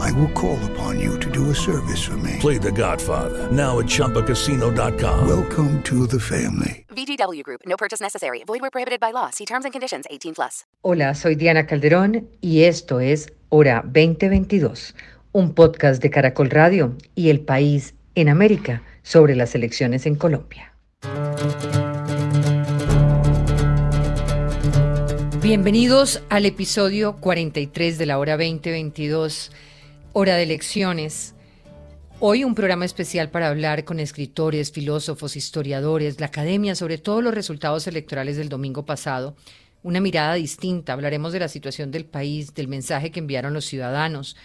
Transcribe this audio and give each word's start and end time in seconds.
I 0.00 0.12
will 0.12 0.30
call 0.32 0.58
upon 0.70 1.00
you 1.00 1.18
to 1.18 1.30
do 1.30 1.50
a 1.50 1.54
service 1.54 2.02
for 2.02 2.16
me. 2.16 2.36
Play 2.40 2.58
The 2.58 2.72
Godfather 2.72 3.50
now 3.50 3.78
at 3.78 3.86
ChumbaCasino.com. 3.86 5.28
Welcome 5.28 5.82
to 5.84 6.06
the 6.06 6.20
family. 6.20 6.86
VGW 6.94 7.42
Group. 7.42 7.62
No 7.66 7.76
purchase 7.76 8.00
necessary. 8.00 8.42
Void 8.44 8.60
where 8.60 8.70
prohibited 8.70 9.00
by 9.00 9.12
law. 9.12 9.30
See 9.30 9.44
terms 9.44 9.64
and 9.64 9.72
conditions. 9.72 10.06
18 10.10 10.34
plus. 10.34 10.64
Hola, 10.82 11.14
soy 11.14 11.34
Diana 11.34 11.66
Calderón 11.66 12.28
y 12.40 12.62
esto 12.62 13.00
es 13.00 13.32
Hora 13.50 13.82
2022, 13.84 14.94
un 15.32 15.54
podcast 15.54 16.02
de 16.02 16.10
Caracol 16.10 16.50
Radio 16.50 16.94
y 17.14 17.30
El 17.30 17.40
País 17.40 17.94
en 18.14 18.28
América 18.28 18.82
sobre 19.02 19.34
las 19.34 19.54
elecciones 19.54 20.06
en 20.06 20.16
Colombia. 20.16 20.74
Bienvenidos 25.40 26.22
al 26.28 26.44
episodio 26.44 27.16
43 27.16 27.96
de 27.96 28.04
la 28.06 28.18
Hora 28.18 28.36
2022, 28.36 29.50
Hora 30.20 30.34
de 30.34 30.42
Elecciones. 30.42 31.36
Hoy 32.18 32.42
un 32.42 32.56
programa 32.56 32.84
especial 32.84 33.30
para 33.30 33.46
hablar 33.46 33.84
con 33.84 34.00
escritores, 34.00 34.72
filósofos, 34.72 35.36
historiadores, 35.36 36.18
la 36.18 36.26
academia 36.26 36.74
sobre 36.74 36.98
todos 36.98 37.22
los 37.22 37.32
resultados 37.32 37.86
electorales 37.86 38.36
del 38.36 38.48
domingo 38.48 38.84
pasado. 38.84 39.36
Una 39.84 40.00
mirada 40.00 40.34
distinta, 40.34 40.92
hablaremos 40.92 41.32
de 41.32 41.38
la 41.38 41.46
situación 41.46 41.92
del 41.92 42.04
país, 42.04 42.52
del 42.52 42.66
mensaje 42.66 43.12
que 43.12 43.20
enviaron 43.20 43.54
los 43.54 43.66
ciudadanos. 43.66 44.36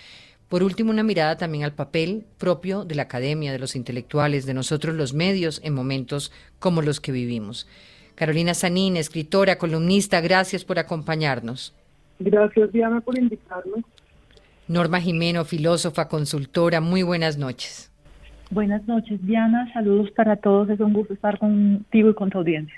Por 0.47 0.61
último, 0.61 0.91
una 0.91 1.01
mirada 1.01 1.37
también 1.37 1.63
al 1.63 1.73
papel 1.73 2.23
propio 2.37 2.85
de 2.85 2.93
la 2.93 3.01
academia, 3.01 3.51
de 3.51 3.57
los 3.57 3.75
intelectuales, 3.75 4.45
de 4.45 4.53
nosotros 4.53 4.93
los 4.93 5.15
medios 5.15 5.59
en 5.63 5.73
momentos 5.73 6.31
como 6.59 6.83
los 6.83 7.01
que 7.01 7.11
vivimos. 7.11 7.67
Carolina 8.13 8.53
Sanín, 8.53 8.95
escritora, 8.95 9.57
columnista, 9.57 10.21
gracias 10.21 10.63
por 10.65 10.77
acompañarnos. 10.77 11.73
Gracias, 12.19 12.71
Diana, 12.71 13.01
por 13.01 13.17
invitarme. 13.17 13.83
Norma 14.67 15.01
Jimeno, 15.01 15.43
filósofa, 15.43 16.07
consultora, 16.07 16.79
muy 16.79 17.03
buenas 17.03 17.37
noches. 17.37 17.91
Buenas 18.49 18.87
noches, 18.87 19.19
Diana. 19.25 19.71
Saludos 19.73 20.11
para 20.11 20.35
todos. 20.37 20.69
Es 20.69 20.79
un 20.79 20.93
gusto 20.93 21.13
estar 21.13 21.37
contigo 21.39 22.09
y 22.09 22.13
con 22.13 22.29
tu 22.29 22.37
audiencia. 22.37 22.75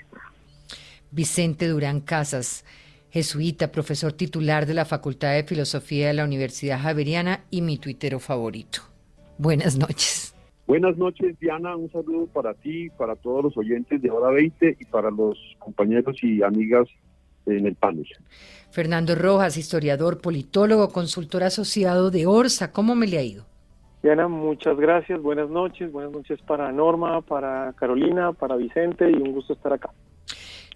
Vicente 1.10 1.68
Durán 1.68 2.00
Casas, 2.00 2.64
jesuita, 3.10 3.70
profesor 3.70 4.12
titular 4.12 4.66
de 4.66 4.74
la 4.74 4.84
Facultad 4.84 5.34
de 5.34 5.44
Filosofía 5.44 6.08
de 6.08 6.14
la 6.14 6.24
Universidad 6.24 6.80
Javeriana 6.80 7.40
y 7.50 7.62
mi 7.62 7.78
tuitero 7.78 8.18
favorito. 8.18 8.80
Buenas 9.38 9.78
noches. 9.78 10.34
Buenas 10.66 10.96
noches, 10.96 11.38
Diana. 11.38 11.76
Un 11.76 11.90
saludo 11.92 12.26
para 12.26 12.54
ti, 12.54 12.88
para 12.98 13.14
todos 13.14 13.44
los 13.44 13.56
oyentes 13.56 14.02
de 14.02 14.10
Hora 14.10 14.30
20 14.30 14.76
y 14.80 14.84
para 14.86 15.10
los 15.10 15.38
compañeros 15.60 16.16
y 16.22 16.42
amigas 16.42 16.88
en 17.46 17.66
el 17.66 17.76
panel. 17.76 18.06
Fernando 18.76 19.14
Rojas, 19.14 19.56
historiador, 19.56 20.20
politólogo, 20.20 20.90
consultor 20.90 21.44
asociado 21.44 22.10
de 22.10 22.26
ORSA. 22.26 22.72
¿Cómo 22.72 22.94
me 22.94 23.06
le 23.06 23.16
ha 23.16 23.22
ido? 23.22 23.46
Diana, 24.02 24.28
muchas 24.28 24.76
gracias. 24.76 25.18
Buenas 25.22 25.48
noches. 25.48 25.90
Buenas 25.90 26.12
noches 26.12 26.38
para 26.42 26.70
Norma, 26.72 27.22
para 27.22 27.72
Carolina, 27.72 28.34
para 28.34 28.54
Vicente 28.56 29.10
y 29.10 29.14
un 29.14 29.32
gusto 29.32 29.54
estar 29.54 29.72
acá. 29.72 29.88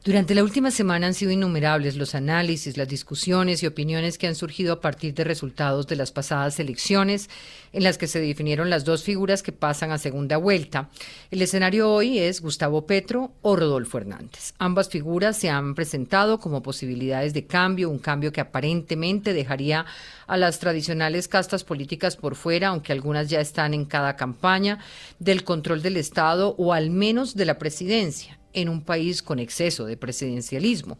Durante 0.03 0.35
la 0.35 0.43
última 0.43 0.71
semana 0.71 1.09
han 1.09 1.13
sido 1.13 1.31
innumerables 1.31 1.97
los 1.97 2.15
análisis, 2.15 2.79
las 2.79 2.89
discusiones 2.89 3.63
y 3.63 3.67
opiniones 3.67 4.17
que 4.17 4.27
han 4.27 4.35
surgido 4.35 4.73
a 4.73 4.81
partir 4.81 5.13
de 5.13 5.25
resultados 5.25 5.87
de 5.89 5.97
las 5.97 6.11
pasadas 6.11 6.59
elecciones, 6.59 7.29
en 7.75 7.83
las 7.83 7.99
que 7.99 8.07
se 8.07 8.19
definieron 8.19 8.71
las 8.71 8.87
dos 8.87 9.05
figuras 9.05 9.43
que 9.43 9.53
pasan 9.53 9.91
a 9.91 9.99
segunda 9.99 10.39
vuelta. 10.39 10.89
El 11.31 11.43
escenario 11.43 11.93
hoy 11.93 12.19
es 12.19 12.41
Gustavo 12.41 12.87
Petro 12.87 13.33
o 13.43 13.57
Rodolfo 13.57 13.99
Hernández. 13.99 14.55
Ambas 14.59 14.89
figuras 14.89 15.37
se 15.37 15.51
han 15.51 15.75
presentado 15.75 16.41
como 16.41 16.63
posibilidades 16.63 17.35
de 17.35 17.47
cambio, 17.47 17.91
un 17.91 17.99
cambio 17.99 18.33
que 18.33 18.41
aparentemente 18.41 19.35
dejaría 19.35 19.85
a 20.27 20.39
las 20.39 20.61
tradicionales 20.61 21.29
castas 21.29 21.63
políticas 21.63 22.17
por 22.17 22.37
fuera, 22.37 22.69
aunque 22.69 22.93
algunas 22.93 23.29
ya 23.29 23.43
están 23.43 23.75
en 23.75 23.85
cada 23.85 24.17
campaña, 24.17 24.79
del 25.19 25.45
control 25.45 25.83
del 25.83 25.99
Estado 25.99 26.55
o 26.57 26.73
al 26.73 26.89
menos 26.89 27.35
de 27.35 27.45
la 27.45 27.59
presidencia 27.59 28.40
en 28.53 28.69
un 28.69 28.83
país 28.83 29.23
con 29.23 29.39
exceso 29.39 29.87
de 29.87 29.97
presidencialismo. 29.97 30.99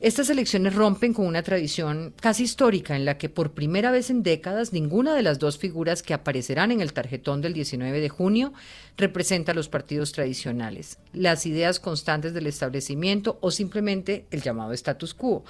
Estas 0.00 0.30
elecciones 0.30 0.74
rompen 0.74 1.12
con 1.12 1.26
una 1.26 1.42
tradición 1.42 2.14
casi 2.20 2.44
histórica 2.44 2.96
en 2.96 3.04
la 3.04 3.18
que 3.18 3.28
por 3.28 3.52
primera 3.52 3.90
vez 3.90 4.10
en 4.10 4.22
décadas 4.22 4.72
ninguna 4.72 5.14
de 5.14 5.22
las 5.22 5.38
dos 5.38 5.58
figuras 5.58 6.02
que 6.02 6.14
aparecerán 6.14 6.70
en 6.70 6.80
el 6.80 6.92
tarjetón 6.92 7.40
del 7.40 7.52
19 7.52 8.00
de 8.00 8.08
junio 8.08 8.52
representa 8.96 9.52
a 9.52 9.54
los 9.54 9.68
partidos 9.68 10.12
tradicionales, 10.12 10.98
las 11.12 11.46
ideas 11.46 11.80
constantes 11.80 12.34
del 12.34 12.46
establecimiento 12.46 13.38
o 13.40 13.50
simplemente 13.50 14.26
el 14.30 14.42
llamado 14.42 14.72
status 14.72 15.14
quo. 15.14 15.44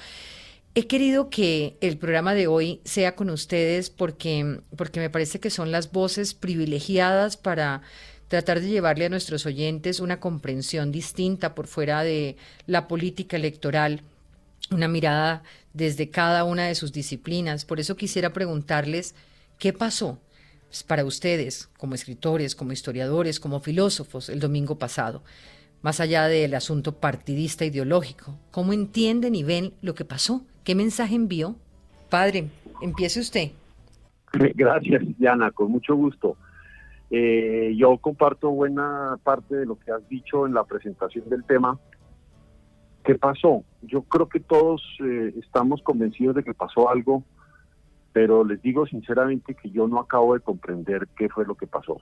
He 0.75 0.87
querido 0.87 1.29
que 1.29 1.77
el 1.81 1.99
programa 1.99 2.35
de 2.35 2.47
hoy 2.47 2.81
sea 2.85 3.17
con 3.17 3.31
ustedes 3.31 3.91
porque, 3.91 4.61
porque 4.77 5.01
me 5.01 5.11
parece 5.11 5.41
que 5.41 5.51
son 5.51 5.73
las 5.73 5.91
voces 5.91 6.35
privilegiadas 6.35 7.37
para 7.37 7.83
tratar 8.29 8.61
de 8.61 8.69
llevarle 8.69 9.07
a 9.07 9.09
nuestros 9.09 9.47
oyentes 9.47 10.01
una 10.01 10.21
comprensión 10.21 10.93
distinta 10.93 11.55
por 11.55 11.67
fuera 11.67 12.03
de 12.03 12.37
la 12.67 12.87
política 12.87 13.37
electoral, 13.37 14.03
una 14.71 14.87
mirada 14.87 15.43
desde 15.73 16.11
cada 16.11 16.45
una 16.45 16.67
de 16.67 16.75
sus 16.75 16.93
disciplinas. 16.93 17.65
Por 17.65 17.81
eso 17.81 17.97
quisiera 17.97 18.33
preguntarles 18.33 19.15
qué 19.59 19.73
pasó 19.73 20.21
pues, 20.69 20.83
para 20.83 21.05
ustedes, 21.05 21.69
como 21.79 21.95
escritores, 21.95 22.55
como 22.55 22.73
historiadores, 22.73 23.41
como 23.41 23.61
filósofos, 23.61 24.29
el 24.29 24.41
domingo 24.41 24.79
pasado, 24.79 25.23
más 25.81 26.01
allá 26.01 26.29
del 26.29 26.55
asunto 26.55 26.97
partidista 26.97 27.65
ideológico. 27.65 28.39
¿Cómo 28.51 28.75
entienden 28.75 29.35
y 29.35 29.43
ven 29.43 29.73
lo 29.81 29.95
que 29.95 30.05
pasó? 30.05 30.43
¿Qué 30.65 30.75
mensaje 30.75 31.15
envió? 31.15 31.57
Padre, 32.11 32.49
empiece 32.83 33.21
usted. 33.21 33.53
Gracias, 34.33 35.03
Diana, 35.19 35.51
con 35.51 35.71
mucho 35.71 35.95
gusto. 35.95 36.37
Eh, 37.11 37.75
yo 37.77 37.97
comparto 37.99 38.51
buena 38.51 39.19
parte 39.23 39.57
de 39.57 39.67
lo 39.67 39.79
que 39.79 39.93
has 39.93 40.07
dicho 40.09 40.47
en 40.47 40.55
la 40.55 40.65
presentación 40.65 41.29
del 41.29 41.45
tema. 41.45 41.79
¿Qué 43.05 43.15
pasó? 43.15 43.65
Yo 43.83 44.03
creo 44.03 44.29
que 44.29 44.41
todos 44.41 44.83
eh, 45.03 45.33
estamos 45.39 45.81
convencidos 45.83 46.37
de 46.37 46.45
que 46.45 46.53
pasó 46.53 46.91
algo, 46.91 47.25
pero 48.13 48.45
les 48.45 48.61
digo 48.61 48.87
sinceramente 48.87 49.55
que 49.55 49.71
yo 49.71 49.89
no 49.89 50.01
acabo 50.01 50.35
de 50.35 50.41
comprender 50.41 51.09
qué 51.17 51.29
fue 51.29 51.47
lo 51.47 51.55
que 51.55 51.67
pasó. 51.67 52.01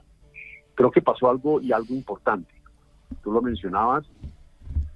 Creo 0.74 0.90
que 0.90 1.02
pasó 1.02 1.30
algo 1.30 1.60
y 1.60 1.72
algo 1.72 1.94
importante. 1.94 2.52
Tú 3.22 3.30
lo 3.30 3.40
mencionabas, 3.40 4.04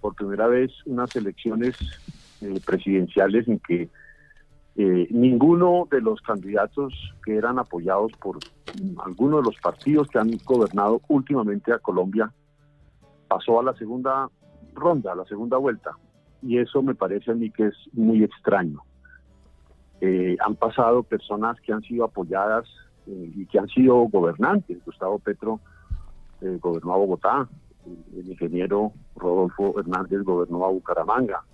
por 0.00 0.14
primera 0.14 0.48
vez 0.48 0.72
unas 0.86 1.14
elecciones 1.14 1.76
eh, 2.40 2.60
presidenciales 2.64 3.46
en 3.46 3.58
que 3.60 3.88
eh, 4.82 5.08
ninguno 5.10 5.86
de 5.90 6.00
los 6.00 6.22
candidatos 6.22 6.94
que 7.22 7.36
eran 7.36 7.58
apoyados 7.58 8.12
por 8.12 8.38
alguno 9.04 9.36
de 9.36 9.42
los 9.42 9.56
partidos 9.56 10.08
que 10.08 10.18
han 10.18 10.30
gobernado 10.42 11.02
últimamente 11.08 11.70
a 11.70 11.78
Colombia 11.78 12.32
pasó 13.28 13.60
a 13.60 13.62
la 13.62 13.74
segunda 13.74 14.30
ronda, 14.72 15.12
a 15.12 15.16
la 15.16 15.26
segunda 15.26 15.58
vuelta. 15.58 15.90
Y 16.40 16.56
eso 16.56 16.82
me 16.82 16.94
parece 16.94 17.30
a 17.30 17.34
mí 17.34 17.50
que 17.50 17.66
es 17.66 17.74
muy 17.92 18.24
extraño. 18.24 18.80
Eh, 20.00 20.38
han 20.40 20.56
pasado 20.56 21.02
personas 21.02 21.60
que 21.60 21.74
han 21.74 21.82
sido 21.82 22.06
apoyadas 22.06 22.66
eh, 23.06 23.32
y 23.36 23.44
que 23.44 23.58
han 23.58 23.68
sido 23.68 23.96
gobernantes. 24.08 24.82
Gustavo 24.86 25.18
Petro 25.18 25.60
gobernó 26.40 26.94
a 26.94 26.96
Bogotá, 26.96 27.48
el 28.16 28.30
ingeniero 28.30 28.92
Rodolfo 29.14 29.78
Hernández 29.78 30.22
gobernó 30.22 30.64
a 30.64 30.70
Bucaramanga, 30.70 31.44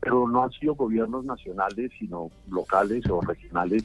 pero 0.00 0.28
no 0.28 0.44
han 0.44 0.50
sido 0.52 0.74
gobiernos 0.74 1.24
nacionales, 1.24 1.90
sino 1.98 2.30
locales 2.50 3.08
o 3.10 3.20
regionales. 3.20 3.84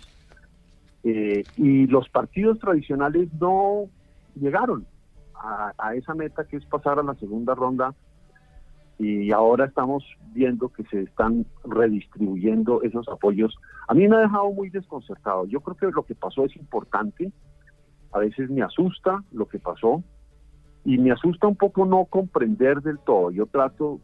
Eh, 1.03 1.43
y 1.57 1.87
los 1.87 2.07
partidos 2.09 2.59
tradicionales 2.59 3.27
no 3.39 3.89
llegaron 4.35 4.85
a, 5.77 5.95
esa 5.95 6.13
meta 6.13 6.45
que 6.45 6.57
es 6.57 6.65
pasar 6.65 6.99
a 6.99 7.03
la 7.03 7.15
segunda 7.15 7.53
ronda 7.53 7.93
y 8.97 9.31
ahora 9.31 9.65
estamos 9.65 10.05
viendo 10.33 10.69
que 10.69 10.83
se 10.85 11.01
están 11.01 11.45
redistribuyendo 11.65 12.81
esos 12.83 13.07
apoyos. 13.09 13.53
A 13.87 13.93
mí 13.93 14.07
me 14.07 14.15
ha 14.15 14.19
dejado 14.19 14.51
muy 14.51 14.69
desconcertado. 14.69 15.45
Yo 15.47 15.59
creo 15.59 15.75
que 15.75 15.95
lo 15.95 16.03
que 16.03 16.15
pasó 16.15 16.45
es 16.45 16.55
importante. 16.55 17.31
A 18.13 18.19
veces 18.19 18.49
me 18.49 18.61
asusta 18.61 19.21
lo 19.31 19.47
que 19.47 19.59
pasó 19.59 20.03
y 20.85 20.97
me 20.97 21.11
asusta 21.11 21.47
un 21.47 21.55
poco 21.55 21.85
no 21.85 22.05
comprender 22.05 22.81
del 22.81 22.99
todo. 22.99 23.31
Yo 23.31 23.45
trato 23.47 23.99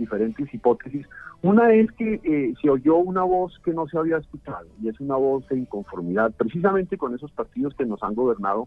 diferentes 0.00 0.52
hipótesis. 0.52 1.06
Una 1.42 1.72
es 1.72 1.90
que 1.92 2.20
eh, 2.24 2.54
se 2.60 2.68
oyó 2.68 2.96
una 2.96 3.22
voz 3.22 3.58
que 3.64 3.72
no 3.72 3.86
se 3.86 3.96
había 3.96 4.16
escuchado 4.16 4.66
y 4.82 4.88
es 4.88 4.98
una 4.98 5.16
voz 5.16 5.46
de 5.48 5.58
inconformidad, 5.58 6.32
precisamente 6.36 6.98
con 6.98 7.14
esos 7.14 7.30
partidos 7.30 7.74
que 7.74 7.86
nos 7.86 8.02
han 8.02 8.14
gobernado 8.14 8.66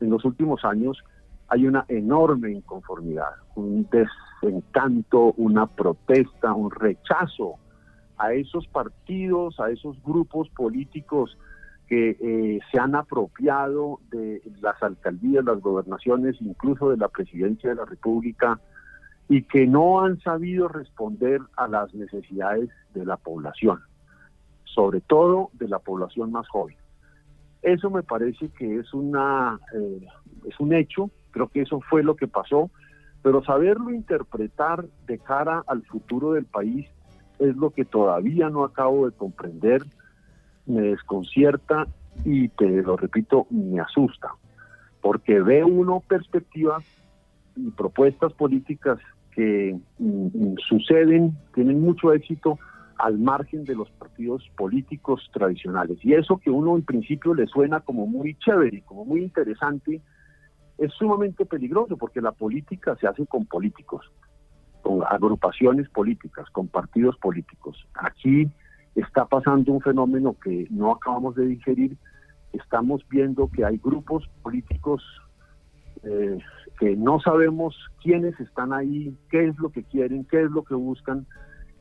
en 0.00 0.10
los 0.10 0.24
últimos 0.24 0.64
años 0.64 1.02
hay 1.48 1.66
una 1.66 1.84
enorme 1.88 2.50
inconformidad, 2.50 3.34
un 3.56 3.86
desencanto, 3.90 5.34
una 5.36 5.66
protesta, 5.66 6.54
un 6.54 6.70
rechazo 6.70 7.56
a 8.16 8.32
esos 8.32 8.66
partidos, 8.68 9.60
a 9.60 9.68
esos 9.68 10.02
grupos 10.02 10.48
políticos 10.48 11.36
que 11.88 12.16
eh, 12.18 12.60
se 12.70 12.78
han 12.78 12.94
apropiado 12.94 14.00
de 14.10 14.40
las 14.62 14.82
alcaldías, 14.82 15.44
las 15.44 15.60
gobernaciones, 15.60 16.36
incluso 16.40 16.88
de 16.88 16.96
la 16.96 17.08
presidencia 17.08 17.68
de 17.68 17.76
la 17.76 17.84
República, 17.84 18.58
y 19.32 19.44
que 19.44 19.66
no 19.66 20.02
han 20.02 20.20
sabido 20.20 20.68
responder 20.68 21.40
a 21.56 21.66
las 21.66 21.94
necesidades 21.94 22.68
de 22.92 23.06
la 23.06 23.16
población, 23.16 23.80
sobre 24.64 25.00
todo 25.00 25.48
de 25.54 25.68
la 25.68 25.78
población 25.78 26.32
más 26.32 26.46
joven. 26.48 26.76
Eso 27.62 27.88
me 27.88 28.02
parece 28.02 28.50
que 28.50 28.80
es 28.80 28.92
una 28.92 29.58
eh, 29.74 30.06
es 30.44 30.60
un 30.60 30.74
hecho, 30.74 31.10
creo 31.30 31.48
que 31.48 31.62
eso 31.62 31.80
fue 31.80 32.02
lo 32.02 32.14
que 32.14 32.28
pasó, 32.28 32.70
pero 33.22 33.42
saberlo 33.42 33.88
interpretar 33.88 34.84
de 35.06 35.18
cara 35.18 35.64
al 35.66 35.82
futuro 35.86 36.32
del 36.32 36.44
país 36.44 36.86
es 37.38 37.56
lo 37.56 37.70
que 37.70 37.86
todavía 37.86 38.50
no 38.50 38.64
acabo 38.64 39.08
de 39.08 39.16
comprender, 39.16 39.82
me 40.66 40.82
desconcierta 40.82 41.86
y 42.26 42.48
te 42.48 42.82
lo 42.82 42.98
repito, 42.98 43.46
me 43.48 43.80
asusta, 43.80 44.34
porque 45.00 45.40
ve 45.40 45.64
uno 45.64 46.02
perspectivas 46.06 46.84
y 47.56 47.70
propuestas 47.70 48.34
políticas 48.34 48.98
que 49.34 49.76
mm, 49.98 50.26
mm, 50.26 50.56
suceden, 50.68 51.36
tienen 51.54 51.80
mucho 51.80 52.12
éxito 52.12 52.58
al 52.98 53.18
margen 53.18 53.64
de 53.64 53.74
los 53.74 53.90
partidos 53.90 54.48
políticos 54.56 55.28
tradicionales. 55.32 55.98
Y 56.02 56.14
eso 56.14 56.38
que 56.38 56.50
uno 56.50 56.76
en 56.76 56.82
principio 56.82 57.34
le 57.34 57.46
suena 57.46 57.80
como 57.80 58.06
muy 58.06 58.34
chévere, 58.36 58.82
como 58.82 59.04
muy 59.04 59.22
interesante, 59.22 60.00
es 60.78 60.92
sumamente 60.94 61.44
peligroso 61.44 61.96
porque 61.96 62.20
la 62.20 62.32
política 62.32 62.96
se 63.00 63.06
hace 63.06 63.26
con 63.26 63.46
políticos, 63.46 64.10
con 64.82 65.02
agrupaciones 65.08 65.88
políticas, 65.88 66.48
con 66.50 66.68
partidos 66.68 67.16
políticos. 67.18 67.76
Aquí 67.94 68.48
está 68.94 69.24
pasando 69.26 69.72
un 69.72 69.80
fenómeno 69.80 70.36
que 70.42 70.66
no 70.70 70.92
acabamos 70.92 71.34
de 71.34 71.46
digerir. 71.46 71.96
Estamos 72.52 73.02
viendo 73.08 73.50
que 73.50 73.64
hay 73.64 73.78
grupos 73.78 74.28
políticos 74.42 75.02
eh, 76.04 76.38
que 76.78 76.96
no 76.96 77.20
sabemos 77.20 77.76
quiénes 78.02 78.38
están 78.40 78.72
ahí, 78.72 79.16
qué 79.30 79.48
es 79.48 79.58
lo 79.58 79.70
que 79.70 79.84
quieren, 79.84 80.24
qué 80.24 80.42
es 80.42 80.50
lo 80.50 80.64
que 80.64 80.74
buscan 80.74 81.26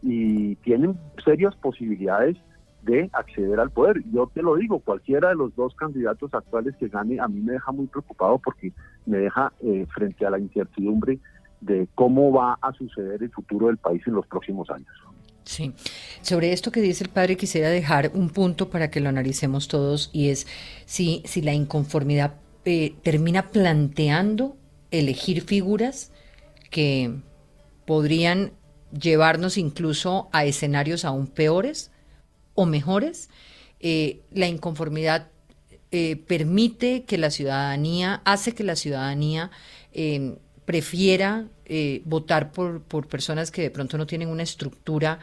y 0.01 0.56
tienen 0.57 0.97
serias 1.23 1.56
posibilidades 1.56 2.38
de 2.83 3.09
acceder 3.13 3.59
al 3.59 3.69
poder. 3.69 4.03
Yo 4.12 4.29
te 4.33 4.41
lo 4.41 4.56
digo, 4.56 4.79
cualquiera 4.79 5.29
de 5.29 5.35
los 5.35 5.56
dos 5.56 5.75
candidatos 5.75 6.33
actuales 6.33 6.75
que 6.77 6.88
gane 6.88 7.19
a 7.19 7.27
mí 7.27 7.39
me 7.39 7.53
deja 7.53 7.71
muy 7.71 7.88
preocupado 7.88 8.39
porque 8.39 8.73
me 9.06 9.18
deja 9.18 9.53
eh, 9.62 9.85
frente 9.94 10.25
a 10.25 10.31
la 10.31 10.39
incertidumbre 10.39 11.19
de 11.62 11.88
cómo 11.94 12.31
va 12.31 12.57
a 12.62 12.74
suceder 12.74 13.21
el 13.21 13.31
futuro 13.31 13.67
del 13.67 13.77
país 13.77 14.01
en 14.07 14.13
los 14.13 14.25
próximos 14.25 14.69
años. 14.71 14.89
Sí. 15.44 15.74
Sobre 16.21 16.53
esto 16.53 16.71
que 16.71 16.81
dice 16.81 17.03
el 17.03 17.09
padre, 17.09 17.35
quisiera 17.35 17.69
dejar 17.69 18.12
un 18.13 18.29
punto 18.29 18.69
para 18.69 18.89
que 18.89 19.00
lo 19.00 19.09
analicemos 19.09 19.67
todos 19.67 20.09
y 20.13 20.29
es 20.29 20.47
si, 20.85 21.21
si 21.25 21.41
la 21.41 21.53
inconformidad 21.53 22.35
termina 22.63 23.50
planteando 23.50 24.58
elegir 24.92 25.42
figuras 25.42 26.12
que 26.69 27.16
podrían 27.86 28.54
llevarnos 28.92 29.58
incluso 29.58 30.30
a 30.31 30.46
escenarios 30.46 31.06
aún 31.06 31.28
peores 31.28 31.92
o 32.54 32.66
mejores. 32.66 33.30
Eh, 33.80 34.22
la 34.31 34.48
inconformidad 34.48 35.30
eh, 35.92 36.18
permite 36.28 37.04
que 37.04 37.18
la 37.18 37.31
ciudadanía, 37.31 38.22
hace 38.25 38.54
que 38.54 38.63
la 38.63 38.75
ciudadanía 38.75 39.52
eh, 39.94 40.38
prefiera 40.66 41.48
votar 42.04 42.52
por, 42.52 42.81
por 42.81 43.08
personas 43.08 43.50
que 43.50 43.62
de 43.62 43.72
pronto 43.72 43.98
no 43.98 44.06
tienen 44.06 44.28
una 44.28 44.44
estructura 44.44 45.19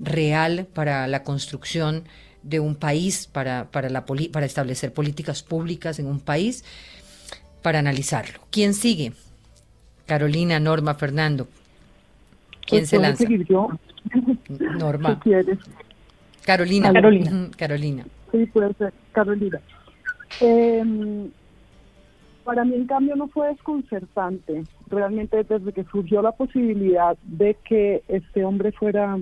real 0.00 0.66
para 0.74 1.06
la 1.06 1.22
construcción 1.22 2.08
de 2.42 2.60
un 2.60 2.74
país, 2.74 3.26
para, 3.26 3.64
para, 3.70 3.88
la 3.88 4.04
poli- 4.04 4.28
para 4.28 4.46
establecer 4.46 4.92
políticas 4.92 5.42
públicas 5.42 5.98
en 5.98 6.06
un 6.06 6.20
país, 6.20 6.64
para 7.62 7.78
analizarlo. 7.78 8.40
¿Quién 8.50 8.74
sigue? 8.74 9.12
Carolina, 10.06 10.58
Norma, 10.60 10.94
Fernando. 10.94 11.46
¿Quién 12.66 12.82
Pues 12.82 12.88
se 12.90 12.98
lanza? 12.98 13.18
seguir 13.24 13.46
yo, 13.46 13.68
Norma. 14.78 15.14
si 15.14 15.20
quieres. 15.20 15.58
Carolina. 16.44 16.92
Carolina. 16.92 17.48
Carolina. 17.56 18.04
Sí, 18.32 18.46
puede 18.46 18.72
ser, 18.74 18.92
Carolina. 19.12 19.60
Eh, 20.40 21.28
para 22.44 22.64
mí, 22.64 22.74
en 22.74 22.86
cambio, 22.86 23.14
no 23.14 23.28
fue 23.28 23.48
desconcertante. 23.48 24.64
Realmente, 24.88 25.44
desde 25.44 25.72
que 25.72 25.84
surgió 25.84 26.20
la 26.22 26.32
posibilidad 26.32 27.16
de 27.22 27.56
que 27.64 28.02
este 28.08 28.44
hombre 28.44 28.72
fuera 28.72 29.16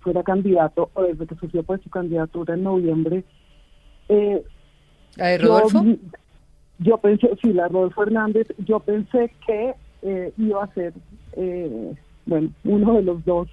fuera 0.00 0.22
candidato, 0.22 0.90
o 0.94 1.02
desde 1.02 1.26
que 1.26 1.34
surgió 1.36 1.62
pues 1.62 1.80
su 1.82 1.90
candidatura 1.90 2.54
en 2.54 2.62
noviembre, 2.64 3.24
eh, 4.08 4.42
¿La 5.16 5.26
de 5.28 5.38
yo- 5.38 5.48
Rodolfo? 5.48 5.84
Yo, 6.78 6.98
pensé, 6.98 7.30
sí, 7.40 7.52
la 7.52 7.68
Rodolfo 7.68 8.02
Hernández, 8.02 8.48
yo 8.58 8.80
pensé 8.80 9.30
que 9.46 9.74
eh, 10.02 10.32
iba 10.36 10.64
a 10.64 10.74
ser, 10.74 10.92
eh, 11.36 11.94
bueno, 12.26 12.50
uno 12.64 12.94
de 12.94 13.02
los 13.02 13.24
dos 13.24 13.48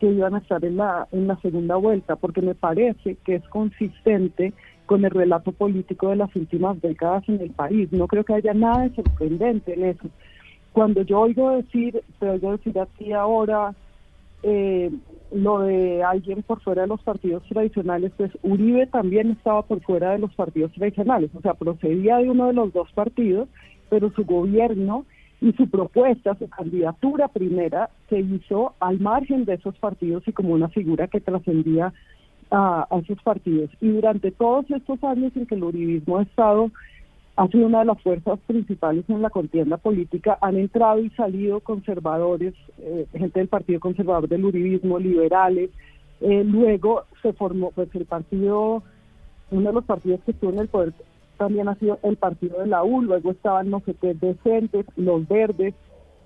que 0.00 0.06
iban 0.06 0.34
a 0.34 0.38
estar 0.38 0.64
en 0.64 0.78
la, 0.78 1.06
en 1.12 1.26
la 1.26 1.36
segunda 1.40 1.76
vuelta, 1.76 2.16
porque 2.16 2.40
me 2.40 2.54
parece 2.54 3.16
que 3.24 3.34
es 3.34 3.44
consistente 3.48 4.54
con 4.86 5.04
el 5.04 5.10
relato 5.10 5.52
político 5.52 6.08
de 6.08 6.16
las 6.16 6.34
últimas 6.36 6.80
décadas 6.80 7.28
en 7.28 7.40
el 7.40 7.50
país. 7.50 7.92
No 7.92 8.06
creo 8.06 8.24
que 8.24 8.34
haya 8.34 8.54
nada 8.54 8.82
de 8.84 8.94
sorprendente 8.94 9.74
en 9.74 9.84
eso. 9.84 10.08
Cuando 10.72 11.02
yo 11.02 11.20
oigo 11.20 11.50
decir, 11.50 12.02
te 12.18 12.30
oigo 12.30 12.52
decir 12.52 12.78
a 12.78 12.86
ti 12.86 13.12
ahora, 13.12 13.74
eh, 14.42 14.90
lo 15.34 15.60
de 15.60 16.02
alguien 16.04 16.42
por 16.42 16.60
fuera 16.60 16.82
de 16.82 16.88
los 16.88 17.02
partidos 17.02 17.42
tradicionales, 17.48 18.12
pues 18.16 18.30
Uribe 18.42 18.86
también 18.86 19.32
estaba 19.32 19.62
por 19.62 19.80
fuera 19.82 20.12
de 20.12 20.18
los 20.20 20.32
partidos 20.34 20.72
tradicionales, 20.72 21.30
o 21.34 21.40
sea, 21.40 21.54
procedía 21.54 22.18
de 22.18 22.30
uno 22.30 22.46
de 22.46 22.52
los 22.52 22.72
dos 22.72 22.90
partidos, 22.92 23.48
pero 23.90 24.10
su 24.12 24.24
gobierno 24.24 25.04
y 25.40 25.52
su 25.52 25.68
propuesta, 25.68 26.36
su 26.38 26.48
candidatura 26.48 27.28
primera, 27.28 27.90
se 28.08 28.20
hizo 28.20 28.74
al 28.78 29.00
margen 29.00 29.44
de 29.44 29.54
esos 29.54 29.76
partidos 29.78 30.22
y 30.26 30.32
como 30.32 30.54
una 30.54 30.68
figura 30.68 31.08
que 31.08 31.20
trascendía 31.20 31.92
a, 32.50 32.86
a 32.88 32.98
esos 32.98 33.20
partidos. 33.22 33.70
Y 33.80 33.88
durante 33.88 34.30
todos 34.30 34.70
estos 34.70 35.02
años 35.02 35.32
en 35.36 35.46
que 35.46 35.56
el 35.56 35.64
uribismo 35.64 36.18
ha 36.18 36.22
estado 36.22 36.70
ha 37.36 37.48
sido 37.48 37.66
una 37.66 37.80
de 37.80 37.86
las 37.86 38.00
fuerzas 38.00 38.38
principales 38.46 39.04
en 39.08 39.22
la 39.22 39.30
contienda 39.30 39.76
política. 39.76 40.38
Han 40.40 40.56
entrado 40.56 41.00
y 41.00 41.10
salido 41.10 41.60
conservadores, 41.60 42.54
eh, 42.78 43.06
gente 43.12 43.40
del 43.40 43.48
Partido 43.48 43.80
Conservador 43.80 44.28
del 44.28 44.44
Uribismo, 44.44 44.98
liberales. 44.98 45.70
Eh, 46.20 46.44
luego 46.44 47.04
se 47.22 47.32
formó 47.32 47.72
pues 47.72 47.92
el 47.94 48.06
partido, 48.06 48.82
uno 49.50 49.68
de 49.68 49.74
los 49.74 49.84
partidos 49.84 50.20
que 50.24 50.30
estuvo 50.30 50.52
en 50.52 50.60
el 50.60 50.68
poder 50.68 50.92
también 51.36 51.68
ha 51.68 51.74
sido 51.74 51.98
el 52.04 52.16
partido 52.16 52.60
de 52.60 52.68
la 52.68 52.84
U, 52.84 53.02
luego 53.02 53.32
estaban 53.32 53.68
no 53.68 53.80
sé 53.80 53.94
qué 54.00 54.14
decentes, 54.14 54.86
los 54.96 55.26
verdes 55.26 55.74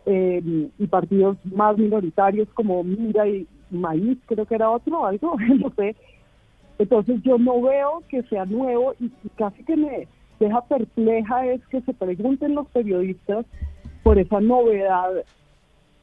eh, 0.05 0.69
y 0.79 0.87
partidos 0.87 1.39
más 1.45 1.79
minoritarios 1.79 2.49
como 2.55 2.85
Mira 2.85 3.27
y 3.27 3.47
Maíz, 3.71 4.19
creo 4.27 4.45
que 4.45 4.55
era 4.55 4.71
otro, 4.71 5.07
algo, 5.07 5.37
no 5.59 5.73
sé. 5.77 5.97
Entonces 6.79 7.23
yo 7.23 7.39
no 7.39 7.61
veo 7.63 8.03
que 8.09 8.23
sea 8.25 8.45
nuevo 8.45 8.95
y, 9.01 9.07
y 9.07 9.29
casi 9.37 9.65
que 9.65 9.77
me 9.77 10.07
deja 10.39 10.61
perpleja 10.63 11.47
es 11.47 11.67
que 11.69 11.81
se 11.83 11.95
pregunten 11.95 12.55
los 12.55 12.67
periodistas 12.69 13.47
por 14.03 14.19
esa 14.19 14.41
novedad, 14.41 15.11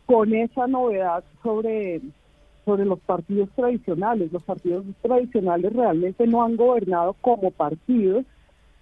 con 0.06 0.34
esa 0.34 0.68
novedad 0.68 1.24
sobre, 1.42 2.02
sobre 2.66 2.86
los 2.86 3.00
partidos 3.00 3.50
tradicionales. 3.56 4.32
Los 4.32 4.44
partidos 4.44 4.86
tradicionales 5.02 5.74
realmente 5.74 6.28
no 6.28 6.44
han 6.44 6.56
gobernado 6.56 7.16
como 7.22 7.52
partidos 7.52 8.26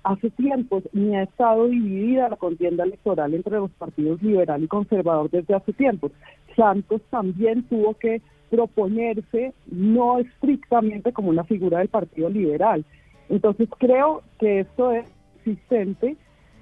hace 0.03 0.29
tiempos, 0.31 0.83
ni 0.91 1.15
ha 1.15 1.23
estado 1.23 1.67
dividida 1.67 2.29
la 2.29 2.35
contienda 2.35 2.83
electoral 2.83 3.33
entre 3.33 3.57
los 3.57 3.71
partidos 3.71 4.21
liberal 4.21 4.61
y 4.61 4.67
conservador 4.67 5.29
desde 5.29 5.55
hace 5.55 5.71
tiempos. 5.71 6.11
Santos 6.55 7.01
también 7.09 7.63
tuvo 7.63 7.93
que 7.93 8.21
proponerse 8.49 9.53
no 9.67 10.19
estrictamente 10.19 11.13
como 11.13 11.29
una 11.29 11.43
figura 11.45 11.79
del 11.79 11.87
Partido 11.87 12.29
Liberal. 12.29 12.85
Entonces 13.29 13.67
creo 13.79 14.21
que 14.37 14.59
esto 14.59 14.91
es 14.91 15.05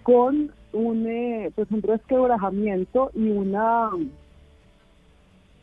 con 0.04 0.52
un, 0.74 1.08
eh, 1.08 1.52
pues 1.56 1.70
un 1.72 1.82
resquebrajamiento 1.82 3.12
y 3.14 3.30
una 3.30 3.92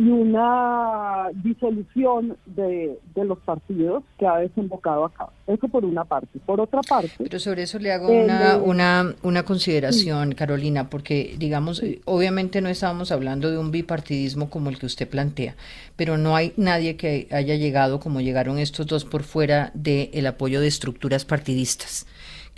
y 0.00 0.08
una 0.10 1.28
disolución 1.42 2.36
de, 2.46 3.00
de, 3.16 3.24
los 3.24 3.36
partidos 3.40 4.04
que 4.16 4.28
ha 4.28 4.36
desembocado 4.36 5.06
acá. 5.06 5.26
Eso 5.48 5.66
por 5.66 5.84
una 5.84 6.04
parte. 6.04 6.38
Por 6.46 6.60
otra 6.60 6.82
parte... 6.82 7.10
Pero 7.18 7.40
sobre 7.40 7.64
eso 7.64 7.80
le 7.80 7.90
hago 7.90 8.08
una, 8.08 8.58
una, 8.58 9.16
una, 9.24 9.42
consideración, 9.42 10.36
Carolina, 10.36 10.88
porque, 10.88 11.34
digamos, 11.36 11.82
obviamente 12.04 12.60
no 12.60 12.68
estábamos 12.68 13.10
hablando 13.10 13.50
de 13.50 13.58
un 13.58 13.72
bipartidismo 13.72 14.50
como 14.50 14.70
el 14.70 14.78
que 14.78 14.86
usted 14.86 15.08
plantea, 15.08 15.56
pero 15.96 16.16
no 16.16 16.36
hay 16.36 16.52
nadie 16.56 16.96
que 16.96 17.26
haya 17.32 17.56
llegado 17.56 17.98
como 17.98 18.20
llegaron 18.20 18.60
estos 18.60 18.86
dos 18.86 19.04
por 19.04 19.24
fuera 19.24 19.72
del 19.74 20.24
apoyo 20.28 20.60
de 20.60 20.68
estructuras 20.68 21.24
partidistas 21.24 22.06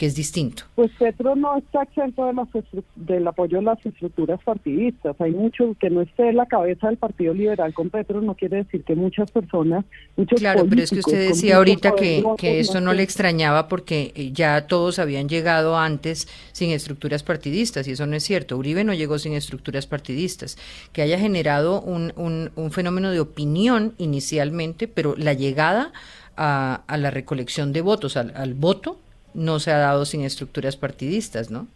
que 0.01 0.07
es 0.07 0.15
distinto. 0.15 0.63
Pues 0.77 0.91
Petro 0.99 1.37
no 1.37 1.59
está 1.59 1.83
exento 1.83 2.25
de 2.25 2.33
las 2.33 2.49
del 2.97 3.29
apoyo 3.29 3.59
a 3.59 3.63
las 3.63 3.85
estructuras 3.85 4.43
partidistas. 4.43 5.15
Hay 5.21 5.33
mucho 5.33 5.77
que 5.79 5.91
no 5.91 6.01
esté 6.01 6.31
en 6.31 6.37
la 6.37 6.47
cabeza 6.47 6.87
del 6.87 6.97
Partido 6.97 7.35
Liberal 7.35 7.75
con 7.75 7.91
Petro, 7.91 8.23
no 8.23 8.35
quiere 8.35 8.65
decir 8.65 8.83
que 8.83 8.95
muchas 8.95 9.31
personas, 9.31 9.85
muchos 10.17 10.41
Claro, 10.41 10.65
pero 10.67 10.83
es 10.83 10.91
que 10.91 11.01
usted 11.01 11.29
decía 11.29 11.59
ahorita 11.59 11.95
que, 11.97 12.25
que 12.39 12.61
esto 12.61 12.81
no 12.81 12.95
le 12.95 13.03
extrañaba 13.03 13.69
porque 13.69 14.15
eh, 14.15 14.33
ya 14.33 14.67
todos 14.67 14.99
habían 14.99 15.29
llegado 15.29 15.77
antes 15.77 16.29
sin 16.53 16.71
estructuras 16.71 17.23
partidistas 17.23 17.87
y 17.87 17.91
eso 17.91 18.07
no 18.07 18.17
es 18.17 18.25
cierto. 18.25 18.57
Uribe 18.57 18.85
no 18.85 18.95
llegó 18.95 19.19
sin 19.19 19.35
estructuras 19.35 19.87
partidistas. 19.87 20.57
Que 20.95 21.03
haya 21.03 21.19
generado 21.19 21.83
un, 21.83 22.15
un, 22.17 22.53
un 22.57 22.71
fenómeno 22.71 23.11
de 23.11 23.21
opinión 23.21 23.93
inicialmente, 23.99 24.89
pero 24.89 25.15
la 25.19 25.35
llegada 25.35 25.93
a, 26.39 26.85
a 26.87 26.97
la 26.97 27.11
recolección 27.11 27.75
de 27.75 27.83
votos, 27.83 28.17
al, 28.17 28.33
al 28.35 28.55
voto, 28.55 28.99
no 29.35 29.59
se 29.59 29.71
ha 29.73 29.79
dado 29.79 30.05
sin 30.05 30.23
estructuras 30.23 30.77
partidistas, 30.77 31.51
¿no? 31.51 31.67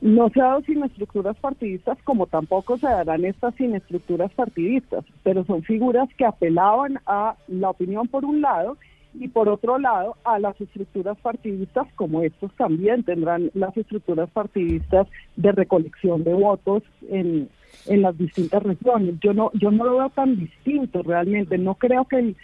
No 0.00 0.28
se 0.30 0.40
ha 0.40 0.44
dado 0.44 0.62
sin 0.62 0.82
estructuras 0.84 1.36
partidistas, 1.38 1.98
como 2.04 2.26
tampoco 2.26 2.78
se 2.78 2.86
darán 2.86 3.24
estas 3.24 3.54
sin 3.56 3.74
estructuras 3.74 4.32
partidistas, 4.32 5.04
pero 5.24 5.44
son 5.44 5.62
figuras 5.62 6.08
que 6.16 6.24
apelaban 6.24 7.00
a 7.06 7.34
la 7.48 7.70
opinión 7.70 8.06
por 8.06 8.24
un 8.24 8.40
lado 8.40 8.76
y 9.14 9.26
por 9.26 9.48
otro 9.48 9.78
lado 9.78 10.16
a 10.24 10.38
las 10.38 10.60
estructuras 10.60 11.18
partidistas, 11.18 11.88
como 11.96 12.22
estos 12.22 12.52
también 12.54 13.02
tendrán 13.02 13.50
las 13.54 13.76
estructuras 13.76 14.30
partidistas 14.30 15.08
de 15.34 15.50
recolección 15.50 16.22
de 16.22 16.34
votos 16.34 16.84
en, 17.10 17.48
en 17.86 18.02
las 18.02 18.16
distintas 18.16 18.62
regiones. 18.62 19.16
Yo 19.20 19.34
no, 19.34 19.50
yo 19.54 19.72
no 19.72 19.84
lo 19.84 19.98
veo 19.98 20.10
tan 20.10 20.36
distinto 20.36 21.02
realmente, 21.02 21.58
no 21.58 21.74
creo 21.74 22.04
que 22.04 22.18
el 22.18 22.36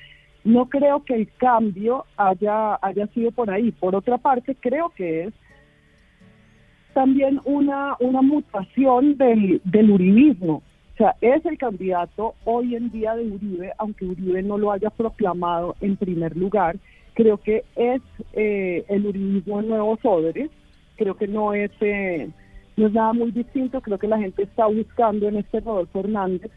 no 0.44 0.68
creo 0.68 1.04
que 1.04 1.14
el 1.14 1.32
cambio 1.38 2.04
haya, 2.16 2.78
haya 2.82 3.06
sido 3.08 3.32
por 3.32 3.50
ahí. 3.50 3.72
Por 3.72 3.96
otra 3.96 4.18
parte, 4.18 4.54
creo 4.54 4.90
que 4.90 5.24
es 5.24 5.34
también 6.92 7.40
una, 7.44 7.96
una 7.98 8.22
mutación 8.22 9.16
del, 9.16 9.60
del 9.64 9.90
uribismo. 9.90 10.62
O 10.94 10.96
sea, 10.96 11.16
es 11.20 11.44
el 11.44 11.58
candidato 11.58 12.34
hoy 12.44 12.76
en 12.76 12.90
día 12.90 13.16
de 13.16 13.26
Uribe, 13.26 13.72
aunque 13.78 14.04
Uribe 14.04 14.42
no 14.42 14.58
lo 14.58 14.70
haya 14.70 14.90
proclamado 14.90 15.74
en 15.80 15.96
primer 15.96 16.36
lugar. 16.36 16.76
Creo 17.14 17.38
que 17.38 17.64
es 17.74 18.02
eh, 18.34 18.84
el 18.88 19.06
uribismo 19.06 19.60
en 19.60 19.68
Nuevos 19.68 19.98
Odres. 20.04 20.50
Creo 20.96 21.16
que 21.16 21.26
no 21.26 21.52
es, 21.54 21.72
eh, 21.80 22.28
no 22.76 22.86
es 22.86 22.92
nada 22.92 23.12
muy 23.12 23.32
distinto. 23.32 23.80
Creo 23.80 23.98
que 23.98 24.06
la 24.06 24.18
gente 24.18 24.42
está 24.42 24.66
buscando 24.66 25.26
en 25.26 25.38
este 25.38 25.60
Rodolfo 25.60 26.00
Hernández 26.00 26.52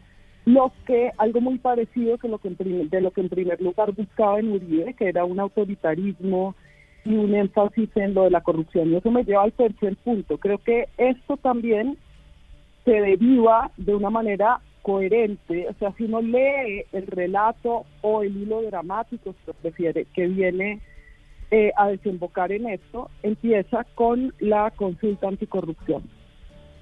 lo 0.48 0.72
que, 0.86 1.12
algo 1.18 1.42
muy 1.42 1.58
parecido 1.58 2.16
que 2.16 2.26
lo 2.26 2.38
que 2.38 2.48
de 2.48 3.00
lo 3.02 3.10
que 3.10 3.20
en 3.20 3.28
primer 3.28 3.60
lugar 3.60 3.92
buscaba 3.92 4.40
en 4.40 4.52
Uribe, 4.52 4.94
que 4.94 5.08
era 5.08 5.26
un 5.26 5.38
autoritarismo 5.38 6.54
y 7.04 7.14
un 7.14 7.34
énfasis 7.34 7.90
en 7.96 8.14
lo 8.14 8.24
de 8.24 8.30
la 8.30 8.40
corrupción. 8.40 8.90
Y 8.90 8.96
eso 8.96 9.10
me 9.10 9.24
lleva 9.24 9.42
al 9.42 9.52
tercer 9.52 9.94
punto. 9.96 10.38
Creo 10.38 10.56
que 10.56 10.88
esto 10.96 11.36
también 11.36 11.98
se 12.86 12.92
deriva 12.92 13.70
de 13.76 13.94
una 13.94 14.08
manera 14.08 14.60
coherente, 14.80 15.68
o 15.68 15.74
sea, 15.74 15.92
si 15.98 16.04
uno 16.04 16.22
lee 16.22 16.84
el 16.92 17.06
relato 17.06 17.84
o 18.00 18.22
el 18.22 18.34
hilo 18.34 18.62
dramático, 18.62 19.34
si 19.44 19.52
prefiere, 19.60 20.06
que 20.14 20.28
viene 20.28 20.80
eh, 21.50 21.72
a 21.76 21.88
desembocar 21.88 22.52
en 22.52 22.70
esto, 22.70 23.10
empieza 23.22 23.84
con 23.94 24.32
la 24.38 24.70
consulta 24.70 25.28
anticorrupción 25.28 26.04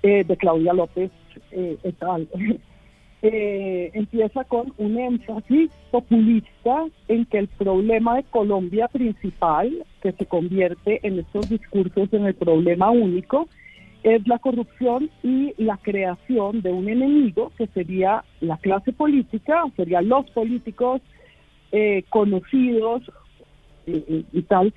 eh, 0.04 0.23
de 0.23 0.37
Claudia 0.37 0.73
López 0.73 1.11
eh, 1.50 1.76
et 1.82 2.00
al. 2.04 2.28
eh, 3.23 3.90
empieza 3.94 4.44
con 4.44 4.73
un 4.78 4.99
énfasis 4.99 5.70
populista 5.90 6.85
en 7.08 7.25
que 7.26 7.38
el 7.38 7.49
problema 7.49 8.16
de 8.16 8.25
Colombia 8.25 8.88
principal, 8.88 9.85
que 10.02 10.12
se 10.12 10.26
convierte 10.26 11.00
en 11.02 11.18
estos 11.20 11.49
discursos 11.49 12.12
en 12.12 12.26
el 12.26 12.35
problema 12.35 12.90
único, 12.90 13.49
es 14.02 14.26
la 14.28 14.38
corrupción 14.38 15.11
y 15.23 15.54
la 15.56 15.78
creación 15.78 16.62
de 16.62 16.70
un 16.70 16.88
enemigo 16.88 17.50
que 17.58 17.66
sería 17.68 18.23
la 18.40 18.56
clase 18.58 18.92
política, 18.92 19.64
serían 19.76 20.08
los 20.08 20.30
políticos 20.30 21.00
eh, 21.73 22.04
conocidos 22.11 23.02
y, 23.87 24.42
tal, 24.42 24.73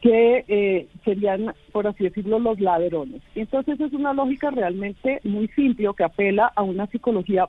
que 0.00 0.44
eh, 0.46 0.86
serían, 1.04 1.54
por 1.72 1.86
así 1.86 2.04
decirlo, 2.04 2.38
los 2.38 2.60
ladrones. 2.60 3.22
Entonces 3.34 3.80
es 3.80 3.92
una 3.92 4.12
lógica 4.12 4.50
realmente 4.50 5.20
muy 5.24 5.48
simple 5.48 5.88
que 5.96 6.04
apela 6.04 6.52
a 6.54 6.62
una 6.62 6.86
psicología 6.86 7.48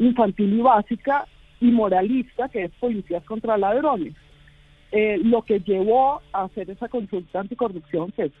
infantil 0.00 0.54
y 0.54 0.62
básica 0.62 1.26
y 1.60 1.70
moralista, 1.70 2.48
que 2.48 2.64
es 2.64 2.72
Policías 2.80 3.22
contra 3.24 3.56
Ladrones. 3.56 4.14
Eh, 4.92 5.20
lo 5.22 5.42
que 5.42 5.60
llevó 5.60 6.20
a 6.32 6.44
hacer 6.44 6.68
esa 6.70 6.88
consulta 6.88 7.40
anticorrupción, 7.40 8.10
que 8.10 8.24
es 8.24 8.32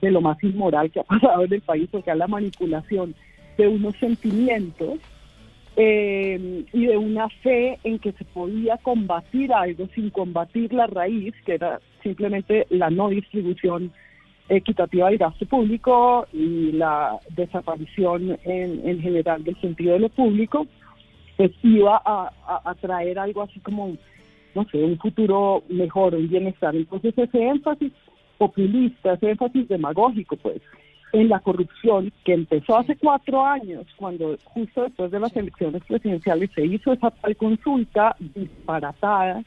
de 0.00 0.10
lo 0.10 0.20
más 0.20 0.42
inmoral 0.44 0.90
que 0.90 1.00
ha 1.00 1.04
pasado 1.04 1.44
en 1.44 1.52
el 1.52 1.62
país, 1.62 1.88
porque 1.90 2.10
es 2.10 2.16
la 2.16 2.28
manipulación 2.28 3.14
de 3.56 3.66
unos 3.66 3.96
sentimientos 3.96 4.98
eh, 5.76 6.64
y 6.72 6.86
de 6.86 6.96
una 6.96 7.28
fe 7.28 7.78
en 7.82 7.98
que 7.98 8.12
se 8.12 8.24
podía 8.24 8.76
combatir 8.78 9.52
algo 9.52 9.88
sin 9.94 10.10
combatir 10.10 10.72
la 10.72 10.86
raíz, 10.86 11.34
que 11.44 11.54
era 11.54 11.80
simplemente 12.02 12.66
la 12.70 12.90
no 12.90 13.08
distribución 13.08 13.92
equitativa 14.48 15.08
del 15.08 15.18
gasto 15.18 15.46
público 15.46 16.26
y 16.32 16.72
la 16.72 17.18
desaparición 17.30 18.38
en, 18.44 18.88
en 18.88 19.00
general 19.00 19.44
del 19.44 19.60
sentido 19.60 19.94
de 19.94 20.00
lo 20.00 20.08
público 20.08 20.66
pues 21.40 21.52
iba 21.62 22.02
a, 22.04 22.30
a, 22.66 22.74
traer 22.74 23.18
algo 23.18 23.40
así 23.40 23.60
como, 23.60 23.96
no 24.54 24.64
sé, 24.70 24.76
un 24.84 24.98
futuro 24.98 25.62
mejor, 25.70 26.14
un 26.14 26.28
bienestar. 26.28 26.76
Entonces 26.76 27.16
ese 27.16 27.48
énfasis 27.48 27.92
populista, 28.36 29.14
ese 29.14 29.30
énfasis 29.30 29.66
demagógico, 29.66 30.36
pues, 30.36 30.60
en 31.14 31.30
la 31.30 31.40
corrupción 31.40 32.12
que 32.26 32.34
empezó 32.34 32.76
hace 32.76 32.94
cuatro 32.96 33.42
años, 33.42 33.86
cuando 33.96 34.36
justo 34.44 34.82
después 34.82 35.10
de 35.10 35.18
las 35.18 35.34
elecciones 35.34 35.82
presidenciales 35.84 36.50
se 36.54 36.66
hizo 36.66 36.92
esa 36.92 37.10
tal 37.10 37.34
consulta 37.36 38.14
disparatada, 38.18 39.42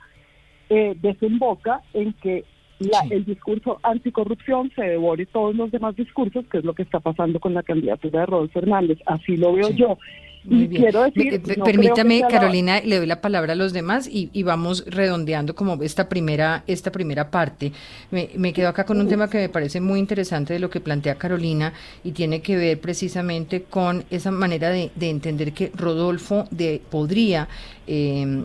eh, 0.71 0.97
desemboca 0.99 1.83
en 1.93 2.13
que 2.13 2.43
la, 2.79 3.01
el 3.11 3.23
discurso 3.23 3.79
anticorrupción 3.83 4.71
se 4.75 4.81
devore 4.83 5.27
todos 5.27 5.55
los 5.55 5.69
demás 5.69 5.95
discursos, 5.95 6.43
que 6.47 6.57
es 6.57 6.65
lo 6.65 6.73
que 6.73 6.81
está 6.81 6.99
pasando 6.99 7.39
con 7.39 7.53
la 7.53 7.61
candidatura 7.61 8.21
de 8.21 8.25
Rodolfo 8.25 8.57
Hernández. 8.57 8.97
Así 9.05 9.37
lo 9.37 9.53
veo 9.53 9.69
yo. 9.69 9.99
Muy 10.45 10.67
bien. 10.67 10.83
Quiero 10.83 11.03
decir, 11.03 11.41
Permítame, 11.63 12.23
Carolina, 12.29 12.81
le 12.81 12.97
doy 12.97 13.05
la 13.05 13.21
palabra 13.21 13.53
a 13.53 13.55
los 13.55 13.73
demás 13.73 14.09
y, 14.11 14.43
vamos 14.43 14.83
redondeando 14.87 15.55
como 15.55 15.81
esta 15.81 16.09
primera, 16.09 16.63
esta 16.67 16.91
primera 16.91 17.31
parte. 17.31 17.71
Me, 18.11 18.53
quedo 18.53 18.69
acá 18.69 18.85
con 18.85 18.99
un 18.99 19.07
tema 19.07 19.29
que 19.29 19.37
me 19.37 19.49
parece 19.49 19.79
muy 19.79 19.99
interesante 19.99 20.53
de 20.53 20.59
lo 20.59 20.69
que 20.69 20.81
plantea 20.81 21.15
Carolina 21.15 21.73
y 22.03 22.11
tiene 22.11 22.41
que 22.41 22.57
ver 22.57 22.79
precisamente 22.79 23.63
con 23.63 24.03
esa 24.09 24.31
manera 24.31 24.69
de, 24.69 24.91
entender 24.99 25.53
que 25.53 25.71
Rodolfo 25.75 26.45
de, 26.51 26.81
podría 26.89 27.47
eh, 27.87 28.43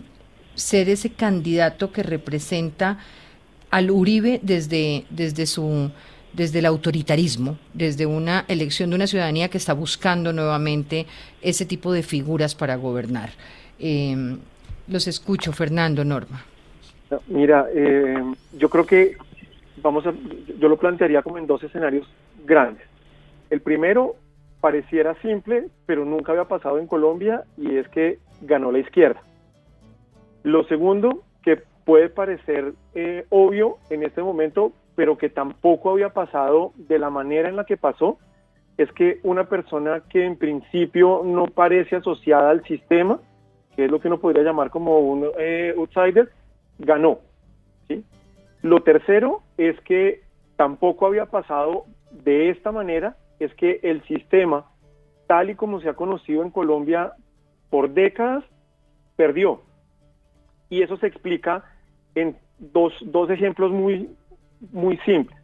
ser 0.55 0.89
ese 0.89 1.11
candidato 1.11 1.91
que 1.91 2.03
representa 2.03 2.99
al 3.71 3.91
Uribe 3.91 4.39
desde, 4.41 5.05
desde 5.09 5.45
su 5.45 5.91
desde 6.33 6.59
el 6.59 6.65
autoritarismo, 6.65 7.57
desde 7.73 8.05
una 8.05 8.45
elección 8.47 8.89
de 8.89 8.95
una 8.95 9.07
ciudadanía 9.07 9.49
que 9.49 9.57
está 9.57 9.73
buscando 9.73 10.31
nuevamente 10.33 11.05
ese 11.41 11.65
tipo 11.65 11.91
de 11.91 12.03
figuras 12.03 12.55
para 12.55 12.75
gobernar. 12.75 13.29
Eh, 13.79 14.37
los 14.87 15.07
escucho, 15.07 15.51
Fernando, 15.53 16.03
Norma. 16.03 16.43
Mira, 17.27 17.67
eh, 17.73 18.23
yo 18.57 18.69
creo 18.69 18.85
que 18.85 19.17
vamos 19.81 20.05
a, 20.05 20.13
yo 20.59 20.69
lo 20.69 20.77
plantearía 20.77 21.21
como 21.21 21.37
en 21.37 21.47
dos 21.47 21.63
escenarios 21.63 22.07
grandes. 22.45 22.83
El 23.49 23.61
primero 23.61 24.15
pareciera 24.61 25.15
simple, 25.21 25.69
pero 25.85 26.05
nunca 26.05 26.31
había 26.31 26.45
pasado 26.45 26.79
en 26.79 26.87
Colombia 26.87 27.43
y 27.57 27.77
es 27.77 27.87
que 27.89 28.19
ganó 28.41 28.71
la 28.71 28.79
izquierda. 28.79 29.21
Lo 30.43 30.63
segundo, 30.65 31.23
que 31.43 31.61
puede 31.85 32.09
parecer 32.09 32.73
eh, 32.93 33.25
obvio 33.29 33.77
en 33.89 34.03
este 34.03 34.21
momento, 34.21 34.73
pero 34.99 35.17
que 35.17 35.29
tampoco 35.29 35.91
había 35.91 36.09
pasado 36.09 36.73
de 36.75 36.99
la 36.99 37.09
manera 37.09 37.47
en 37.47 37.55
la 37.55 37.63
que 37.63 37.77
pasó, 37.77 38.17
es 38.77 38.91
que 38.91 39.21
una 39.23 39.47
persona 39.47 40.03
que 40.09 40.25
en 40.25 40.35
principio 40.35 41.21
no 41.23 41.45
parece 41.45 41.95
asociada 41.95 42.49
al 42.49 42.65
sistema, 42.65 43.21
que 43.77 43.85
es 43.85 43.91
lo 43.91 44.01
que 44.01 44.09
uno 44.09 44.19
podría 44.19 44.43
llamar 44.43 44.69
como 44.69 44.99
un 44.99 45.25
eh, 45.39 45.73
outsider, 45.77 46.29
ganó. 46.79 47.19
¿sí? 47.87 48.03
Lo 48.61 48.83
tercero 48.83 49.41
es 49.57 49.79
que 49.85 50.19
tampoco 50.57 51.05
había 51.05 51.27
pasado 51.27 51.85
de 52.11 52.49
esta 52.49 52.73
manera, 52.73 53.15
es 53.39 53.53
que 53.53 53.79
el 53.83 54.03
sistema, 54.03 54.65
tal 55.27 55.49
y 55.49 55.55
como 55.55 55.79
se 55.79 55.87
ha 55.87 55.93
conocido 55.93 56.43
en 56.43 56.51
Colombia 56.51 57.13
por 57.69 57.89
décadas 57.91 58.43
perdió. 59.15 59.61
Y 60.69 60.81
eso 60.81 60.97
se 60.97 61.07
explica 61.07 61.63
en 62.15 62.35
dos, 62.59 62.91
dos 63.01 63.29
ejemplos 63.29 63.71
muy, 63.71 64.09
muy 64.71 64.97
simples. 64.99 65.37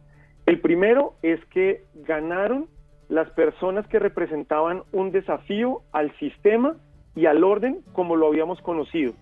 El 0.46 0.60
primero 0.60 1.14
es 1.22 1.44
que 1.46 1.84
ganaron 1.94 2.68
las 3.08 3.30
personas 3.30 3.86
que 3.88 3.98
representaban 3.98 4.82
un 4.92 5.12
desafío 5.12 5.82
al 5.92 6.16
sistema 6.18 6.76
y 7.14 7.26
al 7.26 7.44
orden 7.44 7.82
como 7.92 8.16
lo 8.16 8.26
habíamos 8.26 8.60
conocido, 8.60 9.14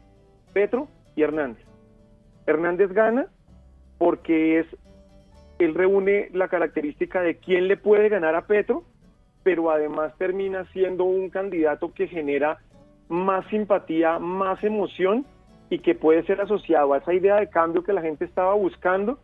Petro 0.53 0.89
y 1.17 1.23
Hernández. 1.23 1.65
Hernández 2.47 2.93
gana 2.93 3.27
porque 3.99 4.61
es 4.61 4.67
él 5.59 5.75
reúne 5.75 6.29
la 6.33 6.49
característica 6.49 7.21
de 7.23 7.37
quién 7.37 7.69
le 7.69 7.77
puede 7.77 8.09
ganar 8.09 8.35
a 8.35 8.47
Petro, 8.47 8.85
pero 9.45 9.71
además 9.71 10.13
termina 10.19 10.65
siendo 10.73 11.05
un 11.05 11.31
candidato 11.31 11.93
que 11.93 12.09
genera 12.09 12.59
más 13.09 13.47
simpatía, 13.47 14.19
más 14.19 14.63
emoción 14.65 15.25
y 15.71 15.79
que 15.79 15.95
puede 15.95 16.25
ser 16.25 16.41
asociado 16.41 16.93
a 16.93 16.99
esa 16.99 17.15
idea 17.15 17.37
de 17.37 17.49
cambio 17.49 17.85
que 17.85 17.93
la 17.93 18.03
gente 18.03 18.25
estaba 18.25 18.55
buscando 18.55 19.19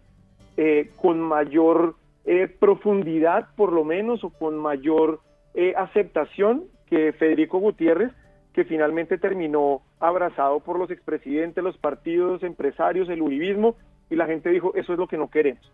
eh, 0.62 0.90
con 0.96 1.18
mayor 1.22 1.94
eh, 2.26 2.46
profundidad, 2.46 3.48
por 3.56 3.72
lo 3.72 3.82
menos, 3.82 4.22
o 4.24 4.28
con 4.28 4.58
mayor 4.58 5.20
eh, 5.54 5.72
aceptación 5.74 6.64
que 6.84 7.14
Federico 7.14 7.60
Gutiérrez, 7.60 8.12
que 8.52 8.66
finalmente 8.66 9.16
terminó 9.16 9.80
abrazado 10.00 10.60
por 10.60 10.78
los 10.78 10.90
expresidentes, 10.90 11.64
los 11.64 11.78
partidos, 11.78 12.42
empresarios, 12.42 13.08
el 13.08 13.22
uribismo, 13.22 13.76
y 14.10 14.16
la 14.16 14.26
gente 14.26 14.50
dijo, 14.50 14.74
eso 14.74 14.92
es 14.92 14.98
lo 14.98 15.08
que 15.08 15.16
no 15.16 15.30
queremos. 15.30 15.72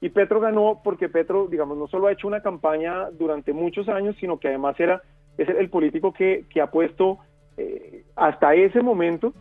Y 0.00 0.10
Petro 0.10 0.38
ganó 0.38 0.82
porque 0.84 1.08
Petro, 1.08 1.48
digamos, 1.48 1.76
no 1.76 1.88
solo 1.88 2.06
ha 2.06 2.12
hecho 2.12 2.28
una 2.28 2.40
campaña 2.40 3.10
durante 3.10 3.52
muchos 3.52 3.88
años, 3.88 4.14
sino 4.20 4.38
que 4.38 4.46
además 4.46 4.78
era, 4.78 5.02
es 5.36 5.48
el 5.48 5.68
político 5.68 6.12
que, 6.12 6.44
que 6.48 6.60
ha 6.60 6.70
puesto 6.70 7.18
eh, 7.56 8.04
hasta 8.14 8.54
ese 8.54 8.82
momento 8.82 9.34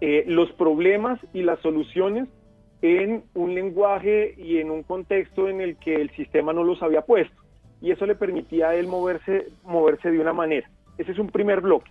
eh, 0.00 0.22
los 0.28 0.52
problemas 0.52 1.18
y 1.32 1.42
las 1.42 1.58
soluciones 1.62 2.28
en 2.84 3.24
un 3.32 3.54
lenguaje 3.54 4.34
y 4.36 4.58
en 4.58 4.70
un 4.70 4.82
contexto 4.82 5.48
en 5.48 5.62
el 5.62 5.76
que 5.78 5.94
el 5.94 6.10
sistema 6.10 6.52
no 6.52 6.62
los 6.64 6.82
había 6.82 7.00
puesto. 7.00 7.34
Y 7.80 7.90
eso 7.90 8.04
le 8.04 8.14
permitía 8.14 8.68
a 8.68 8.74
él 8.74 8.88
moverse, 8.88 9.46
moverse 9.62 10.10
de 10.10 10.20
una 10.20 10.34
manera. 10.34 10.68
Ese 10.98 11.12
es 11.12 11.18
un 11.18 11.28
primer 11.28 11.62
bloque. 11.62 11.90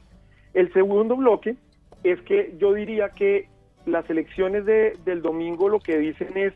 El 0.54 0.72
segundo 0.72 1.16
bloque 1.16 1.56
es 2.04 2.22
que 2.22 2.54
yo 2.60 2.74
diría 2.74 3.10
que 3.10 3.48
las 3.88 4.08
elecciones 4.08 4.66
de, 4.66 4.96
del 5.04 5.24
domingo 5.24 5.68
lo 5.68 5.80
que 5.80 5.98
dicen 5.98 6.38
es 6.38 6.54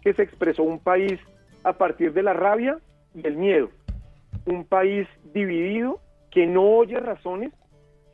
que 0.00 0.14
se 0.14 0.22
expresó 0.22 0.62
un 0.62 0.78
país 0.78 1.20
a 1.62 1.74
partir 1.74 2.14
de 2.14 2.22
la 2.22 2.32
rabia 2.32 2.78
y 3.14 3.26
el 3.26 3.36
miedo. 3.36 3.68
Un 4.46 4.64
país 4.64 5.06
dividido 5.34 6.00
que 6.30 6.46
no 6.46 6.62
oye 6.62 6.98
razones, 6.98 7.52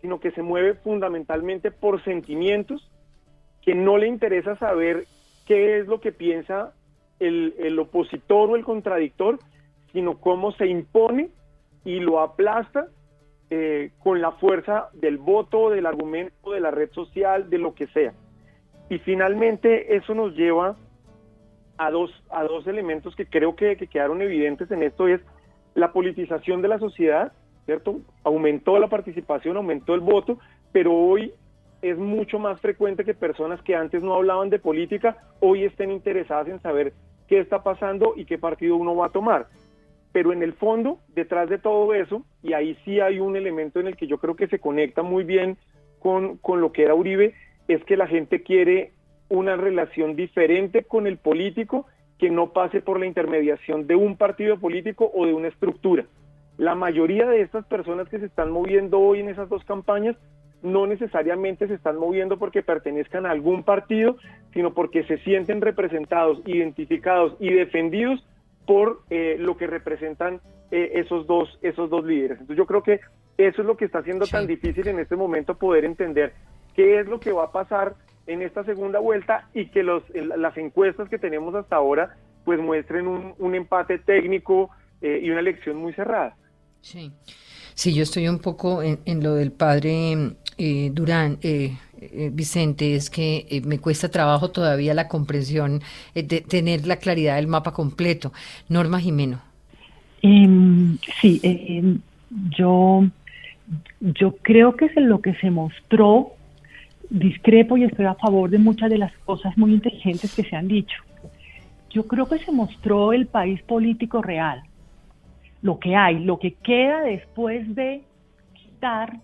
sino 0.01 0.19
que 0.19 0.33
se 0.33 0.43
mueve 0.43 0.75
fundamentalmente 0.75 1.71
por 1.71 2.03
sentimientos, 2.03 2.91
que 3.61 3.77
no 3.77 3.97
le 3.97 4.09
interesa 4.09 4.57
saber 4.57 5.07
qué 5.47 5.79
es 5.79 5.87
lo 5.87 6.01
que 6.01 6.13
piensa 6.13 6.73
el, 7.19 7.79
opositor 7.79 8.51
o 8.51 8.57
el 8.57 8.65
contradictor, 8.65 9.39
sino 9.93 10.19
cómo 10.19 10.53
se 10.53 10.67
impone 10.67 11.31
y 11.85 12.01
lo 12.01 12.21
aplasta 12.21 12.89
eh, 13.51 13.91
con 14.03 14.21
la 14.21 14.33
fuerza 14.33 14.89
del 14.95 15.19
voto, 15.19 15.71
del 15.71 15.87
argumento, 15.87 16.53
de 16.53 16.61
la 16.61 16.71
red 16.71 16.91
social, 16.93 17.51
de 17.51 17.59
lo 17.59 17.75
que 17.75 17.87
sea. 17.89 18.13
Y 18.89 18.99
finalmente 18.99 19.97
eso 19.97 20.15
nos 20.15 20.35
lleva 20.35 20.77
a 21.79 21.91
dos, 21.91 22.11
a 22.31 22.45
dos 22.45 22.67
elementos 22.67 23.15
que 23.17 23.27
creo 23.27 23.57
que, 23.57 23.77
quedaron 23.77 24.23
evidentes 24.23 24.71
en 24.71 24.83
esto, 24.83 25.09
es 25.09 25.21
la 25.75 25.93
politización 25.93 26.63
de 26.63 26.69
la 26.69 26.79
sociedad, 26.79 27.33
¿cierto? 27.67 28.01
Aumentó 28.25 28.79
la 28.79 28.89
participación, 28.89 29.57
aumentó 29.57 29.95
el 29.95 30.01
voto, 30.01 30.39
pero 30.73 30.93
hoy 30.95 31.33
es 31.83 31.99
mucho 31.99 32.39
más 32.39 32.61
frecuente 32.61 33.05
que 33.05 33.13
personas 33.13 33.61
que 33.63 33.75
antes 33.75 34.03
no 34.03 34.15
hablaban 34.15 34.51
de 34.51 34.61
política 34.61 35.17
hoy 35.41 35.65
estén 35.65 35.91
interesadas 35.91 36.49
en 36.49 36.63
saber 36.63 36.93
qué 37.27 37.41
está 37.41 37.63
pasando 37.63 38.15
y 38.17 38.25
qué 38.25 38.39
partido 38.39 38.77
uno 38.77 38.95
va 38.95 39.07
a 39.07 39.13
tomar. 39.13 39.49
Pero 40.13 40.33
en 40.33 40.43
el 40.43 40.53
fondo, 40.53 40.99
detrás 41.09 41.49
de 41.51 41.59
todo 41.59 41.93
eso, 41.95 42.25
y 42.43 42.53
ahí 42.53 42.77
sí 42.85 43.01
hay 43.01 43.19
un 43.19 43.37
elemento 43.37 43.81
en 43.81 43.89
el 43.89 43.97
que 43.97 44.07
yo 44.07 44.19
creo 44.19 44.37
que 44.37 44.47
se 44.47 44.61
conecta 44.61 45.03
muy 45.03 45.25
bien 45.25 45.57
con, 45.99 46.37
con 46.39 46.61
lo 46.61 46.73
que 46.73 46.85
era 46.85 46.95
Uribe, 46.95 47.35
es 47.67 47.83
que 47.85 47.97
la 47.97 48.07
gente 48.07 48.43
quiere 48.43 48.93
una 49.29 49.57
relación 49.57 50.15
diferente 50.15 50.85
con 50.85 51.07
el 51.07 51.17
político 51.17 51.87
que 52.19 52.31
no 52.31 52.53
pase 52.53 52.81
por 52.81 53.01
la 53.01 53.07
intermediación 53.07 53.87
de 53.87 53.97
un 53.97 54.17
partido 54.17 54.59
político 54.59 55.11
o 55.15 55.27
de 55.27 55.33
una 55.33 55.49
estructura. 55.49 56.05
La 56.59 56.75
mayoría 56.75 57.27
de 57.27 57.41
estas 57.41 57.65
personas 57.67 58.09
que 58.09 58.21
se 58.21 58.27
están 58.27 58.53
moviendo 58.53 59.01
hoy 59.01 59.21
en 59.21 59.31
esas 59.31 59.49
dos 59.49 59.65
campañas 59.65 60.17
no 60.63 60.87
necesariamente 60.87 61.67
se 61.67 61.75
están 61.75 61.97
moviendo 61.97 62.39
porque 62.39 62.63
pertenezcan 62.63 63.27
a 63.27 63.31
algún 63.31 63.65
partido, 63.65 64.17
sino 64.53 64.75
porque 64.75 65.05
se 65.05 65.19
sienten 65.19 65.61
representados, 65.61 66.41
identificados 66.47 67.35
y 67.41 67.53
defendidos 67.53 68.25
por 68.67 69.03
eh, 69.11 69.37
lo 69.39 69.57
que 69.57 69.67
representan 69.67 70.41
eh, 70.71 70.93
esos, 70.95 71.27
dos, 71.27 71.59
esos 71.63 71.91
dos 71.91 72.05
líderes. 72.05 72.39
Entonces 72.41 72.57
yo 72.57 72.67
creo 72.67 72.83
que 72.83 73.01
eso 73.37 73.63
es 73.63 73.67
lo 73.67 73.77
que 73.77 73.87
está 73.87 73.99
haciendo 73.99 74.27
tan 74.27 74.47
difícil 74.47 74.87
en 74.89 74.99
este 74.99 75.17
momento 75.17 75.57
poder 75.57 75.85
entender 75.85 76.33
qué 76.75 77.01
es 77.01 77.07
lo 77.07 77.19
que 77.19 77.33
va 77.33 77.45
a 77.45 77.53
pasar 77.53 77.95
en 78.27 78.43
esta 78.43 78.65
segunda 78.65 79.01
vuelta 79.01 79.49
y 79.53 79.67
que 79.67 79.83
los, 79.83 80.03
las 80.15 80.57
encuestas 80.57 81.09
que 81.09 81.19
tenemos 81.19 81.55
hasta 81.55 81.77
ahora 81.77 82.17
pues 82.45 82.61
muestren 82.61 83.07
un, 83.07 83.35
un 83.39 83.55
empate 83.55 83.99
técnico 83.99 84.71
eh, 85.01 85.21
y 85.23 85.31
una 85.31 85.41
elección 85.41 85.77
muy 85.77 85.93
cerrada. 85.95 86.37
Sí, 86.81 87.13
sí, 87.75 87.95
yo 87.95 88.03
estoy 88.03 88.29
un 88.29 88.39
poco 88.39 88.83
en, 88.83 89.01
en 89.05 89.23
lo 89.23 89.35
del 89.35 89.53
padre 89.53 90.37
eh, 90.63 90.91
Durán. 90.93 91.39
Eh, 91.43 91.77
eh 92.01 92.31
Vicente, 92.33 92.95
es 92.95 93.11
que 93.11 93.47
eh, 93.51 93.61
me 93.63 93.81
cuesta 93.81 94.09
trabajo 94.09 94.53
todavía 94.53 94.95
la 94.95 95.09
comprensión 95.09 95.81
de 96.15 96.41
tener 96.41 96.87
la 96.87 96.97
claridad 96.97 97.35
del 97.35 97.49
mapa 97.49 97.73
completo. 97.73 98.33
Norma 98.69 99.01
Jimeno. 99.01 99.41
Em, 100.23 100.99
sí, 101.21 101.41
em, 101.43 101.99
yo, 102.57 103.05
yo 104.01 104.37
creo 104.43 104.77
que 104.77 104.85
es 104.85 104.97
lo 104.97 105.21
que 105.21 105.35
se 105.35 105.51
mostró 105.51 106.33
discrepo 107.11 107.77
y 107.77 107.83
estoy 107.83 108.07
a 108.07 108.15
favor 108.15 108.49
de 108.49 108.59
muchas 108.59 108.89
de 108.89 108.99
las 108.99 109.13
cosas 109.25 109.59
muy 109.59 109.73
inteligentes 109.73 110.33
que 110.33 110.45
se 110.45 110.55
han 110.55 110.69
dicho. 110.69 111.03
Yo 111.91 112.07
creo 112.07 112.27
que 112.29 112.39
se 112.39 112.53
mostró 112.53 113.13
el 113.13 113.27
país 113.27 113.61
político 113.63 114.23
real, 114.23 114.63
lo 115.61 115.81
que 115.81 115.97
hay, 115.97 116.21
lo 116.21 116.39
que 116.39 116.53
queda 116.53 117.01
después 117.01 117.75
de 117.75 118.03
quitar 118.55 119.19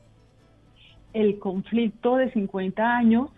el 1.12 1.38
conflicto 1.38 2.16
de 2.16 2.30
50 2.32 2.96
años 2.96 3.30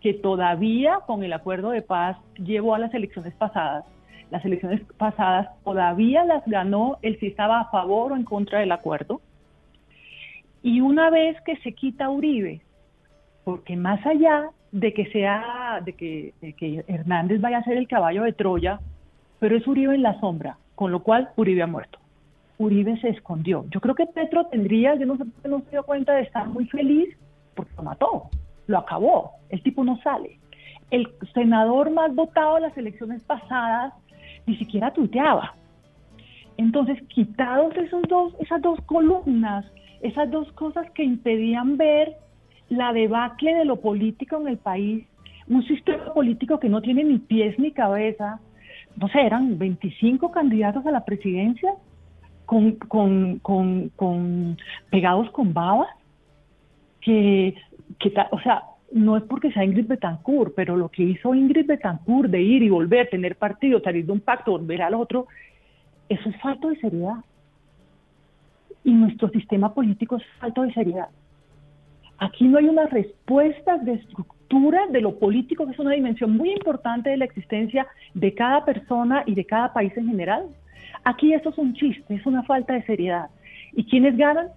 que 0.00 0.14
todavía 0.14 1.00
con 1.06 1.24
el 1.24 1.32
acuerdo 1.32 1.70
de 1.70 1.82
paz 1.82 2.16
llevó 2.36 2.74
a 2.74 2.78
las 2.78 2.94
elecciones 2.94 3.34
pasadas. 3.34 3.84
Las 4.30 4.44
elecciones 4.44 4.82
pasadas 4.96 5.48
todavía 5.64 6.24
las 6.24 6.44
ganó 6.46 6.98
el 7.02 7.18
si 7.18 7.28
estaba 7.28 7.60
a 7.60 7.70
favor 7.70 8.12
o 8.12 8.16
en 8.16 8.24
contra 8.24 8.60
del 8.60 8.72
acuerdo. 8.72 9.20
Y 10.62 10.80
una 10.80 11.10
vez 11.10 11.40
que 11.42 11.56
se 11.58 11.72
quita 11.72 12.10
Uribe, 12.10 12.60
porque 13.44 13.76
más 13.76 14.04
allá 14.06 14.50
de 14.72 14.92
que 14.92 15.06
sea, 15.06 15.80
de 15.84 15.94
que, 15.94 16.84
Hernández 16.86 17.40
vaya 17.40 17.58
a 17.58 17.64
ser 17.64 17.78
el 17.78 17.88
caballo 17.88 18.24
de 18.24 18.32
Troya, 18.32 18.80
pero 19.38 19.56
es 19.56 19.66
Uribe 19.66 19.94
en 19.94 20.02
la 20.02 20.20
sombra, 20.20 20.58
con 20.74 20.92
lo 20.92 21.02
cual 21.02 21.30
Uribe 21.36 21.62
ha 21.62 21.66
muerto. 21.66 21.98
Uribe 22.58 23.00
se 23.00 23.08
escondió. 23.08 23.64
Yo 23.70 23.80
creo 23.80 23.94
que 23.94 24.06
Petro 24.06 24.46
tendría, 24.46 24.94
yo 24.96 25.06
no, 25.06 25.16
no 25.16 25.60
se 25.60 25.70
dio 25.70 25.84
cuenta 25.84 26.14
de 26.14 26.22
estar 26.22 26.48
muy 26.48 26.66
feliz 26.66 27.16
porque 27.54 27.72
lo 27.76 27.82
mató, 27.84 28.30
lo 28.66 28.78
acabó, 28.78 29.32
el 29.48 29.62
tipo 29.62 29.84
no 29.84 30.00
sale. 30.02 30.38
El 30.90 31.08
senador 31.34 31.90
más 31.90 32.14
votado 32.14 32.56
en 32.56 32.64
las 32.64 32.76
elecciones 32.76 33.22
pasadas 33.24 33.94
ni 34.46 34.56
siquiera 34.56 34.92
tuiteaba. 34.92 35.54
Entonces, 36.56 37.00
quitados 37.08 37.76
esos 37.76 38.02
dos, 38.08 38.34
esas 38.40 38.60
dos 38.60 38.80
columnas, 38.86 39.64
esas 40.02 40.28
dos 40.30 40.50
cosas 40.52 40.90
que 40.90 41.04
impedían 41.04 41.76
ver 41.76 42.16
la 42.68 42.92
debacle 42.92 43.54
de 43.54 43.64
lo 43.64 43.76
político 43.76 44.40
en 44.40 44.48
el 44.48 44.58
país, 44.58 45.06
un 45.48 45.62
sistema 45.64 46.12
político 46.12 46.58
que 46.58 46.68
no 46.68 46.82
tiene 46.82 47.04
ni 47.04 47.18
pies 47.18 47.58
ni 47.58 47.70
cabeza, 47.70 48.40
no 48.96 49.08
sé, 49.08 49.20
eran 49.20 49.58
25 49.58 50.30
candidatos 50.32 50.84
a 50.84 50.90
la 50.90 51.04
presidencia 51.04 51.74
con, 52.48 53.40
con, 53.40 53.90
con, 53.94 54.56
pegados 54.88 55.30
con 55.32 55.52
babas, 55.52 55.90
que, 57.02 57.54
que, 57.98 58.10
o 58.30 58.40
sea, 58.40 58.62
no 58.90 59.18
es 59.18 59.22
porque 59.24 59.52
sea 59.52 59.66
Ingrid 59.66 59.86
Betancourt, 59.86 60.54
pero 60.56 60.74
lo 60.74 60.88
que 60.88 61.02
hizo 61.02 61.34
Ingrid 61.34 61.66
Betancourt 61.66 62.30
de 62.30 62.40
ir 62.40 62.62
y 62.62 62.70
volver, 62.70 63.10
tener 63.10 63.36
partido, 63.36 63.80
salir 63.80 64.06
de 64.06 64.12
un 64.12 64.20
pacto, 64.20 64.52
volver 64.52 64.80
al 64.80 64.94
otro, 64.94 65.26
eso 66.08 66.26
es 66.26 66.40
falta 66.40 66.68
de 66.68 66.76
seriedad. 66.76 67.16
Y 68.82 68.92
nuestro 68.92 69.28
sistema 69.28 69.74
político 69.74 70.16
es 70.16 70.22
falta 70.40 70.62
de 70.62 70.72
seriedad. 70.72 71.08
Aquí 72.16 72.48
no 72.48 72.56
hay 72.56 72.64
una 72.64 72.86
respuesta 72.86 73.76
de 73.76 73.92
estructura 73.92 74.86
de 74.86 75.02
lo 75.02 75.18
político, 75.18 75.66
que 75.66 75.72
es 75.72 75.78
una 75.78 75.92
dimensión 75.92 76.34
muy 76.34 76.50
importante 76.52 77.10
de 77.10 77.18
la 77.18 77.26
existencia 77.26 77.86
de 78.14 78.32
cada 78.32 78.64
persona 78.64 79.22
y 79.26 79.34
de 79.34 79.44
cada 79.44 79.70
país 79.74 79.94
en 79.98 80.08
general. 80.08 80.46
Aquí 81.04 81.32
eso 81.32 81.50
es 81.50 81.58
un 81.58 81.74
chiste, 81.74 82.14
es 82.14 82.26
una 82.26 82.42
falta 82.42 82.74
de 82.74 82.82
seriedad. 82.82 83.30
¿Y 83.74 83.84
quiénes 83.84 84.16
ganan? 84.16 84.48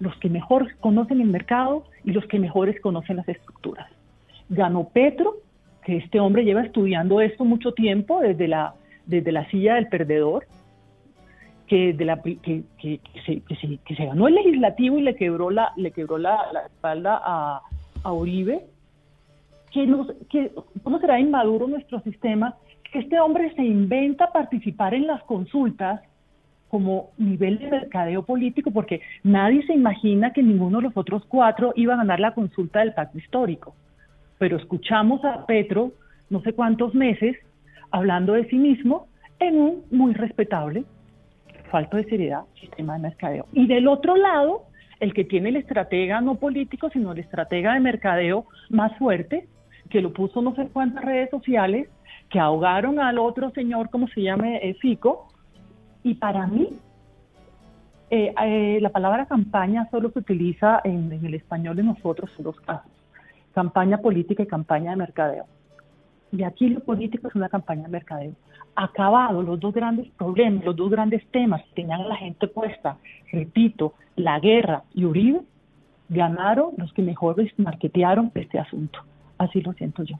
los 0.00 0.16
que 0.16 0.28
mejor 0.28 0.76
conocen 0.78 1.20
el 1.20 1.28
mercado 1.28 1.84
y 2.04 2.12
los 2.12 2.24
que 2.26 2.38
mejores 2.38 2.80
conocen 2.80 3.16
las 3.16 3.28
estructuras. 3.28 3.88
Ganó 4.48 4.88
Petro, 4.88 5.36
que 5.84 5.96
este 5.96 6.20
hombre 6.20 6.44
lleva 6.44 6.62
estudiando 6.62 7.20
esto 7.20 7.44
mucho 7.44 7.72
tiempo 7.72 8.20
desde 8.20 8.48
la, 8.48 8.74
desde 9.06 9.32
la 9.32 9.48
silla 9.50 9.74
del 9.74 9.88
perdedor, 9.88 10.46
que, 11.66 11.94
se, 13.26 14.06
ganó 14.06 14.28
el 14.28 14.34
legislativo 14.36 14.98
y 14.98 15.02
le 15.02 15.16
quebró 15.16 15.50
la, 15.50 15.72
le 15.76 15.90
quebró 15.90 16.16
la, 16.16 16.38
espalda 16.66 17.20
a, 17.22 17.60
a 18.04 18.12
Uribe, 18.12 18.64
cómo 20.82 20.98
será 20.98 21.20
inmaduro 21.20 21.66
nuestro 21.66 22.00
sistema, 22.00 22.56
este 22.92 23.20
hombre 23.20 23.52
se 23.54 23.62
inventa 23.62 24.32
participar 24.32 24.94
en 24.94 25.06
las 25.06 25.22
consultas 25.24 26.00
como 26.68 27.10
nivel 27.16 27.58
de 27.58 27.70
mercadeo 27.70 28.24
político, 28.24 28.70
porque 28.70 29.00
nadie 29.22 29.64
se 29.66 29.72
imagina 29.72 30.32
que 30.32 30.42
ninguno 30.42 30.78
de 30.78 30.84
los 30.84 30.96
otros 30.96 31.24
cuatro 31.26 31.72
iba 31.76 31.94
a 31.94 31.98
ganar 31.98 32.20
la 32.20 32.34
consulta 32.34 32.80
del 32.80 32.94
pacto 32.94 33.18
histórico. 33.18 33.74
Pero 34.38 34.56
escuchamos 34.56 35.24
a 35.24 35.46
Petro 35.46 35.92
no 36.30 36.42
sé 36.42 36.52
cuántos 36.52 36.94
meses 36.94 37.36
hablando 37.90 38.34
de 38.34 38.46
sí 38.48 38.56
mismo 38.56 39.08
en 39.40 39.58
un 39.58 39.84
muy 39.90 40.12
respetable, 40.12 40.84
falta 41.70 41.96
de 41.96 42.04
seriedad, 42.04 42.42
sistema 42.60 42.94
de 42.94 43.00
mercadeo. 43.00 43.46
Y 43.52 43.66
del 43.66 43.88
otro 43.88 44.16
lado, 44.16 44.64
el 45.00 45.14
que 45.14 45.24
tiene 45.24 45.50
el 45.50 45.56
estratega 45.56 46.20
no 46.20 46.36
político, 46.36 46.90
sino 46.90 47.12
el 47.12 47.20
estratega 47.20 47.74
de 47.74 47.80
mercadeo 47.80 48.46
más 48.68 48.96
fuerte, 48.98 49.46
que 49.90 50.02
lo 50.02 50.12
puso 50.12 50.42
no 50.42 50.54
sé 50.54 50.68
cuántas 50.72 51.04
redes 51.04 51.30
sociales, 51.30 51.88
que 52.30 52.38
ahogaron 52.38 53.00
al 53.00 53.18
otro 53.18 53.50
señor, 53.50 53.90
como 53.90 54.08
se 54.08 54.22
llame, 54.22 54.58
eh, 54.62 54.74
Fico, 54.74 55.28
y 56.02 56.14
para 56.14 56.46
mí, 56.46 56.68
eh, 58.10 58.34
eh, 58.44 58.78
la 58.80 58.90
palabra 58.90 59.26
campaña 59.26 59.88
solo 59.90 60.10
se 60.10 60.20
utiliza 60.20 60.80
en, 60.84 61.12
en, 61.12 61.24
el 61.24 61.34
español 61.34 61.76
de 61.76 61.82
nosotros 61.82 62.30
en 62.38 62.44
dos 62.44 62.60
casos, 62.60 62.90
campaña 63.54 63.98
política 63.98 64.42
y 64.42 64.46
campaña 64.46 64.90
de 64.90 64.96
mercadeo. 64.96 65.46
Y 66.30 66.42
aquí 66.42 66.68
lo 66.68 66.80
político 66.80 67.28
es 67.28 67.34
una 67.34 67.48
campaña 67.48 67.84
de 67.84 67.88
mercadeo. 67.88 68.32
Acabado 68.74 69.42
los 69.42 69.58
dos 69.58 69.74
grandes 69.74 70.08
problemas, 70.10 70.64
los 70.64 70.76
dos 70.76 70.90
grandes 70.90 71.26
temas 71.30 71.62
que 71.62 71.82
tenían 71.82 72.02
a 72.02 72.08
la 72.08 72.16
gente 72.16 72.46
puesta, 72.46 72.98
repito, 73.32 73.94
la 74.16 74.38
guerra 74.38 74.82
y 74.94 75.04
Uribe, 75.04 75.40
ganaron 76.08 76.72
los 76.76 76.92
que 76.92 77.02
mejor 77.02 77.36
marketearon 77.56 78.30
este 78.34 78.58
asunto. 78.58 79.00
Así 79.38 79.60
lo 79.62 79.72
siento 79.72 80.02
yo. 80.02 80.16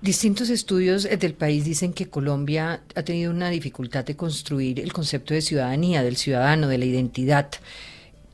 Distintos 0.00 0.48
estudios 0.48 1.02
del 1.02 1.34
país 1.34 1.64
dicen 1.64 1.92
que 1.92 2.06
Colombia 2.06 2.82
ha 2.94 3.02
tenido 3.02 3.32
una 3.32 3.50
dificultad 3.50 4.04
de 4.04 4.14
construir 4.14 4.78
el 4.78 4.92
concepto 4.92 5.34
de 5.34 5.42
ciudadanía, 5.42 6.04
del 6.04 6.16
ciudadano, 6.16 6.68
de 6.68 6.78
la 6.78 6.84
identidad. 6.84 7.50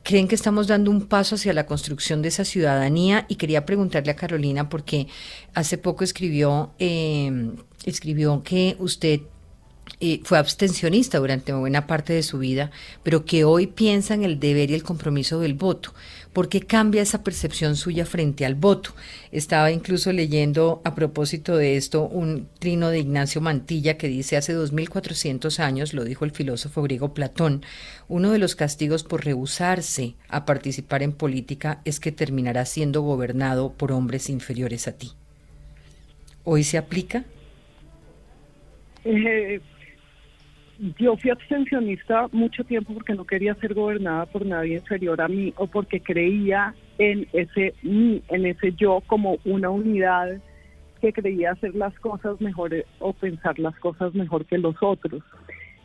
¿Creen 0.03 0.27
que 0.27 0.35
estamos 0.35 0.67
dando 0.67 0.91
un 0.91 1.07
paso 1.07 1.33
hacia 1.33 1.53
la 1.53 1.65
construcción 1.65 2.21
de 2.21 2.27
esa 2.27 2.45
ciudadanía? 2.45 3.25
Y 3.29 3.37
quería 3.37 3.65
preguntarle 3.65 4.11
a 4.11 4.15
Carolina, 4.15 4.69
porque 4.69 5.07
hace 5.55 5.79
poco 5.79 6.03
escribió, 6.03 6.71
eh, 6.77 7.55
escribió 7.83 8.43
que 8.43 8.75
usted 8.77 9.21
eh, 9.99 10.21
fue 10.23 10.37
abstencionista 10.37 11.17
durante 11.17 11.51
buena 11.53 11.87
parte 11.87 12.13
de 12.13 12.21
su 12.21 12.37
vida, 12.37 12.69
pero 13.01 13.25
que 13.25 13.43
hoy 13.43 13.65
piensa 13.65 14.13
en 14.13 14.23
el 14.23 14.39
deber 14.39 14.69
y 14.69 14.75
el 14.75 14.83
compromiso 14.83 15.39
del 15.39 15.55
voto. 15.55 15.95
¿Por 16.35 16.49
qué 16.49 16.59
cambia 16.59 17.01
esa 17.01 17.23
percepción 17.23 17.77
suya 17.77 18.05
frente 18.05 18.45
al 18.45 18.55
voto? 18.55 18.89
Estaba 19.31 19.71
incluso 19.71 20.11
leyendo 20.11 20.81
a 20.83 20.93
propósito 20.93 21.55
de 21.55 21.77
esto 21.77 22.09
un 22.09 22.49
trino 22.59 22.89
de 22.89 22.99
Ignacio 22.99 23.39
Mantilla 23.39 23.97
que 23.97 24.09
dice 24.09 24.35
hace 24.35 24.51
2400 24.51 25.61
años, 25.61 25.93
lo 25.93 26.03
dijo 26.03 26.25
el 26.25 26.31
filósofo 26.31 26.81
griego 26.81 27.13
Platón, 27.13 27.63
uno 28.09 28.31
de 28.31 28.39
los 28.39 28.57
castigos 28.57 29.05
por 29.05 29.23
rehusarse 29.23 30.15
a 30.27 30.43
participar 30.43 31.03
en 31.03 31.13
política 31.13 31.79
es 31.85 32.01
que 32.01 32.11
terminará 32.11 32.65
siendo 32.65 33.01
gobernado 33.01 33.71
por 33.71 33.93
hombres 33.93 34.29
inferiores 34.29 34.89
a 34.89 34.91
ti. 34.91 35.13
¿Hoy 36.43 36.65
se 36.65 36.77
aplica? 36.77 37.23
Eh, 39.05 39.61
yo 40.97 41.15
fui 41.17 41.31
abstencionista 41.31 42.27
mucho 42.31 42.63
tiempo 42.63 42.93
porque 42.93 43.13
no 43.13 43.25
quería 43.25 43.55
ser 43.55 43.73
gobernada 43.73 44.25
por 44.25 44.45
nadie 44.45 44.75
inferior 44.75 45.21
a 45.21 45.27
mí 45.27 45.53
o 45.57 45.67
porque 45.67 45.99
creía 45.99 46.73
en 46.97 47.27
ese 47.33 47.73
mí, 47.81 48.21
en 48.29 48.45
ese 48.45 48.73
yo 48.73 49.01
como 49.07 49.37
una 49.45 49.69
unidad 49.69 50.41
que 51.01 51.13
creía 51.13 51.51
hacer 51.51 51.75
las 51.75 51.97
cosas 51.99 52.39
mejor 52.41 52.73
o 52.99 53.13
pensar 53.13 53.59
las 53.59 53.77
cosas 53.79 54.13
mejor 54.13 54.45
que 54.45 54.57
los 54.57 54.75
otros. 54.81 55.23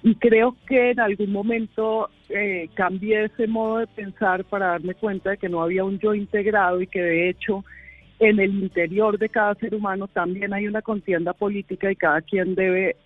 Y 0.02 0.14
creo 0.14 0.56
que 0.66 0.92
en 0.92 1.00
algún 1.00 1.30
momento 1.30 2.08
eh, 2.30 2.68
cambié 2.74 3.24
ese 3.24 3.46
modo 3.46 3.78
de 3.78 3.86
pensar 3.86 4.44
para 4.44 4.68
darme 4.68 4.94
cuenta 4.94 5.30
de 5.30 5.36
que 5.36 5.48
no 5.48 5.62
había 5.62 5.84
un 5.84 5.98
yo 5.98 6.14
integrado 6.14 6.80
y 6.80 6.86
que 6.86 7.02
de 7.02 7.28
hecho 7.28 7.64
en 8.18 8.40
el 8.40 8.54
interior 8.62 9.18
de 9.18 9.28
cada 9.28 9.54
ser 9.56 9.74
humano 9.74 10.08
también 10.08 10.54
hay 10.54 10.66
una 10.66 10.82
contienda 10.82 11.32
política 11.32 11.90
y 11.90 11.96
cada 11.96 12.22
quien 12.22 12.54
debe 12.54 12.96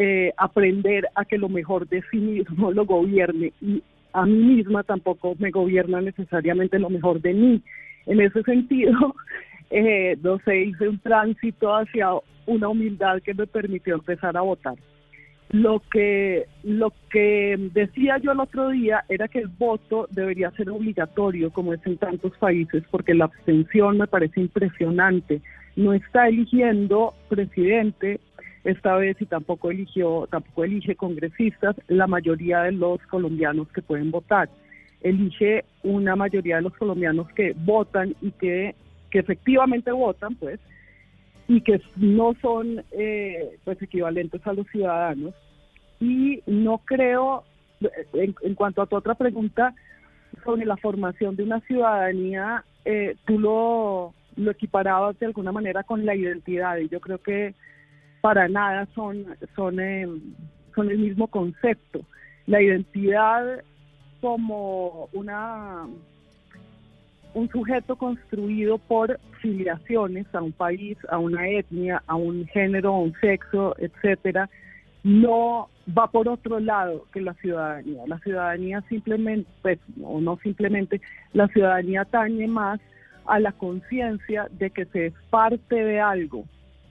eh, 0.00 0.32
aprender 0.36 1.08
a 1.16 1.24
que 1.24 1.38
lo 1.38 1.48
mejor 1.48 1.88
de 1.88 2.02
sí 2.12 2.18
mismo 2.18 2.70
lo 2.70 2.86
gobierne 2.86 3.52
y 3.60 3.82
a 4.12 4.24
mí 4.24 4.38
misma 4.54 4.84
tampoco 4.84 5.34
me 5.40 5.50
gobierna 5.50 6.00
necesariamente 6.00 6.78
lo 6.78 6.88
mejor 6.88 7.20
de 7.20 7.34
mí. 7.34 7.62
En 8.06 8.20
ese 8.20 8.44
sentido, 8.44 8.92
eh, 9.70 10.16
no 10.22 10.38
sé, 10.44 10.66
hice 10.66 10.88
un 10.88 11.00
tránsito 11.00 11.74
hacia 11.74 12.10
una 12.46 12.68
humildad 12.68 13.20
que 13.22 13.34
me 13.34 13.48
permitió 13.48 13.96
empezar 13.96 14.36
a 14.36 14.42
votar. 14.42 14.76
Lo 15.50 15.82
que, 15.90 16.46
lo 16.62 16.92
que 17.10 17.56
decía 17.72 18.18
yo 18.18 18.32
el 18.32 18.40
otro 18.40 18.68
día 18.68 19.04
era 19.08 19.26
que 19.26 19.40
el 19.40 19.48
voto 19.48 20.06
debería 20.12 20.52
ser 20.52 20.70
obligatorio, 20.70 21.50
como 21.50 21.72
es 21.72 21.84
en 21.86 21.96
tantos 21.96 22.36
países, 22.38 22.84
porque 22.90 23.14
la 23.14 23.24
abstención 23.24 23.98
me 23.98 24.06
parece 24.06 24.42
impresionante. 24.42 25.40
No 25.74 25.92
está 25.92 26.28
eligiendo 26.28 27.14
presidente, 27.28 28.20
esta 28.64 28.96
vez 28.96 29.16
y 29.20 29.26
tampoco 29.26 29.70
eligió, 29.70 30.26
tampoco 30.30 30.64
elige 30.64 30.96
congresistas, 30.96 31.76
la 31.88 32.06
mayoría 32.06 32.62
de 32.62 32.72
los 32.72 33.00
colombianos 33.06 33.68
que 33.68 33.82
pueden 33.82 34.10
votar. 34.10 34.48
Elige 35.00 35.64
una 35.82 36.16
mayoría 36.16 36.56
de 36.56 36.62
los 36.62 36.74
colombianos 36.74 37.28
que 37.34 37.54
votan 37.56 38.14
y 38.20 38.32
que, 38.32 38.74
que 39.10 39.20
efectivamente 39.20 39.92
votan, 39.92 40.34
pues, 40.34 40.58
y 41.46 41.60
que 41.62 41.80
no 41.96 42.34
son 42.42 42.84
eh, 42.90 43.58
pues 43.64 43.80
equivalentes 43.80 44.46
a 44.46 44.52
los 44.52 44.66
ciudadanos. 44.68 45.34
Y 46.00 46.42
no 46.46 46.78
creo, 46.78 47.44
en, 48.12 48.34
en, 48.42 48.54
cuanto 48.54 48.82
a 48.82 48.86
tu 48.86 48.96
otra 48.96 49.14
pregunta 49.14 49.74
sobre 50.44 50.66
la 50.66 50.76
formación 50.76 51.36
de 51.36 51.44
una 51.44 51.60
ciudadanía, 51.60 52.64
eh, 52.84 53.16
tú 53.24 53.38
lo, 53.38 54.14
lo 54.36 54.50
equiparabas 54.50 55.18
de 55.18 55.26
alguna 55.26 55.52
manera 55.52 55.82
con 55.82 56.04
la 56.06 56.14
identidad 56.14 56.76
y 56.78 56.88
yo 56.88 57.00
creo 57.00 57.18
que 57.18 57.54
para 58.20 58.48
nada 58.48 58.86
son, 58.94 59.24
son, 59.54 59.80
eh, 59.80 60.06
son 60.74 60.90
el 60.90 60.98
mismo 60.98 61.26
concepto. 61.28 62.00
La 62.46 62.62
identidad 62.62 63.62
como 64.20 65.08
una 65.12 65.86
un 67.34 67.48
sujeto 67.50 67.96
construido 67.96 68.78
por 68.78 69.20
filiaciones 69.40 70.26
a 70.34 70.42
un 70.42 70.52
país, 70.52 70.96
a 71.10 71.18
una 71.18 71.46
etnia, 71.48 72.02
a 72.06 72.16
un 72.16 72.46
género, 72.46 72.94
a 72.94 72.98
un 72.98 73.14
sexo, 73.20 73.76
etcétera, 73.78 74.48
no 75.04 75.68
va 75.96 76.10
por 76.10 76.28
otro 76.28 76.58
lado 76.58 77.06
que 77.12 77.20
la 77.20 77.34
ciudadanía. 77.34 78.02
La 78.06 78.18
ciudadanía 78.18 78.82
simplemente, 78.88 79.48
pues, 79.62 79.78
o 80.02 80.20
no 80.20 80.38
simplemente, 80.42 81.00
la 81.32 81.48
ciudadanía 81.48 82.02
atañe 82.02 82.48
más 82.48 82.80
a 83.26 83.38
la 83.38 83.52
conciencia 83.52 84.48
de 84.50 84.70
que 84.70 84.86
se 84.86 85.06
es 85.06 85.14
parte 85.30 85.74
de 85.84 86.00
algo, 86.00 86.44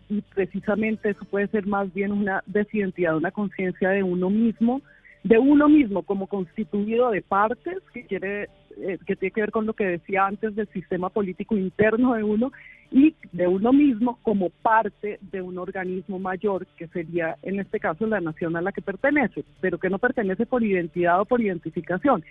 y 0.10 0.22
precisamente 0.22 1.10
eso 1.10 1.26
puede 1.26 1.48
ser 1.48 1.67
más 1.67 1.93
bien 1.93 2.12
una 2.12 2.43
desidentidad, 2.46 3.17
una 3.17 3.32
conciencia 3.32 3.89
de 3.89 4.04
uno 4.04 4.30
mismo, 4.30 4.82
de 5.24 5.38
uno 5.38 5.67
mismo 5.67 6.04
como 6.04 6.28
constituido 6.28 7.12
de 7.12 7.22
partes, 7.22 7.80
que 7.93 8.06
quiere 8.06 8.50
eh, 8.80 9.00
que 9.08 9.15
tiene 9.15 9.32
que 9.32 9.41
ver 9.41 9.52
con 9.52 9.65
lo 9.65 9.74
que 9.74 9.86
decía 9.86 10.28
antes 10.28 10.56
del 10.56 10.67
sistema 10.67 11.10
político 11.10 11.58
interno 11.58 12.13
de 12.13 12.24
uno 12.24 12.52
y 12.91 13.15
de 13.32 13.48
uno 13.48 13.74
mismo 13.74 14.20
como 14.22 14.50
parte 14.50 15.17
de 15.32 15.41
un 15.41 15.58
organismo 15.58 16.20
mayor, 16.20 16.67
que 16.78 16.88
sería 16.88 17.38
en 17.41 17.60
este 17.60 17.80
caso 17.80 18.06
la 18.06 18.22
nación 18.22 18.56
a 18.56 18.62
la 18.62 18.72
que 18.72 18.84
pertenece, 18.84 19.43
pero 19.62 19.80
que 19.80 19.89
no 19.89 19.98
pertenece 19.98 20.46
por 20.46 20.63
identidad 20.63 21.20
o 21.20 21.26
por 21.26 21.41
identificación, 21.41 22.24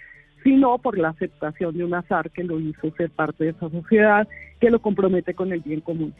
sino 0.45 0.79
por 0.79 0.97
la 0.97 1.09
aceptación 1.09 1.77
de 1.77 1.85
un 1.85 1.95
azar 1.95 2.31
que 2.31 2.45
lo 2.45 2.61
hizo 2.61 2.93
ser 2.97 3.11
parte 3.11 3.43
de 3.43 3.51
esa 3.51 3.69
sociedad, 3.69 4.29
que 4.61 4.71
lo 4.71 4.81
compromete 4.81 5.35
con 5.35 5.53
el 5.53 5.61
bien 5.61 5.81
común. 5.81 6.15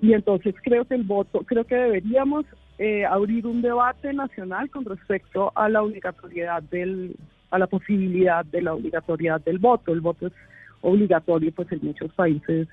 Y 0.00 0.12
entonces 0.12 0.54
creo 0.62 0.84
que 0.84 0.94
el 0.94 1.02
voto, 1.02 1.40
creo 1.40 1.64
que 1.64 1.74
deberíamos 1.74 2.44
eh, 2.78 3.04
abrir 3.04 3.46
un 3.46 3.60
debate 3.60 4.12
nacional 4.12 4.70
con 4.70 4.84
respecto 4.84 5.52
a 5.56 5.68
la 5.68 5.82
obligatoriedad 5.82 6.62
del, 6.62 7.16
a 7.50 7.58
la 7.58 7.66
posibilidad 7.66 8.44
de 8.44 8.62
la 8.62 8.74
obligatoriedad 8.74 9.40
del 9.40 9.58
voto. 9.58 9.92
El 9.92 10.00
voto 10.00 10.28
es 10.28 10.32
obligatorio 10.80 11.52
pues 11.52 11.70
en 11.72 11.80
muchos 11.82 12.12
países, 12.12 12.68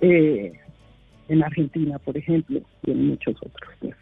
eh, 0.00 0.52
en 1.28 1.42
Argentina 1.42 1.98
por 1.98 2.16
ejemplo, 2.16 2.60
y 2.82 2.90
en 2.90 3.08
muchos 3.08 3.36
otros. 3.36 3.72
Pues. 3.80 3.94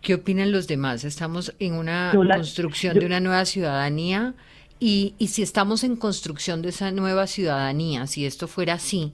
¿Qué 0.00 0.14
opinan 0.14 0.50
los 0.50 0.66
demás? 0.66 1.04
Estamos 1.04 1.54
en 1.60 1.74
una 1.74 2.12
la, 2.14 2.36
construcción 2.36 2.94
yo, 2.94 3.00
de 3.00 3.06
una 3.06 3.20
nueva 3.20 3.44
ciudadanía 3.46 4.34
Y, 4.80 5.14
y 5.18 5.28
si 5.28 5.42
estamos 5.42 5.84
en 5.84 5.96
construcción 5.96 6.60
de 6.60 6.70
esa 6.70 6.90
nueva 6.90 7.26
ciudadanía, 7.26 8.06
si 8.06 8.26
esto 8.26 8.48
fuera 8.48 8.74
así, 8.74 9.12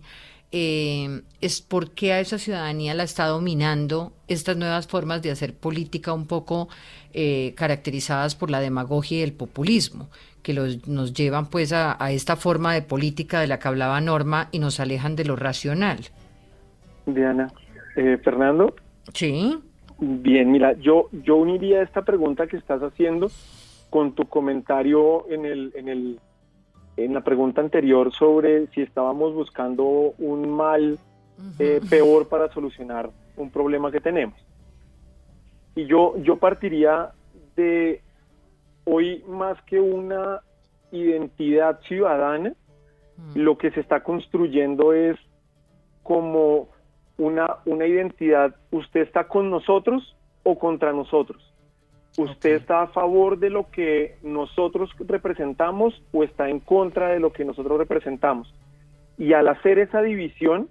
eh, 0.52 1.22
es 1.40 1.62
por 1.62 1.92
qué 1.92 2.12
a 2.12 2.20
esa 2.20 2.38
ciudadanía 2.38 2.94
la 2.94 3.04
está 3.04 3.26
dominando 3.26 4.12
estas 4.26 4.56
nuevas 4.56 4.86
formas 4.88 5.22
de 5.22 5.30
hacer 5.30 5.54
política 5.54 6.12
un 6.12 6.26
poco 6.26 6.68
eh, 7.14 7.54
caracterizadas 7.56 8.34
por 8.34 8.50
la 8.50 8.60
demagogia 8.60 9.18
y 9.18 9.22
el 9.22 9.32
populismo, 9.32 10.08
que 10.42 10.52
los, 10.52 10.88
nos 10.88 11.14
llevan 11.14 11.50
pues 11.50 11.72
a, 11.72 12.02
a, 12.02 12.10
esta 12.12 12.36
forma 12.36 12.74
de 12.74 12.82
política 12.82 13.40
de 13.40 13.46
la 13.46 13.58
que 13.58 13.68
hablaba 13.68 14.00
Norma 14.00 14.48
y 14.50 14.58
nos 14.58 14.80
alejan 14.80 15.14
de 15.16 15.24
lo 15.24 15.36
racional. 15.36 15.98
Diana, 17.06 17.52
eh, 17.96 18.18
Fernando. 18.22 18.74
Sí. 19.14 19.58
Bien, 19.98 20.50
mira, 20.50 20.72
yo, 20.74 21.08
yo 21.12 21.36
uniría 21.36 21.82
esta 21.82 22.02
pregunta 22.02 22.46
que 22.46 22.56
estás 22.56 22.80
haciendo 22.82 23.30
con 23.90 24.14
tu 24.14 24.24
comentario 24.26 25.28
en 25.30 25.44
el, 25.44 25.72
en 25.74 25.88
el 25.88 26.20
en 26.96 27.14
la 27.14 27.22
pregunta 27.22 27.60
anterior 27.60 28.12
sobre 28.12 28.66
si 28.68 28.82
estábamos 28.82 29.34
buscando 29.34 29.84
un 30.18 30.50
mal 30.50 30.98
eh, 31.58 31.80
peor 31.88 32.28
para 32.28 32.52
solucionar 32.52 33.10
un 33.36 33.50
problema 33.50 33.90
que 33.90 34.00
tenemos. 34.00 34.38
Y 35.74 35.86
yo, 35.86 36.16
yo 36.18 36.36
partiría 36.36 37.12
de 37.56 38.02
hoy 38.84 39.24
más 39.28 39.60
que 39.62 39.80
una 39.80 40.40
identidad 40.92 41.80
ciudadana, 41.82 42.54
lo 43.34 43.58
que 43.58 43.70
se 43.70 43.80
está 43.80 44.02
construyendo 44.02 44.92
es 44.92 45.16
como 46.02 46.68
una, 47.18 47.58
una 47.66 47.86
identidad, 47.86 48.56
usted 48.70 49.00
está 49.00 49.28
con 49.28 49.50
nosotros 49.50 50.16
o 50.42 50.58
contra 50.58 50.92
nosotros. 50.92 51.49
¿Usted 52.16 52.56
está 52.56 52.82
a 52.82 52.86
favor 52.88 53.38
de 53.38 53.50
lo 53.50 53.70
que 53.70 54.16
nosotros 54.22 54.90
representamos 54.98 56.02
o 56.12 56.24
está 56.24 56.48
en 56.48 56.60
contra 56.60 57.08
de 57.08 57.20
lo 57.20 57.32
que 57.32 57.44
nosotros 57.44 57.78
representamos? 57.78 58.52
Y 59.16 59.32
al 59.32 59.48
hacer 59.48 59.78
esa 59.78 60.02
división, 60.02 60.68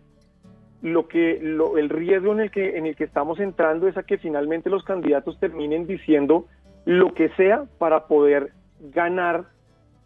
lo 0.81 1.07
que 1.07 1.39
lo, 1.41 1.77
el 1.77 1.89
riesgo 1.89 2.33
en 2.33 2.41
el 2.41 2.51
que 2.51 2.77
en 2.77 2.85
el 2.85 2.95
que 2.95 3.03
estamos 3.03 3.39
entrando 3.39 3.87
es 3.87 3.97
a 3.97 4.03
que 4.03 4.17
finalmente 4.17 4.69
los 4.69 4.83
candidatos 4.83 5.39
terminen 5.39 5.87
diciendo 5.87 6.45
lo 6.85 7.13
que 7.13 7.29
sea 7.29 7.65
para 7.77 8.07
poder 8.07 8.51
ganar 8.79 9.45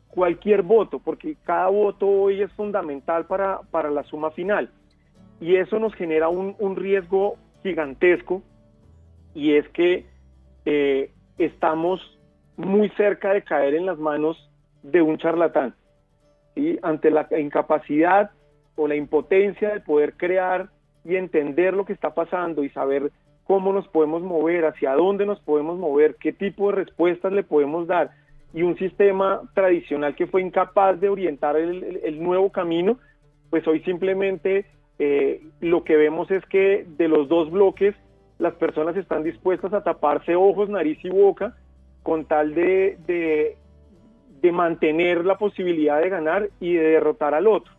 cualquier 0.09 0.61
voto, 0.61 0.99
porque 0.99 1.35
cada 1.43 1.69
voto 1.69 2.07
hoy 2.07 2.41
es 2.41 2.51
fundamental 2.53 3.25
para, 3.25 3.61
para 3.71 3.89
la 3.89 4.03
suma 4.03 4.31
final. 4.31 4.69
Y 5.39 5.55
eso 5.55 5.79
nos 5.79 5.93
genera 5.95 6.29
un, 6.29 6.55
un 6.59 6.75
riesgo 6.75 7.37
gigantesco, 7.63 8.43
y 9.33 9.55
es 9.55 9.67
que 9.69 10.05
eh, 10.65 11.11
estamos 11.37 12.01
muy 12.57 12.89
cerca 12.89 13.33
de 13.33 13.43
caer 13.43 13.75
en 13.75 13.85
las 13.85 13.97
manos 13.97 14.49
de 14.83 15.01
un 15.01 15.17
charlatán. 15.17 15.73
y 16.55 16.77
Ante 16.81 17.09
la 17.09 17.27
incapacidad 17.37 18.31
o 18.75 18.87
la 18.87 18.95
impotencia 18.95 19.73
de 19.73 19.79
poder 19.79 20.13
crear 20.13 20.69
y 21.05 21.15
entender 21.15 21.73
lo 21.73 21.85
que 21.85 21.93
está 21.93 22.13
pasando 22.13 22.63
y 22.63 22.69
saber 22.69 23.11
cómo 23.43 23.73
nos 23.73 23.87
podemos 23.87 24.23
mover, 24.23 24.65
hacia 24.65 24.93
dónde 24.93 25.25
nos 25.25 25.39
podemos 25.41 25.77
mover, 25.77 26.15
qué 26.15 26.31
tipo 26.31 26.69
de 26.69 26.77
respuestas 26.77 27.33
le 27.33 27.43
podemos 27.43 27.87
dar, 27.87 28.11
y 28.53 28.61
un 28.61 28.77
sistema 28.77 29.41
tradicional 29.53 30.15
que 30.15 30.27
fue 30.27 30.41
incapaz 30.41 30.99
de 30.99 31.09
orientar 31.09 31.57
el, 31.57 31.99
el 32.03 32.23
nuevo 32.23 32.51
camino, 32.51 32.99
pues 33.49 33.67
hoy 33.67 33.81
simplemente 33.81 34.65
eh, 34.99 35.41
lo 35.59 35.83
que 35.83 35.95
vemos 35.95 36.29
es 36.31 36.45
que 36.45 36.85
de 36.97 37.07
los 37.07 37.27
dos 37.27 37.51
bloques 37.51 37.95
las 38.43 38.55
personas 38.55 38.97
están 38.97 39.23
dispuestas 39.23 39.73
a 39.73 39.83
taparse 39.83 40.35
ojos, 40.35 40.67
nariz 40.67 40.99
y 41.05 41.09
boca 41.09 41.55
con 42.03 42.25
tal 42.25 42.53
de, 42.53 42.97
de, 43.07 44.51
mantener 44.51 45.23
la 45.23 45.37
posibilidad 45.37 46.01
de 46.01 46.09
ganar 46.09 46.49
y 46.59 46.73
de 46.73 46.83
derrotar 46.83 47.33
al 47.33 47.47
otro. 47.47 47.71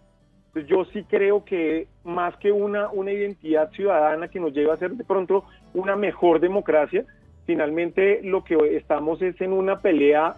Entonces 0.46 0.70
yo 0.70 0.87
sí 0.87 1.05
creo 1.05 1.44
que 1.44 1.87
más 2.03 2.35
que 2.38 2.50
una, 2.50 2.88
una 2.88 3.12
identidad 3.12 3.70
ciudadana 3.72 4.29
que 4.29 4.40
nos 4.40 4.55
lleve 4.55 4.72
a 4.72 4.79
ser 4.79 4.92
de 4.92 5.05
pronto 5.05 5.44
una 5.74 5.96
mejor 5.96 6.40
democracia, 6.40 7.05
finalmente 7.44 8.22
lo 8.22 8.42
que 8.42 8.55
estamos 8.79 9.20
es 9.20 9.38
en 9.42 9.53
una 9.53 9.83
pelea 9.83 10.37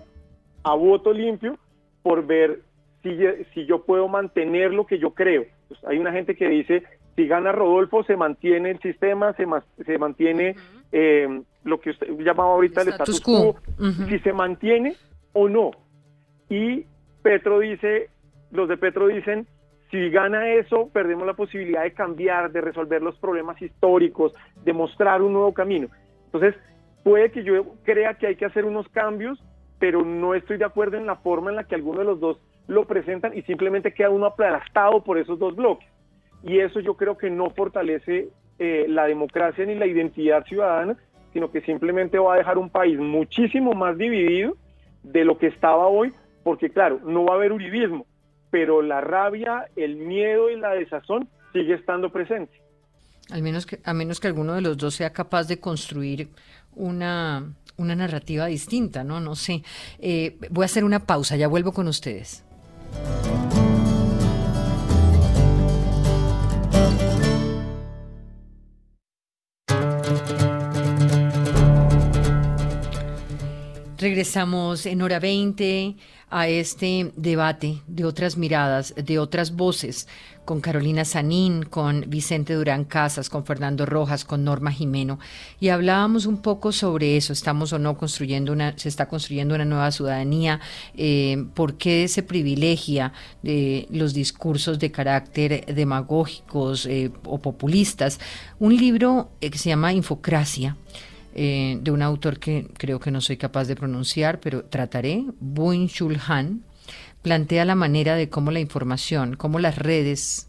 a 0.64 0.74
voto 0.74 1.12
limpio 1.12 1.56
por 2.02 2.26
ver 2.26 2.62
si, 3.04 3.16
si 3.54 3.64
yo 3.66 3.84
puedo 3.84 4.08
mantener 4.08 4.74
lo 4.74 4.86
que 4.86 4.98
yo 4.98 5.14
creo. 5.14 5.44
Pues 5.68 5.78
hay 5.84 5.98
una 5.98 6.10
gente 6.10 6.34
que 6.34 6.48
dice, 6.48 6.82
si 7.16 7.26
gana 7.26 7.50
Rodolfo, 7.50 8.04
se 8.04 8.16
mantiene 8.16 8.70
el 8.70 8.80
sistema, 8.80 9.32
se, 9.32 9.46
se 9.84 9.98
mantiene 9.98 10.50
uh 10.50 10.54
-huh. 10.54 10.84
eh, 10.92 11.42
lo 11.64 11.80
que 11.80 11.90
usted 11.90 12.08
llamaba 12.18 12.50
ahorita 12.50 12.82
el, 12.82 12.88
el 12.88 12.92
status, 12.94 13.20
quo, 13.22 13.54
quo 13.54 13.60
uh 13.78 13.84
-huh. 13.88 14.08
si 14.08 14.18
se 14.20 14.32
mantiene 14.32 14.94
o 15.32 15.48
no. 15.48 15.70
Y 16.50 16.84
Petro 17.22 17.58
dice, 17.58 18.10
los 18.52 18.68
de 18.68 18.76
Petro 18.76 19.08
dicen, 19.08 19.46
si 19.90 20.10
gana 20.10 20.52
eso, 20.52 20.90
perdemos 20.92 21.26
la 21.26 21.34
posibilidad 21.34 21.82
de 21.82 21.92
cambiar, 21.92 22.52
de 22.52 22.60
resolver 22.60 23.02
los 23.02 23.16
problemas 23.18 23.60
históricos, 23.62 24.34
de 24.62 24.72
mostrar 24.72 25.22
un 25.22 25.32
nuevo 25.32 25.54
camino. 25.54 25.88
Entonces, 26.26 26.54
puede 27.02 27.30
que 27.30 27.44
yo 27.44 27.64
crea 27.84 28.14
que 28.14 28.26
hay 28.26 28.36
que 28.36 28.44
hacer 28.44 28.64
unos 28.64 28.88
cambios, 28.90 29.42
pero 29.78 30.04
no 30.04 30.34
estoy 30.34 30.58
de 30.58 30.64
acuerdo 30.64 30.96
en 30.98 31.06
la 31.06 31.16
forma 31.16 31.50
en 31.50 31.56
la 31.56 31.64
que 31.64 31.76
alguno 31.76 32.00
de 32.00 32.04
los 32.04 32.20
dos 32.20 32.38
lo 32.66 32.84
presentan 32.84 33.36
y 33.36 33.42
simplemente 33.42 33.94
queda 33.94 34.10
uno 34.10 34.26
aplastado 34.26 35.02
por 35.02 35.18
esos 35.18 35.38
dos 35.38 35.54
bloques 35.54 35.88
y 36.42 36.60
eso 36.60 36.80
yo 36.80 36.94
creo 36.94 37.16
que 37.16 37.30
no 37.30 37.50
fortalece 37.50 38.28
eh, 38.58 38.86
la 38.88 39.06
democracia 39.06 39.64
ni 39.66 39.74
la 39.74 39.86
identidad 39.86 40.44
ciudadana, 40.46 40.96
sino 41.32 41.50
que 41.50 41.60
simplemente 41.60 42.18
va 42.18 42.34
a 42.34 42.38
dejar 42.38 42.58
un 42.58 42.70
país 42.70 42.98
muchísimo 42.98 43.72
más 43.72 43.98
dividido 43.98 44.56
de 45.02 45.24
lo 45.24 45.38
que 45.38 45.48
estaba 45.48 45.86
hoy, 45.86 46.12
porque 46.42 46.70
claro, 46.70 47.00
no 47.04 47.24
va 47.24 47.34
a 47.34 47.36
haber 47.36 47.52
uribismo, 47.52 48.06
pero 48.50 48.82
la 48.82 49.00
rabia, 49.00 49.66
el 49.76 49.96
miedo 49.96 50.50
y 50.50 50.56
la 50.56 50.70
desazón 50.70 51.28
sigue 51.52 51.74
estando 51.74 52.10
presente. 52.10 52.60
Al 53.30 53.42
menos 53.42 53.66
que, 53.66 53.80
a 53.84 53.92
menos 53.92 54.20
que 54.20 54.28
alguno 54.28 54.54
de 54.54 54.60
los 54.60 54.76
dos 54.76 54.94
sea 54.94 55.12
capaz 55.12 55.48
de 55.48 55.58
construir 55.58 56.28
una, 56.74 57.52
una 57.76 57.94
narrativa 57.94 58.46
distinta, 58.46 59.04
¿no? 59.04 59.20
No 59.20 59.34
sé. 59.34 59.62
Eh, 59.98 60.38
voy 60.50 60.62
a 60.62 60.66
hacer 60.66 60.84
una 60.84 61.00
pausa, 61.00 61.36
ya 61.36 61.48
vuelvo 61.48 61.72
con 61.72 61.88
ustedes. 61.88 62.44
Regresamos 74.06 74.86
en 74.86 75.02
hora 75.02 75.18
20 75.18 75.96
a 76.30 76.46
este 76.46 77.10
debate 77.16 77.82
de 77.88 78.04
otras 78.04 78.36
miradas, 78.36 78.94
de 78.96 79.18
otras 79.18 79.56
voces, 79.56 80.06
con 80.44 80.60
Carolina 80.60 81.04
Sanín, 81.04 81.64
con 81.64 82.04
Vicente 82.06 82.54
Durán 82.54 82.84
Casas, 82.84 83.28
con 83.28 83.44
Fernando 83.44 83.84
Rojas, 83.84 84.24
con 84.24 84.44
Norma 84.44 84.70
Jimeno, 84.70 85.18
y 85.58 85.70
hablábamos 85.70 86.24
un 86.26 86.40
poco 86.40 86.70
sobre 86.70 87.16
eso, 87.16 87.32
estamos 87.32 87.72
o 87.72 87.80
no 87.80 87.98
construyendo 87.98 88.52
una, 88.52 88.78
se 88.78 88.88
está 88.88 89.08
construyendo 89.08 89.56
una 89.56 89.64
nueva 89.64 89.90
ciudadanía, 89.90 90.60
eh, 90.96 91.44
por 91.54 91.76
qué 91.76 92.06
se 92.06 92.22
privilegia 92.22 93.12
eh, 93.42 93.88
los 93.90 94.14
discursos 94.14 94.78
de 94.78 94.92
carácter 94.92 95.66
demagógicos 95.74 96.86
eh, 96.86 97.10
o 97.24 97.38
populistas. 97.38 98.20
Un 98.60 98.76
libro 98.76 99.32
que 99.40 99.58
se 99.58 99.70
llama 99.70 99.92
Infocracia, 99.92 100.76
eh, 101.38 101.76
de 101.82 101.90
un 101.90 102.00
autor 102.00 102.38
que 102.38 102.66
creo 102.78 102.98
que 102.98 103.10
no 103.10 103.20
soy 103.20 103.36
capaz 103.36 103.66
de 103.66 103.76
pronunciar, 103.76 104.40
pero 104.40 104.64
trataré, 104.64 105.22
Buin 105.38 105.86
Chul 105.86 106.18
Han, 106.26 106.62
plantea 107.20 107.66
la 107.66 107.74
manera 107.74 108.16
de 108.16 108.30
cómo 108.30 108.50
la 108.50 108.60
información, 108.60 109.36
cómo 109.36 109.58
las 109.58 109.76
redes, 109.76 110.48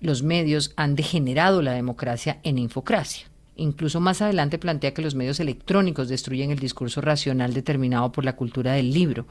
los 0.00 0.24
medios 0.24 0.72
han 0.74 0.96
degenerado 0.96 1.62
la 1.62 1.74
democracia 1.74 2.40
en 2.42 2.58
infocracia. 2.58 3.28
Incluso 3.54 4.00
más 4.00 4.20
adelante 4.20 4.58
plantea 4.58 4.92
que 4.94 5.02
los 5.02 5.14
medios 5.14 5.38
electrónicos 5.38 6.08
destruyen 6.08 6.50
el 6.50 6.58
discurso 6.58 7.00
racional 7.00 7.54
determinado 7.54 8.10
por 8.10 8.24
la 8.24 8.34
cultura 8.34 8.72
del 8.72 8.92
libro. 8.92 9.28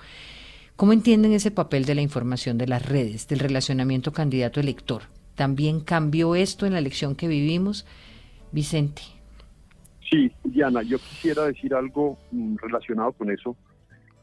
¿Cómo 0.78 0.94
entienden 0.94 1.34
ese 1.34 1.52
papel 1.52 1.84
de 1.84 1.96
la 1.96 2.04
información 2.04 2.58
de 2.58 2.68
las 2.68 2.86
redes, 2.86 3.28
del 3.28 3.40
relacionamiento 3.40 4.14
candidato-elector? 4.14 5.04
¿También 5.36 5.82
cambió 5.82 6.36
esto 6.36 6.66
en 6.66 6.72
la 6.72 6.80
elección 6.80 7.16
que 7.16 7.28
vivimos? 7.28 7.86
Vicente. 8.54 9.15
Sí, 10.10 10.32
Diana, 10.44 10.84
yo 10.84 10.98
quisiera 10.98 11.46
decir 11.46 11.74
algo 11.74 12.18
relacionado 12.62 13.12
con 13.14 13.32
eso. 13.32 13.58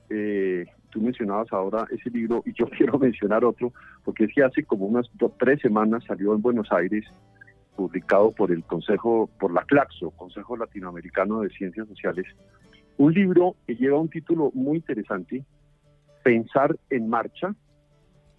Eh, 0.09 0.67
tú 0.91 1.01
mencionabas 1.01 1.53
ahora 1.53 1.87
ese 1.91 2.11
libro 2.11 2.43
y 2.47 2.53
yo 2.53 2.67
quiero 2.77 2.99
mencionar 2.99 3.45
otro, 3.45 3.73
porque 4.05 4.25
es 4.25 4.35
que 4.35 4.45
hace 4.45 4.63
como 4.65 4.87
unas 4.87 5.11
tres 5.39 5.61
semanas 5.61 6.05
salió 6.07 6.35
en 6.35 6.43
Buenos 6.43 6.71
Aires, 6.71 7.05
publicado 7.75 8.31
por 8.33 8.53
el 8.53 8.63
Consejo, 8.65 9.29
por 9.41 9.53
la 9.53 9.65
CLACSO, 9.65 10.11
Consejo 10.11 10.57
Latinoamericano 10.57 11.41
de 11.41 11.51
Ciencias 11.51 11.89
Sociales, 11.89 12.27
un 12.99 13.13
libro 13.15 13.57
que 13.67 13.75
lleva 13.75 13.99
un 13.99 14.11
título 14.11 14.51
muy 14.55 14.77
interesante, 14.77 15.45
Pensar 16.23 16.79
en 16.91 17.09
Marcha, 17.09 17.55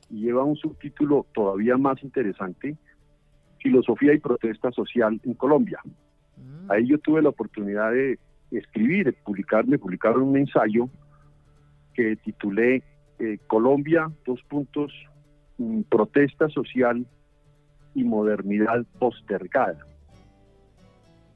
y 0.09 0.21
lleva 0.21 0.43
un 0.43 0.55
subtítulo 0.55 1.25
todavía 1.33 1.75
más 1.75 2.01
interesante, 2.03 2.77
Filosofía 3.57 4.13
y 4.13 4.19
Protesta 4.19 4.71
Social 4.71 5.19
en 5.23 5.33
Colombia. 5.33 5.79
Ahí 6.69 6.87
yo 6.87 6.97
tuve 6.97 7.21
la 7.21 7.29
oportunidad 7.29 7.91
de 7.91 8.19
escribir, 8.51 9.05
de 9.05 9.13
publicar, 9.13 9.65
me 9.67 9.77
publicaron 9.77 10.23
un 10.23 10.37
ensayo 10.37 10.89
que 11.93 12.15
titulé 12.17 12.83
eh, 13.19 13.37
Colombia, 13.47 14.11
dos 14.25 14.41
puntos, 14.43 14.91
mm, 15.57 15.81
protesta 15.83 16.49
social 16.49 17.05
y 17.93 18.03
modernidad 18.03 18.85
postergada. 18.99 19.85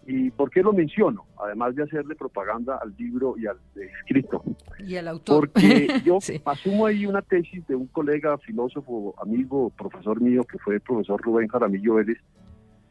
¿Y 0.09 0.31
por 0.31 0.49
qué 0.49 0.61
lo 0.61 0.71
menciono? 0.71 1.25
Además 1.37 1.75
de 1.75 1.83
hacerle 1.83 2.15
propaganda 2.15 2.79
al 2.81 2.95
libro 2.97 3.35
y 3.37 3.45
al 3.45 3.57
escrito. 3.75 4.41
Y 4.79 4.95
al 4.95 5.09
autor. 5.09 5.49
Porque 5.51 5.87
yo 6.05 6.19
asumo 6.45 6.85
ahí 6.85 7.05
una 7.05 7.21
tesis 7.21 7.67
de 7.67 7.75
un 7.75 7.87
colega 7.87 8.37
filósofo, 8.37 9.13
amigo, 9.21 9.69
profesor 9.71 10.21
mío, 10.21 10.45
que 10.45 10.57
fue 10.59 10.75
el 10.75 10.81
profesor 10.81 11.21
Rubén 11.21 11.49
Jaramillo 11.49 11.95
Vélez, 11.95 12.19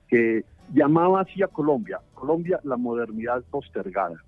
que 0.09 0.44
llamaba 0.72 1.22
así 1.22 1.42
a 1.42 1.48
Colombia, 1.48 2.00
Colombia 2.14 2.61
la 2.64 2.76
modernidad 2.76 3.42
postergada. 3.50 4.22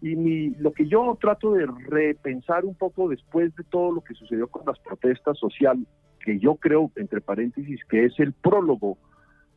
Y 0.00 0.14
mi, 0.14 0.50
lo 0.50 0.72
que 0.72 0.86
yo 0.86 1.16
trato 1.20 1.52
de 1.52 1.66
repensar 1.66 2.64
un 2.64 2.74
poco 2.74 3.08
después 3.08 3.54
de 3.56 3.64
todo 3.64 3.92
lo 3.92 4.02
que 4.02 4.14
sucedió 4.14 4.46
con 4.48 4.64
las 4.66 4.78
protestas 4.78 5.38
sociales, 5.38 5.86
que 6.20 6.38
yo 6.38 6.56
creo, 6.56 6.90
entre 6.96 7.20
paréntesis, 7.20 7.80
que 7.88 8.04
es 8.04 8.18
el 8.18 8.32
prólogo 8.32 8.98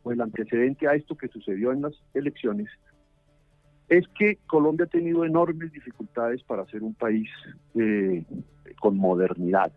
o 0.04 0.12
el 0.12 0.22
antecedente 0.22 0.88
a 0.88 0.94
esto 0.94 1.18
que 1.18 1.28
sucedió 1.28 1.72
en 1.72 1.82
las 1.82 1.94
elecciones, 2.14 2.70
es 3.90 4.08
que 4.18 4.38
Colombia 4.48 4.86
ha 4.86 4.90
tenido 4.90 5.26
enormes 5.26 5.72
dificultades 5.72 6.44
para 6.44 6.66
ser 6.68 6.84
un 6.84 6.94
país 6.94 7.28
eh, 7.76 8.24
con 8.80 8.98
modernidad. 8.98 9.72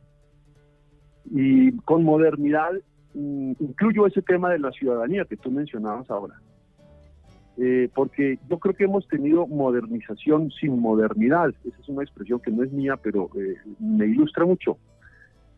Y 1.30 1.72
con 1.78 2.04
modernidad 2.04 2.72
incluyo 3.14 4.06
ese 4.06 4.22
tema 4.22 4.50
de 4.50 4.58
la 4.58 4.70
ciudadanía 4.72 5.24
que 5.24 5.36
tú 5.36 5.50
mencionabas 5.50 6.10
ahora. 6.10 6.34
Eh, 7.58 7.90
porque 7.94 8.38
yo 8.48 8.58
creo 8.58 8.74
que 8.74 8.84
hemos 8.84 9.06
tenido 9.08 9.46
modernización 9.46 10.50
sin 10.52 10.80
modernidad. 10.80 11.50
Esa 11.64 11.76
es 11.80 11.88
una 11.88 12.02
expresión 12.02 12.40
que 12.40 12.50
no 12.50 12.62
es 12.62 12.72
mía, 12.72 12.96
pero 13.02 13.28
eh, 13.36 13.56
me 13.78 14.06
ilustra 14.06 14.46
mucho. 14.46 14.78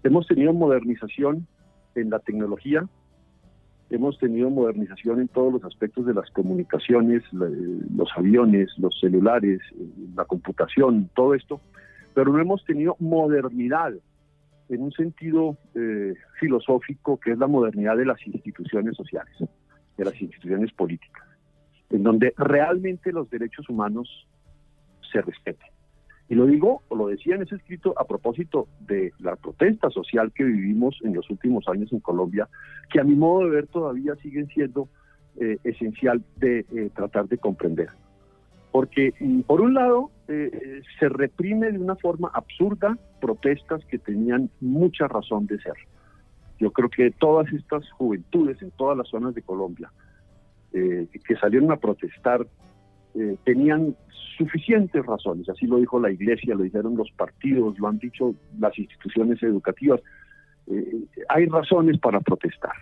Hemos 0.03 0.27
tenido 0.27 0.53
modernización 0.53 1.47
en 1.95 2.11
la 2.11 2.19
tecnología, 2.19 2.85
hemos 3.91 4.19
tenido 4.19 4.51
modernización 4.51 5.21
en 5.21 5.29
todos 5.29 5.53
los 5.53 5.65
aspectos 5.65 6.05
de 6.05 6.15
las 6.15 6.29
comunicaciones, 6.31 7.23
los 7.33 8.09
aviones, 8.17 8.71
los 8.77 8.99
celulares, 9.01 9.61
la 10.17 10.25
computación, 10.25 11.09
todo 11.15 11.35
esto, 11.35 11.61
pero 12.13 12.33
no 12.33 12.41
hemos 12.41 12.65
tenido 12.65 12.97
modernidad 12.99 13.95
en 14.69 14.83
un 14.83 14.93
sentido 14.93 15.57
eh, 15.75 16.15
filosófico 16.39 17.19
que 17.19 17.33
es 17.33 17.39
la 17.39 17.47
modernidad 17.47 17.97
de 17.97 18.07
las 18.07 18.25
instituciones 18.27 18.97
sociales, 18.97 19.35
de 19.97 20.05
las 20.05 20.21
instituciones 20.21 20.73
políticas, 20.73 21.25
en 21.91 22.03
donde 22.03 22.33
realmente 22.37 23.13
los 23.13 23.29
derechos 23.31 23.69
humanos 23.69 24.27
se 25.13 25.21
respeten. 25.21 25.69
Y 26.29 26.35
lo 26.35 26.47
digo, 26.47 26.83
o 26.89 26.97
lo 26.97 27.09
decía 27.09 27.35
en 27.35 27.43
ese 27.43 27.57
escrito 27.57 27.95
a 27.99 28.07
propósito 28.07 28.67
de 28.81 29.13
la 29.19 29.37
protesta 29.37 29.91
social 29.91 30.33
que 30.33 30.45
vivimos 30.45 30.99
en 31.03 31.15
los 31.15 31.29
últimos 31.29 31.69
años 31.69 31.93
en 31.93 32.01
Colombia, 32.01 32.49
que 32.91 33.01
a 33.01 33.05
mi 33.05 33.15
modo 33.15 33.45
de 33.45 33.51
ver 33.51 33.67
todavía 33.67 34.15
siguen 34.17 34.49
siendo 34.49 34.89
eh, 35.37 35.59
esencial 35.65 36.25
de 36.37 36.61
eh, 36.61 36.91
tratar 36.95 37.29
de 37.29 37.37
comprender. 37.37 37.89
Porque 38.73 39.13
mm, 39.21 39.41
por 39.41 39.61
un 39.61 39.75
lado 39.75 40.11
eh, 40.29 40.83
se 40.99 41.09
reprime 41.09 41.71
de 41.73 41.79
una 41.79 41.97
forma 41.97 42.31
absurda 42.35 42.97
protestas 43.21 43.85
que 43.87 43.99
tenían 43.99 44.51
mucha 44.61 45.09
razón 45.09 45.47
de 45.47 45.59
ser. 45.61 45.75
Yo 46.59 46.71
creo 46.73 46.89
que 46.89 47.11
todas 47.11 47.53
estas 47.53 47.91
juventudes 47.93 48.61
en 48.63 48.71
todas 48.73 48.97
las 48.97 49.09
zonas 49.09 49.35
de 49.35 49.43
Colombia 49.43 49.91
que 50.73 51.37
salieron 51.37 51.71
a 51.71 51.77
protestar 51.77 52.45
eh, 53.17 53.37
tenían 53.45 53.95
suficientes 54.37 55.07
razones, 55.07 55.49
así 55.49 55.67
lo 55.67 55.77
dijo 55.77 56.01
la 56.01 56.11
Iglesia, 56.11 56.57
lo 56.57 56.65
dijeron 56.65 56.97
los 56.97 57.13
partidos, 57.13 57.79
lo 57.79 57.87
han 57.87 57.99
dicho 57.99 58.35
las 58.59 58.77
instituciones 58.77 59.41
educativas, 59.41 60.01
eh, 60.67 61.05
hay 61.29 61.47
razones 61.47 62.01
para 62.01 62.19
protestar. 62.19 62.73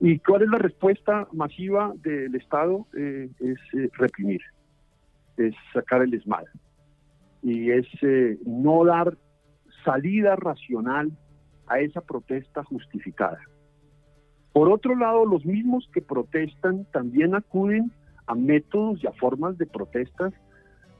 ¿Y 0.00 0.18
cuál 0.18 0.42
es 0.42 0.48
la 0.48 0.58
respuesta 0.58 1.28
masiva 1.32 1.92
del 2.02 2.34
Estado? 2.34 2.88
Eh, 2.98 3.30
es 3.38 3.92
reprimir, 3.92 4.40
es 5.40 5.54
sacar 5.72 6.02
el 6.02 6.14
esmal 6.14 6.44
y 7.42 7.70
es 7.70 7.86
no 8.46 8.84
dar 8.84 9.16
salida 9.84 10.36
racional 10.36 11.10
a 11.66 11.80
esa 11.80 12.00
protesta 12.00 12.62
justificada. 12.64 13.38
Por 14.52 14.68
otro 14.68 14.96
lado, 14.96 15.24
los 15.24 15.44
mismos 15.46 15.88
que 15.92 16.02
protestan 16.02 16.84
también 16.92 17.34
acuden 17.34 17.92
a 18.26 18.34
métodos 18.34 19.02
y 19.02 19.06
a 19.06 19.12
formas 19.12 19.56
de 19.58 19.66
protestas 19.66 20.32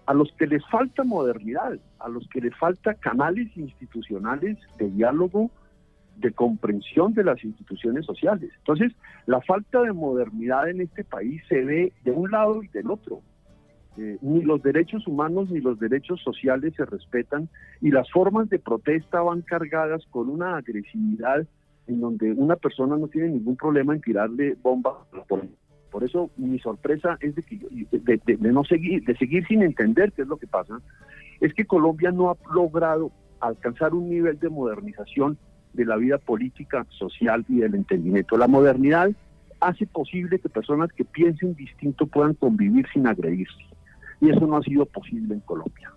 a 0.07 0.15
los 0.15 0.33
que 0.33 0.47
les 0.47 0.67
falta 0.69 1.05
modernidad, 1.05 1.79
a 1.99 2.09
los 2.09 2.27
que 2.29 2.41
les 2.41 2.57
falta 2.57 2.95
canales 2.95 3.57
institucionales 3.57 4.59
de 4.79 4.91
diálogo, 4.91 5.51
de 6.17 6.33
comprensión 6.33 7.15
de 7.15 7.25
las 7.25 7.43
instituciones 7.45 8.07
sociales. 8.07 8.51
Entonces, 8.59 8.93
la 9.27 9.41
falta 9.41 9.83
de 9.83 9.93
modernidad 9.93 10.69
en 10.69 10.81
este 10.81 11.05
país 11.05 11.43
se 11.49 11.65
ve 11.65 11.93
de 12.05 12.11
un 12.11 12.31
lado 12.31 12.63
y 12.63 12.69
del 12.69 12.91
otro. 12.91 13.23
Eh, 13.99 14.19
ni 14.23 14.43
los 14.43 14.63
derechos 14.63 15.07
humanos 15.09 15.51
ni 15.51 15.61
los 15.61 15.79
derechos 15.81 16.23
sociales 16.23 16.75
se 16.77 16.85
respetan 16.87 17.49
y 17.81 17.91
las 17.91 18.09
formas 18.11 18.49
de 18.49 18.61
protesta 18.61 19.21
van 19.21 19.43
cargadas 19.43 20.05
con 20.11 20.29
una 20.29 20.57
agresividad 20.57 21.47
en 21.89 22.01
donde 22.01 22.33
una 22.33 22.55
persona 22.55 22.97
no 22.97 23.09
tiene 23.09 23.31
ningún 23.31 23.57
problema 23.57 23.93
en 23.93 24.01
tirarle 24.01 24.57
bombas 24.63 24.95
por 25.27 25.43
por 25.91 26.05
eso 26.05 26.31
mi 26.37 26.59
sorpresa 26.61 27.19
es 27.21 27.35
de, 27.35 27.43
que, 27.43 27.59
de, 27.91 28.53
no 28.53 28.65
seguir, 28.65 29.05
de 29.05 29.17
seguir 29.17 29.47
sin 29.47 29.63
entender 29.63 30.13
qué 30.13 30.23
es 30.23 30.29
lo 30.29 30.37
que 30.37 30.47
pasa, 30.47 30.81
es 31.41 31.53
que 31.53 31.65
Colombia 31.65 32.13
no 32.13 32.31
ha 32.31 32.37
logrado 32.55 33.11
alcanzar 33.41 33.95
un 33.95 34.09
nivel 34.09 34.39
de 34.39 34.49
modernización 34.49 35.37
de 35.73 35.85
la 35.85 35.97
vida 35.97 36.19
política, 36.19 36.87
social 36.91 37.45
y 37.49 37.59
del 37.59 37.75
entendimiento. 37.75 38.37
La 38.37 38.49
modernidad 38.49 39.11
hace 39.61 39.87
posible 39.87 40.39
que 40.39 40.49
personas 40.49 40.93
que 40.93 41.05
piensen 41.05 41.55
distinto 41.55 42.07
puedan 42.07 42.35
convivir 42.35 42.87
sin 42.93 43.07
agredirse. 43.07 43.59
Y 44.21 44.31
eso 44.31 44.47
no 44.47 44.57
ha 44.57 44.63
sido 44.63 44.87
posible 44.87 45.35
en 45.35 45.41
Colombia. 45.41 45.93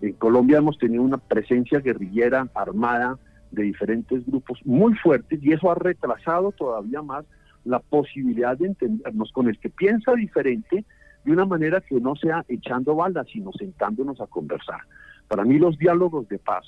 En 0.00 0.12
Colombia 0.14 0.58
hemos 0.58 0.78
tenido 0.78 1.02
una 1.02 1.18
presencia 1.18 1.80
guerrillera 1.80 2.46
armada 2.54 3.18
de 3.50 3.62
diferentes 3.62 4.26
grupos 4.26 4.58
muy 4.64 4.94
fuertes 4.94 5.42
y 5.42 5.52
eso 5.52 5.70
ha 5.70 5.74
retrasado 5.74 6.52
todavía 6.52 7.02
más 7.02 7.24
la 7.64 7.78
posibilidad 7.78 8.58
de 8.58 8.66
entendernos 8.66 9.32
con 9.32 9.48
el 9.48 9.58
que 9.58 9.70
piensa 9.70 10.12
diferente 10.12 10.84
de 11.24 11.32
una 11.32 11.46
manera 11.46 11.80
que 11.80 12.00
no 12.00 12.14
sea 12.16 12.44
echando 12.48 12.94
balas, 12.94 13.26
sino 13.32 13.52
sentándonos 13.52 14.20
a 14.20 14.26
conversar. 14.26 14.80
Para 15.28 15.44
mí 15.44 15.58
los 15.58 15.78
diálogos 15.78 16.28
de 16.28 16.38
paz 16.38 16.64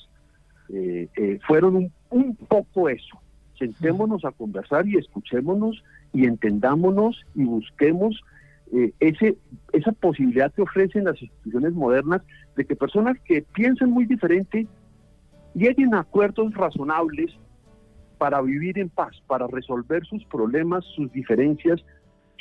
eh, 0.71 1.09
eh, 1.17 1.39
fueron 1.47 1.93
un, 2.11 2.37
poco 2.49 2.89
eso. 2.89 3.21
Sentémonos 3.59 4.25
a 4.25 4.33
conversar 4.33 4.87
y 4.87 4.97
escuchémonos 4.97 5.83
y 6.13 6.25
entendámonos 6.25 7.25
y 7.35 7.45
busquemos 7.45 8.23
eh, 8.73 8.93
ese, 9.01 9.37
esa 9.73 9.93
posibilidad 9.93 10.53
que 10.53 10.63
ofrecen 10.63 11.05
las 11.05 11.21
instituciones 11.21 11.73
modernas 11.73 12.23
de 12.57 12.65
que 12.65 12.75
personas 12.75 13.17
que 13.25 13.43
piensan 13.55 13.91
muy 13.91 14.07
diferente 14.07 14.67
lleguen 15.55 15.95
a 15.95 16.01
acuerdos 16.01 16.53
razonables 16.55 17.31
para 18.19 18.41
vivir 18.43 18.79
en 18.79 18.89
paz, 18.89 19.23
para 19.27 19.47
resolver 19.47 20.05
sus 20.07 20.25
problemas, 20.27 20.85
sus 20.97 21.11
diferencias 21.13 21.85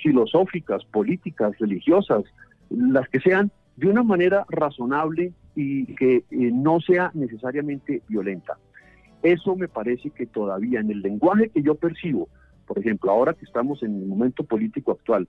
filosóficas, 0.01 0.83
políticas, 0.85 1.57
religiosas, 1.59 2.23
las 2.69 3.07
que 3.09 3.19
sean, 3.19 3.51
de 3.75 3.89
una 3.89 4.03
manera 4.03 4.45
razonable 4.49 5.33
y 5.55 5.85
que 5.95 6.17
eh, 6.17 6.23
no 6.31 6.79
sea 6.79 7.11
necesariamente 7.13 8.01
violenta. 8.07 8.57
Eso 9.21 9.55
me 9.55 9.67
parece 9.67 10.11
que 10.11 10.25
todavía 10.25 10.79
en 10.79 10.91
el 10.91 11.01
lenguaje 11.01 11.49
que 11.49 11.61
yo 11.61 11.75
percibo, 11.75 12.29
por 12.67 12.79
ejemplo, 12.79 13.11
ahora 13.11 13.33
que 13.33 13.45
estamos 13.45 13.83
en 13.83 13.95
el 13.95 14.05
momento 14.05 14.43
político 14.43 14.91
actual, 14.91 15.27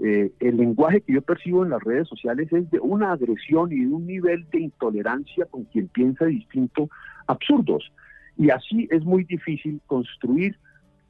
eh, 0.00 0.30
el 0.38 0.56
lenguaje 0.56 1.00
que 1.00 1.14
yo 1.14 1.22
percibo 1.22 1.64
en 1.64 1.70
las 1.70 1.82
redes 1.82 2.06
sociales 2.08 2.52
es 2.52 2.70
de 2.70 2.78
una 2.78 3.12
agresión 3.12 3.72
y 3.72 3.84
de 3.84 3.88
un 3.88 4.06
nivel 4.06 4.48
de 4.50 4.60
intolerancia 4.60 5.46
con 5.46 5.64
quien 5.64 5.88
piensa 5.88 6.26
distinto 6.26 6.88
absurdos. 7.26 7.92
Y 8.36 8.50
así 8.50 8.86
es 8.90 9.04
muy 9.04 9.24
difícil 9.24 9.80
construir 9.86 10.56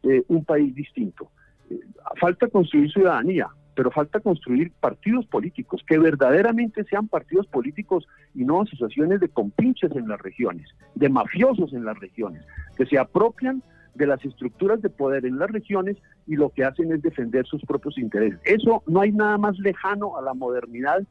eh, 0.02 0.22
un 0.28 0.44
país 0.44 0.74
distinto. 0.74 1.30
Eh, 1.68 1.80
falta 2.18 2.48
construir 2.48 2.90
ciudadanía, 2.90 3.48
pero 3.74 3.90
falta 3.90 4.20
construir 4.20 4.72
partidos 4.80 5.26
políticos 5.26 5.82
que 5.86 5.98
verdaderamente 5.98 6.84
sean 6.84 7.08
partidos 7.08 7.46
políticos 7.46 8.08
y 8.34 8.44
no 8.44 8.62
asociaciones 8.62 9.20
de 9.20 9.28
compinches 9.28 9.92
en 9.92 10.08
las 10.08 10.20
regiones, 10.22 10.66
de 10.94 11.10
mafiosos 11.10 11.74
en 11.74 11.84
las 11.84 11.98
regiones, 12.00 12.42
que 12.76 12.86
se 12.86 12.98
apropian 12.98 13.62
de 13.98 14.06
las 14.06 14.24
estructuras 14.24 14.80
de 14.80 14.88
poder 14.88 15.26
en 15.26 15.38
las 15.38 15.50
regiones 15.50 15.96
y 16.26 16.36
lo 16.36 16.48
que 16.50 16.64
hacen 16.64 16.92
es 16.92 17.02
defender 17.02 17.44
sus 17.46 17.62
propios 17.62 17.98
intereses. 17.98 18.38
Eso 18.44 18.82
no 18.86 19.00
hay 19.00 19.12
nada 19.12 19.36
más 19.36 19.58
lejano 19.58 20.16
a 20.16 20.22
la 20.22 20.32
modernidad 20.32 21.02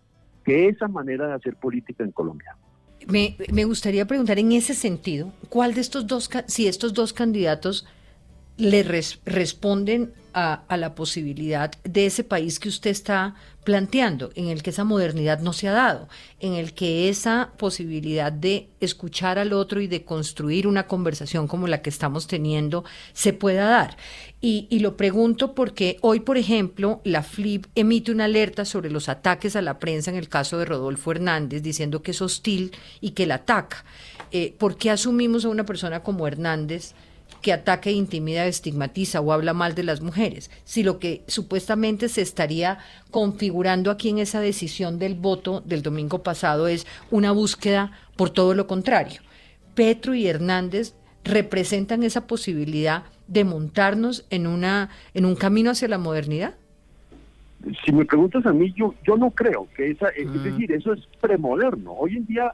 que 0.43 0.69
esa 0.69 0.87
manera 0.87 1.27
de 1.27 1.33
hacer 1.33 1.57
política 1.57 2.03
en 2.03 2.11
Colombia. 2.11 2.55
Me, 3.07 3.63
gustaría 3.65 4.05
preguntar 4.05 4.39
en 4.39 4.51
ese 4.53 4.73
sentido, 4.73 5.31
¿cuál 5.49 5.73
de 5.73 5.81
estos 5.81 6.07
dos, 6.07 6.29
si 6.47 6.67
estos 6.67 6.93
dos 6.93 7.13
candidatos 7.13 7.85
le 8.57 8.83
responden 9.25 10.13
a, 10.39 10.77
la 10.77 10.93
posibilidad 10.93 11.71
de 11.83 12.05
ese 12.05 12.23
país 12.23 12.59
que 12.59 12.69
usted 12.69 12.91
está 12.91 13.33
planteando, 13.63 14.29
en 14.35 14.49
el 14.49 14.61
que 14.61 14.69
esa 14.69 14.83
modernidad 14.83 15.39
no 15.39 15.51
se 15.51 15.67
ha 15.67 15.71
dado, 15.71 16.07
en 16.39 16.53
el 16.53 16.73
que 16.73 17.09
esa 17.09 17.53
posibilidad 17.57 18.31
de 18.31 18.69
escuchar 18.79 19.39
al 19.39 19.51
otro 19.51 19.81
y 19.81 19.87
de 19.87 20.05
construir 20.05 20.67
una 20.67 20.85
conversación 20.85 21.47
como 21.47 21.67
la 21.67 21.81
que 21.81 21.89
estamos 21.89 22.27
teniendo 22.27 22.85
se 23.13 23.33
pueda 23.33 23.67
dar. 23.67 23.97
Y, 24.39 24.67
y 24.69 24.79
lo 24.79 24.95
pregunto 24.95 25.55
porque 25.55 25.97
hoy, 26.01 26.19
por 26.19 26.37
ejemplo, 26.37 27.01
la 27.03 27.23
FLIP 27.23 27.65
emite 27.73 28.11
una 28.11 28.25
alerta 28.25 28.63
sobre 28.63 28.91
los 28.91 29.09
ataques 29.09 29.55
a 29.55 29.63
la 29.63 29.79
prensa 29.79 30.11
en 30.11 30.17
el 30.17 30.29
caso 30.29 30.59
de 30.59 30.65
Rodolfo 30.65 31.11
Hernández, 31.11 31.63
diciendo 31.63 32.03
que 32.03 32.11
es 32.11 32.21
hostil 32.21 32.73
y 33.01 33.11
que 33.11 33.25
la 33.25 33.35
ataca. 33.35 33.83
Eh, 34.31 34.53
¿Por 34.57 34.77
qué 34.77 34.91
asumimos 34.91 35.45
a 35.45 35.49
una 35.49 35.65
persona 35.65 36.03
como 36.03 36.27
Hernández? 36.27 36.93
Que 37.41 37.53
ataque, 37.53 37.91
intimida, 37.91 38.45
estigmatiza 38.45 39.21
o 39.21 39.31
habla 39.31 39.53
mal 39.53 39.75
de 39.75 39.83
las 39.83 40.01
mujeres, 40.01 40.49
si 40.63 40.83
lo 40.83 40.99
que 40.99 41.23
supuestamente 41.27 42.09
se 42.09 42.21
estaría 42.21 42.79
configurando 43.11 43.91
aquí 43.91 44.09
en 44.09 44.19
esa 44.19 44.39
decisión 44.39 44.99
del 44.99 45.15
voto 45.15 45.61
del 45.61 45.81
domingo 45.81 46.23
pasado 46.23 46.67
es 46.67 46.85
una 47.11 47.31
búsqueda 47.31 47.91
por 48.15 48.29
todo 48.29 48.53
lo 48.53 48.67
contrario. 48.67 49.21
Petro 49.75 50.15
y 50.15 50.27
Hernández 50.27 50.93
representan 51.23 52.03
esa 52.03 52.25
posibilidad 52.25 53.03
de 53.27 53.43
montarnos 53.43 54.25
en 54.29 54.47
una 54.47 54.89
en 55.13 55.25
un 55.25 55.35
camino 55.35 55.71
hacia 55.71 55.87
la 55.87 55.97
modernidad. 55.97 56.55
Si 57.85 57.91
me 57.91 58.05
preguntas 58.05 58.45
a 58.45 58.53
mí, 58.53 58.73
yo 58.75 58.95
yo 59.05 59.17
no 59.17 59.31
creo 59.31 59.67
que 59.75 59.91
esa, 59.91 60.09
es 60.09 60.27
mm. 60.27 60.43
decir, 60.43 60.71
eso 60.71 60.93
es 60.93 61.01
premoderno. 61.19 61.91
Hoy 61.93 62.17
en 62.17 62.25
día 62.25 62.53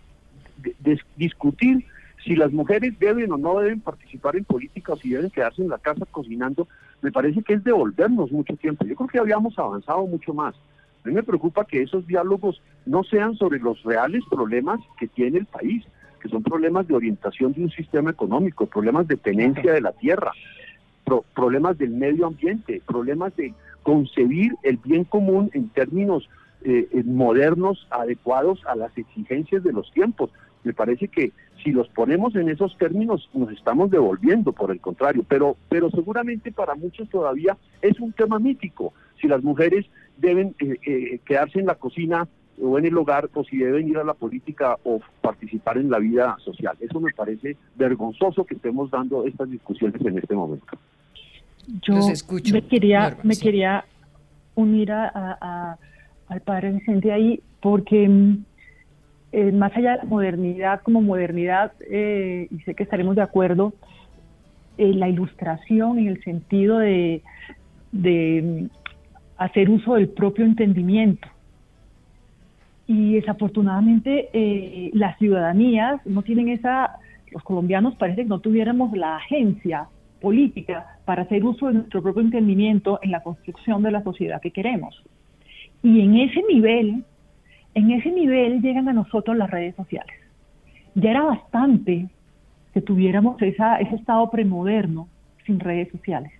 discutir 1.15 1.85
si 2.23 2.35
las 2.35 2.51
mujeres 2.51 2.97
deben 2.99 3.31
o 3.31 3.37
no 3.37 3.59
deben 3.59 3.81
participar 3.81 4.35
en 4.35 4.45
política 4.45 4.93
o 4.93 4.97
si 4.97 5.09
deben 5.09 5.29
quedarse 5.29 5.61
en 5.61 5.69
la 5.69 5.77
casa 5.77 6.05
cocinando, 6.09 6.67
me 7.01 7.11
parece 7.11 7.43
que 7.43 7.53
es 7.53 7.63
devolvernos 7.63 8.31
mucho 8.31 8.55
tiempo. 8.55 8.85
Yo 8.85 8.95
creo 8.95 9.09
que 9.09 9.19
habíamos 9.19 9.57
avanzado 9.59 10.05
mucho 10.07 10.33
más. 10.33 10.55
A 11.03 11.09
mí 11.09 11.13
me 11.13 11.23
preocupa 11.23 11.65
que 11.65 11.81
esos 11.81 12.07
diálogos 12.07 12.61
no 12.85 13.03
sean 13.03 13.35
sobre 13.35 13.59
los 13.59 13.83
reales 13.83 14.23
problemas 14.29 14.79
que 14.97 15.07
tiene 15.07 15.39
el 15.39 15.45
país, 15.45 15.83
que 16.21 16.29
son 16.29 16.43
problemas 16.43 16.87
de 16.87 16.95
orientación 16.95 17.51
de 17.51 17.63
un 17.63 17.71
sistema 17.71 18.11
económico, 18.11 18.65
problemas 18.67 19.07
de 19.09 19.17
tenencia 19.17 19.73
de 19.73 19.81
la 19.81 19.91
tierra, 19.91 20.31
problemas 21.35 21.77
del 21.77 21.91
medio 21.91 22.27
ambiente, 22.27 22.81
problemas 22.87 23.35
de 23.35 23.53
concebir 23.83 24.55
el 24.63 24.77
bien 24.77 25.03
común 25.03 25.51
en 25.53 25.67
términos 25.69 26.29
eh, 26.63 26.87
modernos, 27.03 27.85
adecuados 27.89 28.61
a 28.65 28.75
las 28.77 28.97
exigencias 28.97 29.63
de 29.63 29.73
los 29.73 29.91
tiempos. 29.91 30.31
Me 30.63 30.71
parece 30.71 31.09
que 31.09 31.33
si 31.63 31.71
los 31.71 31.87
ponemos 31.89 32.35
en 32.35 32.49
esos 32.49 32.77
términos 32.77 33.29
nos 33.33 33.51
estamos 33.51 33.89
devolviendo 33.89 34.51
por 34.51 34.71
el 34.71 34.79
contrario, 34.79 35.23
pero, 35.27 35.55
pero 35.69 35.89
seguramente 35.89 36.51
para 36.51 36.75
muchos 36.75 37.09
todavía 37.09 37.57
es 37.81 37.99
un 37.99 38.11
tema 38.11 38.39
mítico, 38.39 38.93
si 39.19 39.27
las 39.27 39.43
mujeres 39.43 39.85
deben 40.17 40.55
eh, 40.59 40.77
eh, 40.85 41.19
quedarse 41.25 41.59
en 41.59 41.67
la 41.67 41.75
cocina 41.75 42.27
o 42.61 42.77
en 42.77 42.85
el 42.85 42.97
hogar 42.97 43.29
o 43.33 43.43
si 43.43 43.57
deben 43.57 43.87
ir 43.87 43.97
a 43.97 44.03
la 44.03 44.13
política 44.13 44.77
o 44.83 44.99
participar 45.21 45.77
en 45.77 45.89
la 45.89 45.99
vida 45.99 46.35
social. 46.43 46.77
Eso 46.79 46.99
me 46.99 47.11
parece 47.11 47.57
vergonzoso 47.75 48.45
que 48.45 48.55
estemos 48.55 48.91
dando 48.91 49.25
estas 49.25 49.49
discusiones 49.49 49.99
en 50.05 50.19
este 50.19 50.35
momento. 50.35 50.65
Yo 51.81 51.95
me 52.51 52.61
quería, 52.67 53.17
me 53.23 53.35
quería 53.35 53.85
unir 54.55 54.91
a, 54.91 55.77
al 56.27 56.41
padre 56.41 56.73
Vicente 56.73 57.11
ahí 57.11 57.41
porque 57.61 58.07
eh, 59.35 59.51
más 59.51 59.75
allá 59.75 59.93
de 59.93 59.97
la 59.97 60.03
modernidad 60.03 60.81
como 60.83 61.01
modernidad, 61.01 61.71
eh, 61.89 62.47
y 62.51 62.59
sé 62.59 62.75
que 62.75 62.83
estaremos 62.83 63.15
de 63.15 63.23
acuerdo, 63.23 63.73
eh, 64.77 64.93
la 64.93 65.09
ilustración 65.09 65.97
en 65.97 66.07
el 66.07 66.23
sentido 66.23 66.77
de, 66.77 67.23
de, 67.91 68.69
hacer 69.37 69.71
uso 69.71 69.95
del 69.95 70.09
propio 70.09 70.45
entendimiento. 70.45 71.27
Y 72.85 73.15
desafortunadamente 73.15 74.29
las 74.93 75.17
ciudadanías 75.17 76.05
no 76.05 76.21
tienen 76.21 76.49
esa, 76.49 76.97
los 77.31 77.41
colombianos 77.41 77.95
parece 77.95 78.23
que 78.23 78.29
no 78.29 78.39
tuviéramos 78.39 78.95
la 78.95 79.15
agencia 79.15 79.87
política 80.21 80.99
para 81.05 81.23
hacer 81.23 81.43
uso 81.43 81.67
de 81.67 81.73
nuestro 81.73 82.03
propio 82.03 82.21
entendimiento 82.21 82.99
en 83.01 83.09
la 83.09 83.23
construcción 83.23 83.81
de 83.81 83.91
la 83.91 84.03
sociedad 84.03 84.41
que 84.41 84.51
queremos. 84.51 85.01
Y 85.81 86.01
en 86.01 86.17
ese 86.17 86.41
nivel, 86.47 87.03
en 87.75 87.91
ese 87.91 88.11
nivel 88.11 88.61
llegan 88.61 88.87
a 88.87 88.93
nosotros 88.93 89.35
las 89.35 89.49
redes 89.49 89.75
sociales. 89.75 90.15
Ya 90.95 91.11
era 91.11 91.23
bastante 91.23 92.07
que 92.73 92.81
tuviéramos 92.81 93.41
esa, 93.41 93.77
ese 93.77 93.95
estado 93.95 94.29
premoderno 94.29 95.07
sin 95.45 95.59
redes 95.59 95.89
sociales. 95.91 96.31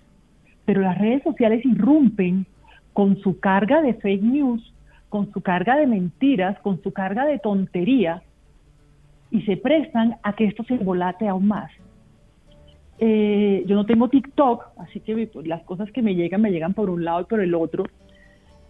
Pero 0.65 0.81
las 0.81 0.97
redes 0.97 1.23
sociales 1.23 1.65
irrumpen 1.65 2.45
con 2.93 3.17
su 3.17 3.39
carga 3.39 3.81
de 3.81 3.95
fake 3.95 4.23
news, 4.23 4.73
con 5.09 5.31
su 5.31 5.41
carga 5.41 5.75
de 5.75 5.87
mentiras, 5.87 6.59
con 6.59 6.81
su 6.81 6.93
carga 6.93 7.25
de 7.25 7.39
tontería, 7.39 8.21
y 9.31 9.41
se 9.41 9.57
prestan 9.57 10.17
a 10.21 10.33
que 10.33 10.45
esto 10.45 10.63
se 10.63 10.77
volate 10.77 11.27
aún 11.27 11.47
más. 11.47 11.71
Eh, 12.99 13.63
yo 13.65 13.75
no 13.75 13.85
tengo 13.85 14.07
TikTok, 14.07 14.65
así 14.77 14.99
que 14.99 15.27
pues, 15.27 15.47
las 15.47 15.63
cosas 15.63 15.91
que 15.91 16.03
me 16.03 16.15
llegan 16.15 16.41
me 16.41 16.51
llegan 16.51 16.73
por 16.73 16.89
un 16.89 17.03
lado 17.03 17.21
y 17.21 17.25
por 17.25 17.41
el 17.41 17.55
otro, 17.55 17.85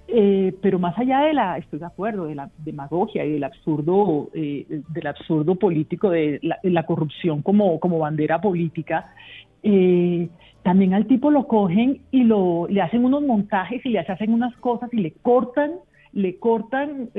eh, 0.08 0.54
pero 0.62 0.80
más 0.80 0.98
allá 0.98 1.22
de 1.22 1.34
la, 1.34 1.58
estoy 1.58 1.80
de 1.80 1.86
acuerdo, 1.86 2.26
de 2.26 2.36
la 2.36 2.50
demagogia 2.60 3.26
y 3.26 3.32
del 3.32 3.44
absurdo, 3.44 4.30
eh, 4.34 4.82
del 4.90 5.08
absurdo 5.08 5.56
político, 5.56 6.10
de 6.10 6.40
la, 6.42 6.86
corrupción 6.86 7.42
como, 7.42 7.80
bandera 8.00 8.42
política, 8.42 9.14
eh, 9.64 10.28
también 10.62 10.94
al 10.94 11.08
tipo 11.08 11.32
lo 11.32 11.48
cogen 11.48 12.02
y 12.12 12.24
lo, 12.24 12.68
le 12.70 12.82
hacen 12.82 13.06
unos 13.06 13.24
montajes 13.24 13.86
y 13.86 13.90
le 13.90 14.00
hacen 14.00 14.34
unas 14.34 14.56
cosas 14.58 14.94
y 14.94 14.98
le 14.98 15.12
cortan, 15.12 15.72
le 16.12 16.38
cortan 16.38 17.10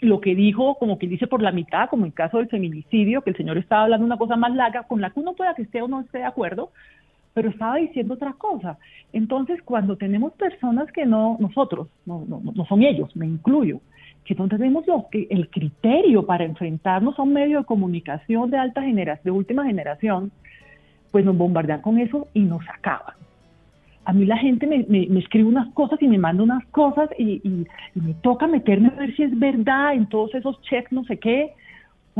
lo 0.00 0.20
que 0.20 0.34
dijo, 0.34 0.74
como 0.74 0.98
que 0.98 1.06
dice 1.06 1.26
por 1.26 1.40
la 1.40 1.52
mitad, 1.52 1.88
como 1.88 2.02
en 2.02 2.08
el 2.08 2.14
caso 2.14 2.38
del 2.38 2.48
feminicidio, 2.48 3.22
que 3.22 3.30
el 3.30 3.36
señor 3.36 3.56
estaba 3.56 3.84
hablando 3.84 4.04
una 4.04 4.18
cosa 4.18 4.36
más 4.36 4.54
larga, 4.54 4.82
con 4.82 5.00
la 5.00 5.10
que 5.10 5.20
uno 5.20 5.34
pueda 5.34 5.54
que 5.54 5.62
esté 5.62 5.80
o 5.80 5.88
no 5.88 6.00
esté 6.00 6.18
de 6.18 6.24
acuerdo, 6.24 6.70
pero 7.40 7.52
estaba 7.52 7.76
diciendo 7.76 8.12
otra 8.12 8.34
cosa. 8.34 8.76
Entonces, 9.14 9.62
cuando 9.62 9.96
tenemos 9.96 10.34
personas 10.34 10.92
que 10.92 11.06
no, 11.06 11.38
nosotros, 11.40 11.88
no, 12.04 12.22
no, 12.28 12.42
no 12.54 12.66
son 12.66 12.82
ellos, 12.82 13.16
me 13.16 13.24
incluyo, 13.24 13.80
que 14.26 14.34
no 14.34 14.46
tenemos 14.46 14.84
el 15.10 15.48
criterio 15.48 16.26
para 16.26 16.44
enfrentarnos 16.44 17.18
a 17.18 17.22
un 17.22 17.32
medio 17.32 17.60
de 17.60 17.64
comunicación 17.64 18.50
de 18.50 18.58
alta 18.58 18.82
generación, 18.82 19.24
de 19.24 19.30
última 19.30 19.64
generación, 19.64 20.30
pues 21.10 21.24
nos 21.24 21.34
bombardean 21.34 21.80
con 21.80 21.98
eso 21.98 22.28
y 22.34 22.40
nos 22.40 22.60
acaban. 22.68 23.14
A 24.04 24.12
mí 24.12 24.26
la 24.26 24.36
gente 24.36 24.66
me, 24.66 24.84
me, 24.86 25.18
escribe 25.18 25.48
unas 25.48 25.72
cosas 25.72 26.02
y 26.02 26.08
me 26.08 26.18
manda 26.18 26.42
unas 26.42 26.66
cosas 26.66 27.08
y, 27.16 27.40
y, 27.42 27.66
y, 27.94 28.00
me 28.02 28.12
toca 28.20 28.46
meterme 28.46 28.88
a 28.88 29.00
ver 29.00 29.16
si 29.16 29.22
es 29.22 29.38
verdad 29.38 29.94
en 29.94 30.10
todos 30.10 30.34
esos 30.34 30.60
checks, 30.60 30.92
no 30.92 31.04
sé 31.04 31.18
qué, 31.18 31.54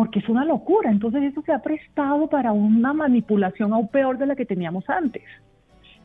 porque 0.01 0.21
es 0.21 0.29
una 0.31 0.47
locura. 0.47 0.91
Entonces 0.91 1.25
eso 1.25 1.43
se 1.43 1.53
ha 1.53 1.59
prestado 1.59 2.27
para 2.27 2.53
una 2.53 2.95
manipulación 2.95 3.75
aún 3.75 3.89
peor 3.89 4.17
de 4.17 4.25
la 4.25 4.35
que 4.35 4.47
teníamos 4.47 4.89
antes. 4.89 5.25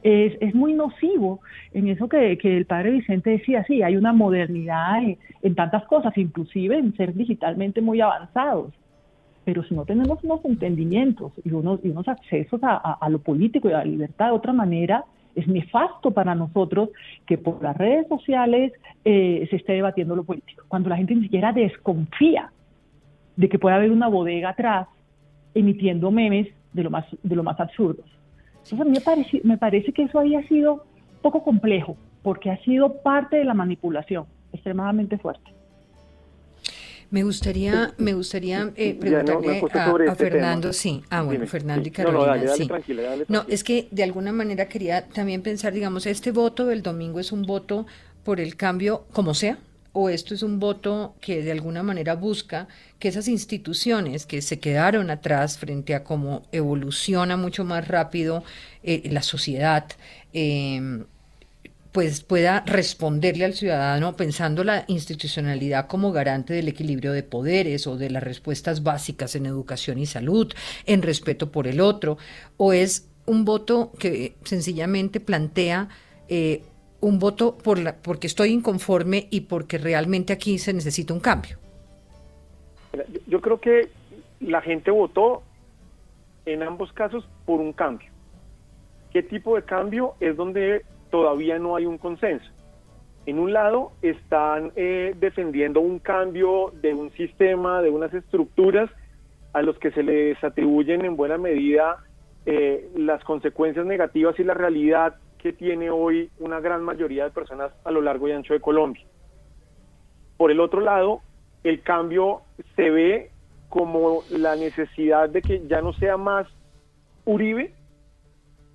Es, 0.03 0.33
es 0.41 0.53
muy 0.53 0.73
nocivo 0.73 1.39
en 1.71 1.87
eso 1.87 2.09
que, 2.09 2.37
que, 2.37 2.57
el 2.57 2.65
padre 2.65 2.91
Vicente 2.91 3.29
decía, 3.29 3.63
sí, 3.63 3.83
hay 3.83 3.95
una 3.95 4.11
modernidad 4.11 5.01
en, 5.41 5.55
tantas 5.55 5.85
cosas, 5.85 6.11
inclusive 6.17 6.77
en 6.77 6.93
ser 6.97 7.13
digitalmente 7.13 7.79
muy 7.79 8.01
avanzados. 8.01 8.73
Pero 9.45 9.63
si 9.63 9.73
no 9.73 9.85
tenemos 9.85 10.21
unos 10.25 10.43
entendimientos 10.43 11.31
y 11.45 11.53
unos, 11.53 11.79
y 11.81 11.87
unos 11.87 12.09
accesos 12.09 12.61
a, 12.63 12.75
a, 12.75 13.09
lo 13.09 13.19
político 13.19 13.69
y 13.69 13.71
a 13.71 13.77
la 13.77 13.85
libertad 13.85 14.25
de 14.25 14.31
otra 14.33 14.51
manera, 14.51 15.05
es 15.35 15.47
nefasto 15.47 16.11
para 16.11 16.35
nosotros 16.35 16.89
que 17.25 17.37
por 17.37 17.63
las 17.63 17.77
redes 17.77 18.09
sociales 18.09 18.73
eh, 19.05 19.47
se 19.49 19.55
esté 19.55 19.71
debatiendo 19.71 20.17
lo 20.17 20.25
político, 20.25 20.65
cuando 20.67 20.89
la 20.89 20.97
gente 20.97 21.15
ni 21.15 21.21
siquiera 21.21 21.53
desconfía 21.53 22.51
de 23.35 23.49
que 23.49 23.59
puede 23.59 23.75
haber 23.75 23.91
una 23.91 24.07
bodega 24.07 24.49
atrás 24.49 24.87
emitiendo 25.53 26.11
memes 26.11 26.47
de 26.73 26.83
lo 26.83 26.89
más, 26.89 27.05
de 27.23 27.35
lo 27.35 27.43
más 27.43 27.59
absurdos. 27.59 28.05
Entonces 28.63 28.79
a 28.79 28.83
mí 28.83 28.91
me 28.91 29.01
parece, 29.01 29.41
me 29.43 29.57
parece 29.57 29.93
que 29.93 30.03
eso 30.03 30.19
había 30.19 30.45
sido 30.47 30.85
poco 31.21 31.43
complejo, 31.43 31.97
porque 32.23 32.49
ha 32.49 32.57
sido 32.63 33.01
parte 33.01 33.37
de 33.37 33.45
la 33.45 33.53
manipulación 33.53 34.25
extremadamente 34.51 35.17
fuerte. 35.17 35.55
Me 37.11 37.23
gustaría, 37.23 37.93
me 37.97 38.13
gustaría 38.13 38.71
eh, 38.75 38.95
preguntarle 38.99 39.61
a, 39.61 40.11
este 40.11 40.15
Fernando, 40.15 40.73
sí, 40.73 41.03
ah 41.09 41.21
bueno, 41.21 41.45
Fernando 41.45 41.87
y 41.87 41.91
Carolina, 41.91 42.47
sí. 42.47 42.67
No, 43.27 43.45
es 43.47 43.63
que 43.63 43.87
de 43.91 44.03
alguna 44.03 44.31
manera 44.31 44.67
quería 44.67 45.07
también 45.07 45.43
pensar, 45.43 45.71
digamos, 45.71 46.07
este 46.07 46.31
voto 46.31 46.65
del 46.65 46.81
domingo 46.81 47.19
es 47.19 47.31
un 47.31 47.43
voto 47.43 47.85
por 48.23 48.39
el 48.39 48.55
cambio, 48.55 49.05
como 49.13 49.35
sea, 49.35 49.59
o 49.97 50.09
esto 50.09 50.33
es 50.33 50.43
un 50.43 50.59
voto 50.59 51.15
que 51.21 51.41
de 51.41 51.53
alguna 51.53 51.81
manera 51.81 52.15
busca 52.15 52.67
que 52.99 53.07
esas 53.07 53.29
instituciones 53.29 54.25
que 54.25 54.41
se 54.41 54.59
quedaron 54.59 55.09
atrás 55.09 55.57
frente 55.57 55.95
a 55.95 56.03
cómo 56.03 56.43
evoluciona 56.51 57.37
mucho 57.37 57.63
más 57.63 57.87
rápido 57.87 58.43
eh, 58.83 59.03
la 59.09 59.21
sociedad, 59.21 59.85
em, 60.33 61.05
pues 61.93 62.21
pueda 62.23 62.61
responderle 62.65 63.45
al 63.45 63.53
ciudadano 63.53 64.17
pensando 64.17 64.65
la 64.65 64.83
institucionalidad 64.89 65.87
como 65.87 66.11
garante 66.11 66.53
del 66.53 66.67
equilibrio 66.67 67.13
de 67.13 67.23
poderes 67.23 67.87
o 67.87 67.95
de 67.95 68.09
las 68.09 68.21
respuestas 68.21 68.83
básicas 68.83 69.33
en 69.35 69.45
educación 69.45 69.97
y 69.97 70.05
salud, 70.07 70.51
en 70.85 71.03
respeto 71.03 71.53
por 71.53 71.67
el 71.67 71.79
otro, 71.79 72.17
o 72.57 72.73
es 72.73 73.07
un 73.25 73.45
voto 73.45 73.93
que 73.97 74.35
sencillamente 74.43 75.21
plantea 75.21 75.87
eh, 76.27 76.63
un 77.05 77.19
voto 77.19 77.55
por 77.55 77.77
la, 77.77 77.95
porque 77.95 78.25
estoy 78.25 78.49
inconforme 78.49 79.27
y 79.29 79.41
porque 79.41 79.77
realmente 79.77 80.33
aquí 80.33 80.57
se 80.57 80.73
necesita 80.73 81.13
un 81.13 81.19
cambio. 81.19 81.57
Yo, 83.27 83.41
creo 83.41 83.59
que 83.59 83.89
la 84.39 84.61
gente 84.61 84.89
votó 84.89 85.43
en 86.47 86.63
ambos 86.63 86.91
casos 86.93 87.27
por 87.45 87.59
un 87.59 87.73
cambio. 87.73 88.09
¿Qué 89.11 89.21
tipo 89.21 89.55
de 89.55 89.61
cambio? 89.61 90.15
Es 90.19 90.35
donde 90.35 90.83
todavía 91.11 91.59
no 91.59 91.75
hay 91.75 91.85
un 91.85 91.99
consenso. 91.99 92.49
En 93.27 93.37
un 93.37 93.53
lado 93.53 93.91
están 94.01 94.71
eh, 94.75 95.13
defendiendo 95.19 95.81
un 95.81 95.99
cambio 95.99 96.73
de 96.81 96.95
un 96.95 97.11
sistema, 97.11 97.83
de 97.83 97.91
unas 97.91 98.13
estructuras 98.15 98.89
a 99.53 99.61
los 99.61 99.77
que 99.77 99.91
se 99.91 100.01
les 100.01 100.43
atribuyen 100.43 101.05
en 101.05 101.15
buena 101.15 101.37
medida 101.37 101.97
eh, 102.47 102.89
las 102.95 103.23
consecuencias 103.23 103.85
negativas 103.85 104.39
y 104.39 104.43
la 104.43 104.55
realidad 104.55 105.17
que 105.45 105.53
tiene 105.53 105.91
hoy 105.91 106.31
una 106.39 106.59
gran 106.59 106.83
mayoría 106.83 107.25
de 107.25 107.29
personas 107.29 107.71
a 107.83 107.91
lo 107.91 108.01
largo 108.01 108.27
y 108.27 108.31
ancho 108.31 108.55
de 108.55 108.59
Colombia. 108.59 109.05
Por 110.37 110.49
el 110.49 110.59
otro 110.59 110.81
lado, 110.81 111.21
el 111.63 111.83
cambio 111.83 112.41
se 112.75 112.89
ve 112.89 113.29
como 113.69 114.23
la 114.31 114.55
necesidad 114.55 115.29
de 115.29 115.43
que 115.43 115.67
ya 115.67 115.81
no 115.81 115.93
sea 115.93 116.17
más 116.17 116.47
Uribe, 117.25 117.75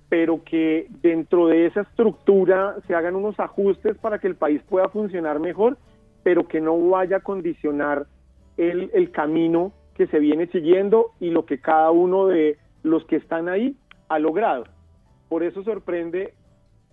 pero 0.07 0.45
que 0.45 0.87
dentro 1.01 1.47
de 1.47 1.65
esa 1.65 1.81
estructura 1.81 2.77
se 2.87 2.95
hagan 2.95 3.17
unos 3.17 3.37
ajustes 3.37 3.97
para 3.97 4.19
que 4.19 4.27
el 4.27 4.35
país 4.35 4.61
pueda 4.69 4.87
funcionar 4.87 5.41
mejor, 5.41 5.77
pero 6.23 6.47
que 6.47 6.61
no 6.61 6.79
vaya 6.87 7.17
a 7.17 7.19
condicionar 7.19 8.05
el, 8.55 8.91
el 8.93 9.11
camino 9.11 9.73
que 9.93 10.07
se 10.07 10.19
viene 10.19 10.47
siguiendo 10.47 11.11
y 11.19 11.31
lo 11.31 11.45
que 11.45 11.59
cada 11.59 11.91
uno 11.91 12.27
de 12.27 12.57
los 12.81 13.03
que 13.07 13.17
están 13.17 13.49
ahí 13.49 13.75
ha 14.07 14.19
logrado. 14.19 14.63
Por 15.27 15.43
eso 15.43 15.63
sorprende 15.63 16.33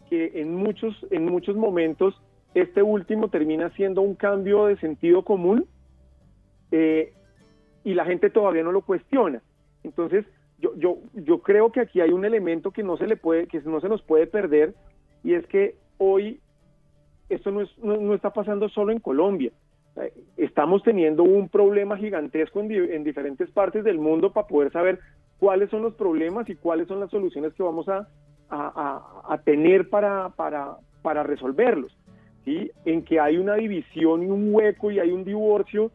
que 0.08 0.40
en 0.40 0.54
muchos, 0.54 0.94
en 1.10 1.24
muchos 1.26 1.56
momentos 1.56 2.20
este 2.54 2.82
último 2.82 3.28
termina 3.28 3.70
siendo 3.70 4.00
un 4.02 4.14
cambio 4.14 4.66
de 4.66 4.76
sentido 4.78 5.22
común 5.22 5.66
eh, 6.70 7.12
y 7.84 7.94
la 7.94 8.04
gente 8.04 8.30
todavía 8.30 8.62
no 8.62 8.72
lo 8.72 8.82
cuestiona. 8.82 9.42
Entonces, 9.84 10.24
yo, 10.58 10.74
yo, 10.76 10.98
yo 11.14 11.40
creo 11.40 11.70
que 11.70 11.80
aquí 11.80 12.00
hay 12.00 12.10
un 12.10 12.24
elemento 12.24 12.70
que 12.70 12.82
no 12.82 12.96
se 12.96 13.06
le 13.06 13.16
puede, 13.16 13.46
que 13.46 13.60
no 13.60 13.80
se 13.80 13.88
nos 13.88 14.02
puede 14.02 14.26
perder, 14.26 14.74
y 15.22 15.34
es 15.34 15.46
que 15.46 15.76
hoy 15.98 16.40
esto 17.28 17.50
no, 17.50 17.60
es, 17.60 17.78
no, 17.78 17.96
no 17.96 18.14
está 18.14 18.32
pasando 18.32 18.68
solo 18.68 18.92
en 18.92 18.98
Colombia. 19.00 19.52
Eh, 19.96 20.12
Estamos 20.36 20.82
teniendo 20.82 21.22
un 21.22 21.48
problema 21.48 21.96
gigantesco 21.96 22.60
en, 22.60 22.68
di- 22.68 22.76
en 22.92 23.04
diferentes 23.04 23.50
partes 23.50 23.84
del 23.84 23.98
mundo 23.98 24.32
para 24.32 24.46
poder 24.46 24.72
saber 24.72 24.98
cuáles 25.38 25.70
son 25.70 25.82
los 25.82 25.94
problemas 25.94 26.48
y 26.48 26.56
cuáles 26.56 26.88
son 26.88 27.00
las 27.00 27.10
soluciones 27.10 27.52
que 27.54 27.62
vamos 27.62 27.88
a, 27.88 28.08
a, 28.50 29.40
tener 29.44 29.88
para, 29.88 30.30
para, 30.30 30.76
para 31.02 31.22
resolverlos. 31.22 31.96
¿sí? 32.44 32.70
En 32.84 33.04
que 33.04 33.20
hay 33.20 33.38
una 33.38 33.54
división 33.54 34.22
y 34.22 34.26
un 34.26 34.54
hueco 34.54 34.90
y 34.90 34.98
hay 34.98 35.10
un 35.10 35.24
divorcio 35.24 35.90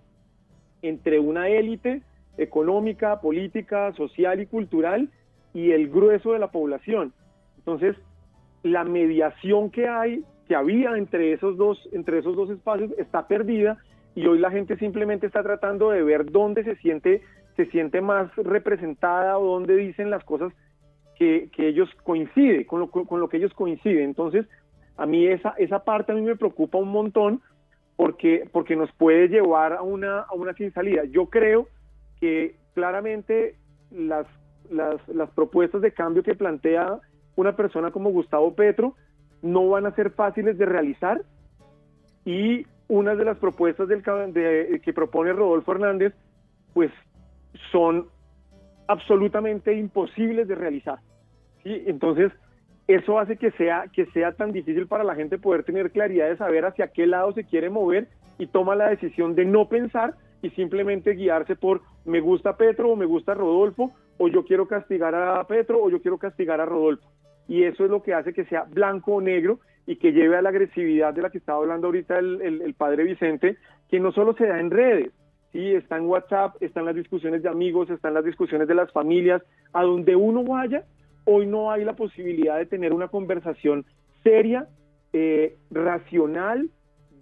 entre 0.81 1.19
una 1.19 1.47
élite 1.47 2.01
económica, 2.37 3.21
política, 3.21 3.93
social 3.93 4.39
y 4.39 4.45
cultural 4.45 5.09
y 5.53 5.71
el 5.71 5.89
grueso 5.89 6.33
de 6.33 6.39
la 6.39 6.47
población. 6.47 7.13
Entonces, 7.57 7.95
la 8.63 8.83
mediación 8.83 9.69
que 9.69 9.87
hay, 9.87 10.23
que 10.47 10.55
había 10.55 10.97
entre 10.97 11.33
esos 11.33 11.57
dos, 11.57 11.77
entre 11.91 12.19
esos 12.19 12.35
dos 12.35 12.49
espacios, 12.49 12.91
está 12.97 13.27
perdida 13.27 13.77
y 14.15 14.25
hoy 14.25 14.39
la 14.39 14.51
gente 14.51 14.77
simplemente 14.77 15.27
está 15.27 15.43
tratando 15.43 15.89
de 15.89 16.03
ver 16.03 16.31
dónde 16.31 16.63
se 16.63 16.75
siente, 16.77 17.21
se 17.55 17.65
siente 17.67 18.01
más 18.01 18.33
representada 18.35 19.37
o 19.37 19.45
dónde 19.45 19.75
dicen 19.75 20.09
las 20.09 20.23
cosas 20.23 20.53
que, 21.17 21.49
que 21.55 21.67
ellos 21.67 21.89
coinciden, 22.03 22.63
con 22.65 22.79
lo, 22.79 22.89
con 22.89 23.19
lo 23.19 23.29
que 23.29 23.37
ellos 23.37 23.53
coinciden. 23.53 24.03
Entonces, 24.05 24.45
a 24.97 25.05
mí 25.05 25.25
esa, 25.27 25.51
esa 25.57 25.83
parte 25.83 26.11
a 26.11 26.15
mí 26.15 26.21
me 26.21 26.35
preocupa 26.35 26.77
un 26.77 26.89
montón 26.89 27.41
porque, 27.95 28.47
porque 28.51 28.75
nos 28.75 28.91
puede 28.93 29.27
llevar 29.27 29.73
a 29.73 29.81
una, 29.81 30.19
a 30.21 30.33
una 30.33 30.53
sin 30.53 30.71
salida. 30.73 31.03
Yo 31.05 31.27
creo 31.27 31.67
que 32.19 32.55
claramente 32.73 33.55
las, 33.91 34.25
las, 34.69 34.95
las 35.07 35.29
propuestas 35.31 35.81
de 35.81 35.91
cambio 35.91 36.23
que 36.23 36.35
plantea 36.35 36.99
una 37.35 37.55
persona 37.55 37.91
como 37.91 38.11
Gustavo 38.11 38.53
Petro 38.55 38.95
no 39.41 39.67
van 39.69 39.85
a 39.85 39.95
ser 39.95 40.11
fáciles 40.11 40.57
de 40.57 40.65
realizar 40.65 41.21
y 42.25 42.65
una 42.87 43.15
de 43.15 43.25
las 43.25 43.37
propuestas 43.37 43.87
del, 43.87 44.01
de- 44.33 44.81
que 44.83 44.93
propone 44.93 45.33
Rodolfo 45.33 45.71
Hernández 45.73 46.13
pues 46.73 46.91
son 47.71 48.07
absolutamente 48.87 49.73
imposibles 49.73 50.47
de 50.47 50.55
realizar. 50.55 50.99
¿sí? 51.63 51.83
Entonces, 51.87 52.31
eso 52.87 53.17
hace 53.19 53.37
que 53.37 53.51
sea, 53.51 53.85
que 53.93 54.05
sea 54.07 54.33
tan 54.33 54.51
difícil 54.51 54.87
para 54.87 55.03
la 55.03 55.15
gente 55.15 55.37
poder 55.37 55.63
tener 55.63 55.91
claridad 55.91 56.29
de 56.29 56.37
saber 56.37 56.65
hacia 56.65 56.87
qué 56.89 57.07
lado 57.07 57.31
se 57.33 57.45
quiere 57.45 57.69
mover 57.69 58.07
y 58.37 58.47
toma 58.47 58.75
la 58.75 58.89
decisión 58.89 59.35
de 59.35 59.45
no 59.45 59.69
pensar 59.69 60.15
y 60.41 60.49
simplemente 60.51 61.11
guiarse 61.11 61.55
por 61.55 61.81
me 62.03 62.19
gusta 62.19 62.57
Petro 62.57 62.89
o 62.89 62.95
me 62.97 63.05
gusta 63.05 63.33
Rodolfo 63.33 63.91
o 64.17 64.27
yo 64.27 64.43
quiero 64.43 64.67
castigar 64.67 65.15
a 65.15 65.41
Petro 65.47 65.81
o 65.81 65.89
yo 65.89 66.01
quiero 66.01 66.17
castigar 66.17 66.59
a 66.59 66.65
Rodolfo. 66.65 67.07
Y 67.47 67.63
eso 67.63 67.85
es 67.85 67.89
lo 67.91 68.03
que 68.03 68.13
hace 68.13 68.33
que 68.33 68.45
sea 68.45 68.63
blanco 68.63 69.13
o 69.15 69.21
negro 69.21 69.59
y 69.85 69.95
que 69.97 70.11
lleve 70.11 70.35
a 70.37 70.41
la 70.41 70.49
agresividad 70.49 71.13
de 71.13 71.21
la 71.21 71.29
que 71.29 71.37
estaba 71.37 71.59
hablando 71.59 71.87
ahorita 71.87 72.19
el, 72.19 72.41
el- 72.41 72.61
el 72.61 72.73
padre 72.73 73.03
Vicente, 73.03 73.57
que 73.89 73.99
no 73.99 74.11
solo 74.11 74.33
se 74.33 74.47
da 74.47 74.59
en 74.59 74.71
redes, 74.71 75.11
sí, 75.53 75.73
está 75.73 75.95
en 75.97 76.05
WhatsApp, 76.07 76.55
están 76.61 76.83
las 76.85 76.95
discusiones 76.95 77.41
de 77.43 77.49
amigos, 77.49 77.89
están 77.89 78.13
las 78.15 78.25
discusiones 78.25 78.67
de 78.67 78.75
las 78.75 78.91
familias, 78.91 79.41
a 79.71 79.83
donde 79.83 80.15
uno 80.17 80.43
vaya, 80.43 80.83
hoy 81.23 81.45
no 81.45 81.71
hay 81.71 81.85
la 81.85 81.93
posibilidad 81.93 82.57
de 82.57 82.65
tener 82.65 82.91
una 82.91 83.07
conversación 83.07 83.85
seria, 84.23 84.67
eh, 85.13 85.55
racional, 85.71 86.69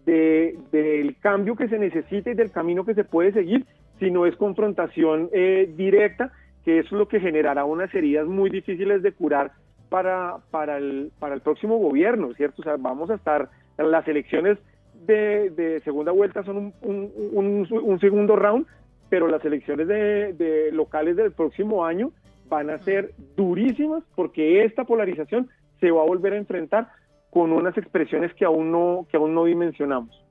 de- 0.05 0.57
del 0.71 1.15
cambio 1.19 1.55
que 1.55 1.67
se 1.67 1.77
necesita 1.77 2.31
y 2.31 2.33
del 2.33 2.51
camino 2.51 2.85
que 2.85 2.95
se 2.95 3.03
puede 3.03 3.31
seguir, 3.33 3.65
si 3.99 4.09
no 4.09 4.25
es 4.25 4.35
confrontación 4.35 5.29
eh, 5.31 5.71
directa, 5.77 6.31
que 6.65 6.79
es 6.79 6.91
lo 6.91 7.07
que 7.07 7.19
generará 7.19 7.65
unas 7.65 7.93
heridas 7.93 8.25
muy 8.27 8.49
difíciles 8.49 9.03
de 9.03 9.11
curar 9.11 9.51
para, 9.89 10.37
para, 10.51 10.77
el, 10.77 11.11
para 11.19 11.35
el 11.35 11.41
próximo 11.41 11.77
gobierno, 11.77 12.33
¿cierto? 12.33 12.61
O 12.61 12.63
sea, 12.63 12.77
vamos 12.77 13.09
a 13.11 13.15
estar, 13.15 13.49
las 13.77 14.07
elecciones 14.07 14.57
de, 15.05 15.49
de 15.51 15.81
segunda 15.81 16.11
vuelta 16.11 16.43
son 16.43 16.57
un, 16.57 16.73
un- 16.81 17.11
un- 17.33 17.67
un 17.83 17.99
segundo 17.99 18.35
round, 18.35 18.65
pero 19.09 19.27
las 19.27 19.43
elecciones 19.43 19.87
de, 19.87 20.33
de 20.33 20.71
locales 20.71 21.15
del 21.15 21.31
próximo 21.31 21.85
año 21.85 22.11
van 22.49 22.69
a 22.69 22.79
ser 22.79 23.13
durísimas 23.35 24.03
porque 24.15 24.63
esta 24.63 24.83
polarización 24.85 25.49
se 25.79 25.91
va 25.91 26.01
a 26.01 26.05
volver 26.05 26.33
a 26.33 26.37
enfrentar 26.37 26.89
con 27.29 27.51
unas 27.53 27.77
expresiones 27.77 28.33
que 28.35 28.45
aún 28.45 28.71
no, 28.71 29.07
que 29.09 29.17
aún 29.17 29.33
no 29.33 29.45
dimensionamos. 29.45 30.21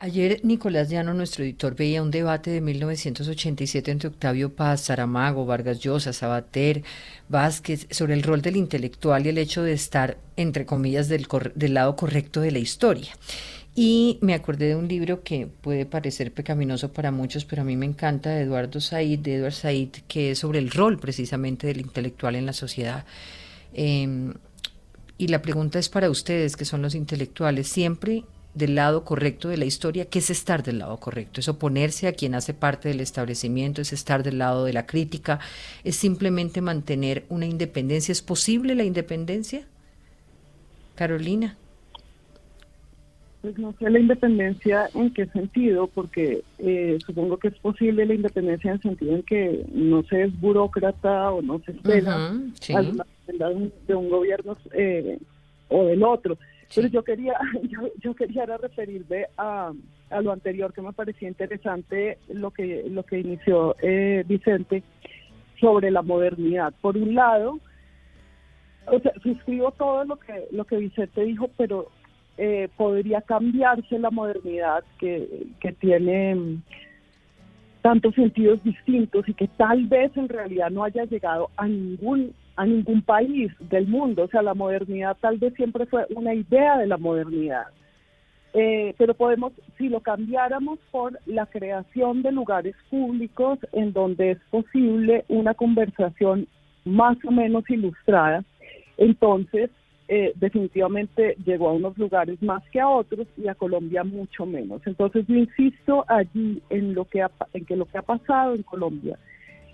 Ayer 0.00 0.40
Nicolás 0.42 0.90
Llano, 0.90 1.14
nuestro 1.14 1.44
editor, 1.44 1.76
veía 1.76 2.02
un 2.02 2.10
debate 2.10 2.50
de 2.50 2.60
1987 2.60 3.90
entre 3.90 4.08
Octavio 4.08 4.54
Paz, 4.54 4.82
Saramago, 4.82 5.46
Vargas 5.46 5.78
Llosa, 5.80 6.12
Sabater, 6.12 6.82
Vázquez, 7.28 7.86
sobre 7.90 8.14
el 8.14 8.22
rol 8.24 8.42
del 8.42 8.56
intelectual 8.56 9.24
y 9.24 9.28
el 9.30 9.38
hecho 9.38 9.62
de 9.62 9.72
estar, 9.72 10.18
entre 10.36 10.66
comillas, 10.66 11.08
del, 11.08 11.28
cor- 11.28 11.54
del 11.54 11.74
lado 11.74 11.94
correcto 11.96 12.40
de 12.40 12.50
la 12.50 12.58
historia. 12.58 13.12
Y 13.76 14.18
me 14.20 14.34
acordé 14.34 14.68
de 14.68 14.76
un 14.76 14.86
libro 14.86 15.24
que 15.24 15.48
puede 15.48 15.84
parecer 15.84 16.32
pecaminoso 16.32 16.92
para 16.92 17.10
muchos, 17.10 17.44
pero 17.44 17.62
a 17.62 17.64
mí 17.64 17.76
me 17.76 17.86
encanta, 17.86 18.30
de 18.30 18.42
Eduardo 18.42 18.80
Said, 18.80 19.18
de 19.18 19.36
Edward 19.36 19.52
Said, 19.52 19.88
que 20.06 20.30
es 20.30 20.38
sobre 20.38 20.60
el 20.60 20.70
rol 20.70 20.98
precisamente 20.98 21.66
del 21.66 21.80
intelectual 21.80 22.36
en 22.36 22.46
la 22.46 22.52
sociedad. 22.52 23.04
Em, 23.72 24.32
y 25.18 25.28
la 25.28 25.42
pregunta 25.42 25.80
es 25.80 25.88
para 25.88 26.08
ustedes, 26.08 26.56
que 26.56 26.64
son 26.64 26.82
los 26.82 26.94
intelectuales, 26.94 27.66
siempre 27.66 28.24
del 28.54 28.76
lado 28.76 29.04
correcto 29.04 29.48
de 29.48 29.56
la 29.56 29.64
historia, 29.64 30.04
¿qué 30.04 30.20
es 30.20 30.30
estar 30.30 30.62
del 30.62 30.78
lado 30.78 30.98
correcto? 30.98 31.40
¿Es 31.40 31.48
oponerse 31.48 32.06
a 32.06 32.12
quien 32.12 32.36
hace 32.36 32.54
parte 32.54 32.88
del 32.88 33.00
establecimiento? 33.00 33.82
¿Es 33.82 33.92
estar 33.92 34.22
del 34.22 34.38
lado 34.38 34.64
de 34.64 34.72
la 34.72 34.86
crítica? 34.86 35.40
¿Es 35.82 35.96
simplemente 35.96 36.60
mantener 36.60 37.24
una 37.28 37.46
independencia? 37.46 38.12
¿Es 38.12 38.22
posible 38.22 38.76
la 38.76 38.84
independencia? 38.84 39.66
Carolina. 40.94 41.56
Pues 43.44 43.58
no 43.58 43.74
sé 43.78 43.90
la 43.90 43.98
independencia 43.98 44.88
en 44.94 45.12
qué 45.12 45.26
sentido, 45.26 45.86
porque 45.86 46.42
eh, 46.56 46.96
supongo 47.04 47.36
que 47.36 47.48
es 47.48 47.58
posible 47.58 48.06
la 48.06 48.14
independencia 48.14 48.70
en 48.70 48.76
el 48.76 48.80
sentido 48.80 49.16
en 49.16 49.22
que 49.22 49.66
no 49.70 50.02
se 50.04 50.22
es 50.22 50.40
burócrata 50.40 51.30
o 51.30 51.42
no 51.42 51.58
se 51.58 51.72
espera 51.72 52.32
sí. 52.58 52.72
a 52.72 52.80
la 52.80 53.06
agenda 53.22 53.50
de 53.86 53.94
un, 53.94 54.08
gobierno 54.08 54.56
eh, 54.72 55.18
o 55.68 55.84
del 55.84 56.02
otro. 56.04 56.38
Pero 56.74 56.88
yo 56.88 57.04
quería, 57.04 57.34
yo, 57.64 57.80
yo 58.00 58.14
quería 58.14 58.46
referirme 58.46 59.26
a, 59.36 59.74
a 60.08 60.20
lo 60.22 60.32
anterior 60.32 60.72
que 60.72 60.80
me 60.80 60.94
parecía 60.94 61.28
interesante 61.28 62.16
lo 62.28 62.50
que 62.50 62.86
lo 62.88 63.02
que 63.02 63.18
inició 63.18 63.76
eh, 63.82 64.24
Vicente 64.26 64.82
sobre 65.60 65.90
la 65.90 66.00
modernidad. 66.00 66.72
Por 66.80 66.96
un 66.96 67.14
lado, 67.14 67.60
o 68.86 68.98
sea, 69.00 69.12
suscribo 69.22 69.70
todo 69.72 70.06
lo 70.06 70.16
que 70.16 70.46
lo 70.50 70.64
que 70.64 70.78
Vicente 70.78 71.24
dijo, 71.24 71.50
pero 71.58 71.90
eh, 72.36 72.68
podría 72.76 73.20
cambiarse 73.22 73.98
la 73.98 74.10
modernidad 74.10 74.84
que, 74.98 75.46
que 75.60 75.72
tiene 75.72 76.34
mm, 76.34 76.62
tantos 77.82 78.14
sentidos 78.14 78.62
distintos 78.64 79.28
y 79.28 79.34
que 79.34 79.46
tal 79.48 79.86
vez 79.86 80.16
en 80.16 80.28
realidad 80.28 80.70
no 80.70 80.84
haya 80.84 81.04
llegado 81.04 81.50
a 81.56 81.68
ningún 81.68 82.34
a 82.56 82.66
ningún 82.66 83.02
país 83.02 83.52
del 83.58 83.86
mundo. 83.88 84.24
O 84.24 84.28
sea, 84.28 84.42
la 84.42 84.54
modernidad 84.54 85.16
tal 85.20 85.38
vez 85.38 85.54
siempre 85.54 85.86
fue 85.86 86.06
una 86.14 86.34
idea 86.34 86.78
de 86.78 86.86
la 86.86 86.96
modernidad. 86.96 87.66
Eh, 88.52 88.94
pero 88.96 89.14
podemos, 89.14 89.52
si 89.76 89.88
lo 89.88 90.00
cambiáramos 90.00 90.78
por 90.92 91.18
la 91.26 91.46
creación 91.46 92.22
de 92.22 92.30
lugares 92.30 92.76
públicos 92.88 93.58
en 93.72 93.92
donde 93.92 94.32
es 94.32 94.38
posible 94.50 95.24
una 95.28 95.54
conversación 95.54 96.46
más 96.84 97.16
o 97.24 97.32
menos 97.32 97.68
ilustrada, 97.68 98.44
entonces 98.96 99.70
eh, 100.08 100.32
definitivamente 100.36 101.36
llegó 101.44 101.70
a 101.70 101.72
unos 101.72 101.96
lugares 101.96 102.42
más 102.42 102.62
que 102.70 102.80
a 102.80 102.88
otros 102.88 103.26
y 103.36 103.48
a 103.48 103.54
Colombia 103.54 104.04
mucho 104.04 104.44
menos. 104.44 104.82
Entonces 104.86 105.26
yo 105.26 105.34
insisto 105.34 106.04
allí 106.08 106.62
en 106.68 106.94
lo 106.94 107.06
que 107.06 107.22
ha, 107.22 107.30
en 107.52 107.64
que 107.64 107.76
lo 107.76 107.86
que 107.86 107.98
ha 107.98 108.02
pasado 108.02 108.54
en 108.54 108.62
Colombia 108.62 109.18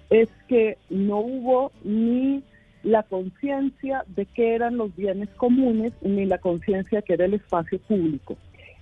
es 0.08 0.28
que 0.48 0.78
no 0.88 1.18
hubo 1.18 1.72
ni 1.82 2.42
la 2.82 3.02
conciencia 3.02 4.04
de 4.08 4.24
que 4.26 4.54
eran 4.54 4.76
los 4.76 4.94
bienes 4.96 5.28
comunes 5.30 5.92
ni 6.02 6.24
la 6.24 6.38
conciencia 6.38 7.02
que 7.02 7.14
era 7.14 7.24
el 7.24 7.34
espacio 7.34 7.78
público. 7.80 8.36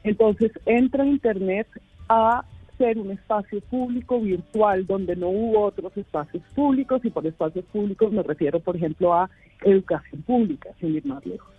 Entonces 0.05 0.53
entra 0.67 1.05
Internet 1.05 1.67
a 2.09 2.45
ser 2.77 2.99
un 2.99 3.11
espacio 3.11 3.61
público 3.63 4.21
virtual 4.21 4.87
donde 4.87 5.17
no 5.17 5.29
hubo 5.29 5.63
otros 5.63 5.97
espacios 5.97 6.43
públicos 6.55 7.05
y 7.05 7.11
por 7.11 7.27
espacios 7.27 7.65
públicos 7.67 8.13
me 8.13 8.23
refiero, 8.23 8.61
por 8.61 8.77
ejemplo, 8.77 9.13
a 9.13 9.29
educación 9.65 10.23
pública, 10.23 10.71
sin 10.81 10.95
ir 10.95 11.07
más 11.07 11.25
lejos. 11.27 11.59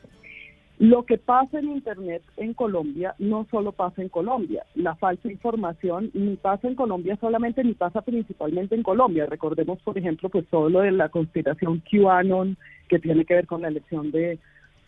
Lo 0.80 1.04
que 1.04 1.18
pasa 1.18 1.60
en 1.60 1.72
Internet 1.72 2.24
en 2.38 2.54
Colombia 2.54 3.14
no 3.20 3.46
solo 3.52 3.74
pasa 3.74 4.02
en 4.02 4.08
Colombia. 4.08 4.66
La 4.76 4.96
falsa 4.96 5.30
información 5.30 6.10
ni 6.14 6.38
pasa 6.38 6.70
en 6.70 6.76
Colombia 6.76 7.18
solamente, 7.20 7.66
ni 7.66 7.74
pasa 7.74 8.02
principalmente 8.02 8.76
en 8.76 8.84
Colombia. 8.84 9.26
Recordemos, 9.26 9.82
por 9.82 9.98
ejemplo, 9.98 10.30
pues 10.30 10.48
todo 10.48 10.70
lo 10.70 10.80
de 10.80 10.92
la 10.92 11.10
conspiración 11.10 11.84
QAnon 11.92 12.56
que 12.88 12.98
tiene 12.98 13.26
que 13.26 13.34
ver 13.34 13.46
con 13.46 13.62
la 13.62 13.68
elección 13.68 14.10
de, 14.12 14.40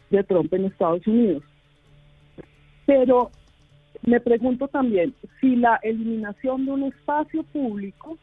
de 0.10 0.24
Trump 0.24 0.54
en 0.54 0.66
Estados 0.66 1.06
Unidos. 1.06 1.44
Pero 2.86 3.30
me 4.04 4.22
pregunto 4.22 4.70
también 4.70 5.14
si 5.42 5.58
la 5.58 5.78
eliminación 5.84 6.66
de 6.66 6.72
un 6.72 6.84
espacio 6.84 7.44
público 7.44 8.18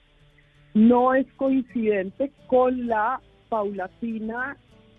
no 0.73 1.13
es 1.13 1.27
coincidente 1.35 2.33
con 2.47 2.87
la 2.87 3.21
paulatina 3.51 4.57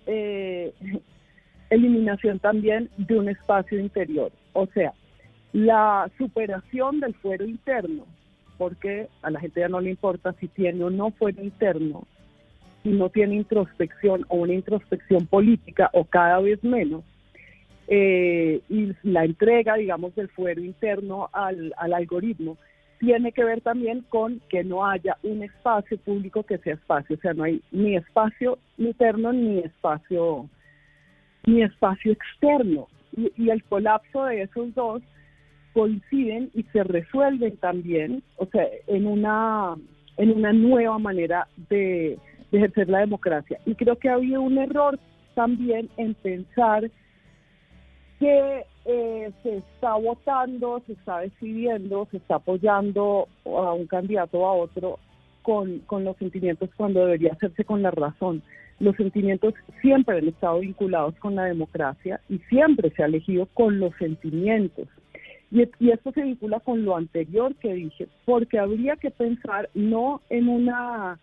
eh, 0.09 0.73
eliminación 1.69 2.39
también 2.39 2.89
de 2.97 3.17
un 3.17 3.29
espacio 3.29 3.79
interior. 3.79 4.31
O 4.53 4.65
sea, 4.67 4.93
la 5.53 6.09
superación 6.17 6.99
del 6.99 7.13
fuero 7.15 7.45
interno, 7.45 8.05
porque 8.57 9.07
a 9.21 9.29
la 9.29 9.39
gente 9.39 9.61
ya 9.61 9.69
no 9.69 9.79
le 9.79 9.91
importa 9.91 10.33
si 10.39 10.47
tiene 10.47 10.83
o 10.83 10.89
no 10.89 11.11
fuero 11.11 11.41
interno, 11.43 12.07
si 12.83 12.89
no 12.89 13.09
tiene 13.09 13.35
introspección 13.35 14.25
o 14.29 14.37
una 14.37 14.53
introspección 14.53 15.27
política 15.27 15.89
o 15.93 16.05
cada 16.05 16.39
vez 16.39 16.63
menos, 16.63 17.03
eh, 17.87 18.61
y 18.69 18.93
la 19.03 19.25
entrega, 19.25 19.75
digamos, 19.75 20.15
del 20.15 20.29
fuero 20.29 20.63
interno 20.63 21.29
al, 21.33 21.73
al 21.77 21.93
algoritmo, 21.93 22.57
tiene 22.99 23.31
que 23.31 23.43
ver 23.43 23.61
también 23.61 24.05
con 24.09 24.41
que 24.49 24.63
no 24.63 24.85
haya 24.85 25.17
un 25.23 25.41
espacio 25.43 25.97
público 25.99 26.43
que 26.43 26.57
sea 26.59 26.73
espacio, 26.73 27.15
o 27.15 27.19
sea, 27.19 27.33
no 27.33 27.43
hay 27.43 27.61
ni 27.71 27.95
espacio 27.95 28.59
interno 28.77 29.31
ni 29.33 29.59
espacio 29.59 30.49
ni 31.45 31.63
espacio 31.63 32.11
externo. 32.11 32.87
Y, 33.15 33.49
el 33.49 33.63
colapso 33.63 34.25
de 34.25 34.43
esos 34.43 34.73
dos 34.75 35.01
coinciden 35.73 36.51
y 36.53 36.63
se 36.63 36.83
resuelven 36.83 37.57
también, 37.57 38.21
o 38.37 38.45
sea, 38.45 38.65
en 38.87 39.07
una, 39.07 39.75
en 40.17 40.31
una 40.31 40.53
nueva 40.53 40.99
manera 40.99 41.47
de, 41.69 42.17
ejercer 42.51 42.89
la 42.89 42.99
democracia. 42.99 43.59
Y 43.65 43.75
creo 43.75 43.97
que 43.97 44.09
había 44.09 44.39
un 44.39 44.57
error 44.57 44.99
también 45.35 45.89
en 45.97 46.15
pensar 46.15 46.89
que 48.19 48.63
eh, 48.91 49.31
se 49.43 49.57
está 49.57 49.93
votando, 49.93 50.81
se 50.87 50.93
está 50.93 51.19
decidiendo, 51.19 52.07
se 52.09 52.17
está 52.17 52.35
apoyando 52.35 53.27
a 53.45 53.73
un 53.73 53.85
candidato 53.85 54.39
o 54.39 54.47
a 54.47 54.53
otro 54.53 54.97
con, 55.43 55.79
con 55.79 56.03
los 56.03 56.17
sentimientos 56.17 56.71
cuando 56.75 57.05
debería 57.05 57.33
hacerse 57.33 57.63
con 57.65 57.83
la 57.83 57.91
razón. 57.91 58.41
Los 58.79 58.95
sentimientos 58.95 59.53
siempre 59.81 60.17
han 60.17 60.27
estado 60.27 60.61
vinculados 60.61 61.13
con 61.19 61.35
la 61.35 61.45
democracia 61.45 62.19
y 62.29 62.39
siempre 62.49 62.89
se 62.91 63.03
ha 63.03 63.05
elegido 63.05 63.45
con 63.53 63.79
los 63.79 63.93
sentimientos. 63.97 64.87
Y, 65.51 65.89
esto 65.91 66.11
se 66.11 66.23
vincula 66.23 66.59
con 66.59 66.83
lo 66.83 66.95
anterior 66.95 67.55
que 67.55 67.73
dije, 67.73 68.07
porque 68.25 68.57
habría 68.57 68.95
que 68.95 69.11
pensar 69.11 69.69
no 69.75 70.21
en 70.29 70.47
una 70.47 71.19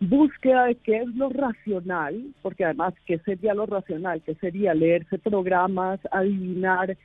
búsqueda 0.00 0.64
de 0.66 0.76
qué 0.76 0.98
es 0.98 1.14
lo 1.14 1.28
racional, 1.28 2.32
porque 2.42 2.64
además, 2.64 2.94
¿qué 3.06 3.18
sería 3.18 3.54
lo 3.54 3.66
racional? 3.66 4.22
¿Qué 4.22 4.34
sería 4.36 4.74
leerse 4.74 5.18
programas, 5.18 6.00
adivinar 6.10 6.96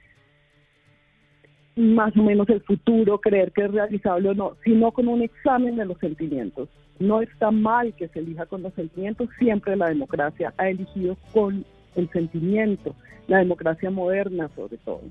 más 1.75 2.15
o 2.15 2.23
menos 2.23 2.47
el 2.49 2.61
futuro, 2.61 3.19
creer 3.19 3.51
que 3.51 3.65
es 3.65 3.71
realizable 3.71 4.29
o 4.29 4.33
no, 4.33 4.55
sino 4.63 4.91
con 4.91 5.07
un 5.09 5.21
examen 5.21 5.75
de 5.75 5.85
los 5.85 5.97
sentimientos. 5.99 6.69
No 6.99 7.21
está 7.21 7.51
mal 7.51 7.93
que 7.95 8.07
se 8.07 8.19
elija 8.19 8.45
con 8.45 8.63
los 8.63 8.73
sentimientos, 8.75 9.29
siempre 9.37 9.75
la 9.75 9.89
democracia 9.89 10.53
ha 10.57 10.69
elegido 10.69 11.17
con 11.33 11.65
el 11.95 12.09
sentimiento, 12.11 12.95
la 13.27 13.39
democracia 13.39 13.89
moderna 13.89 14.49
sobre 14.55 14.77
todo, 14.77 15.01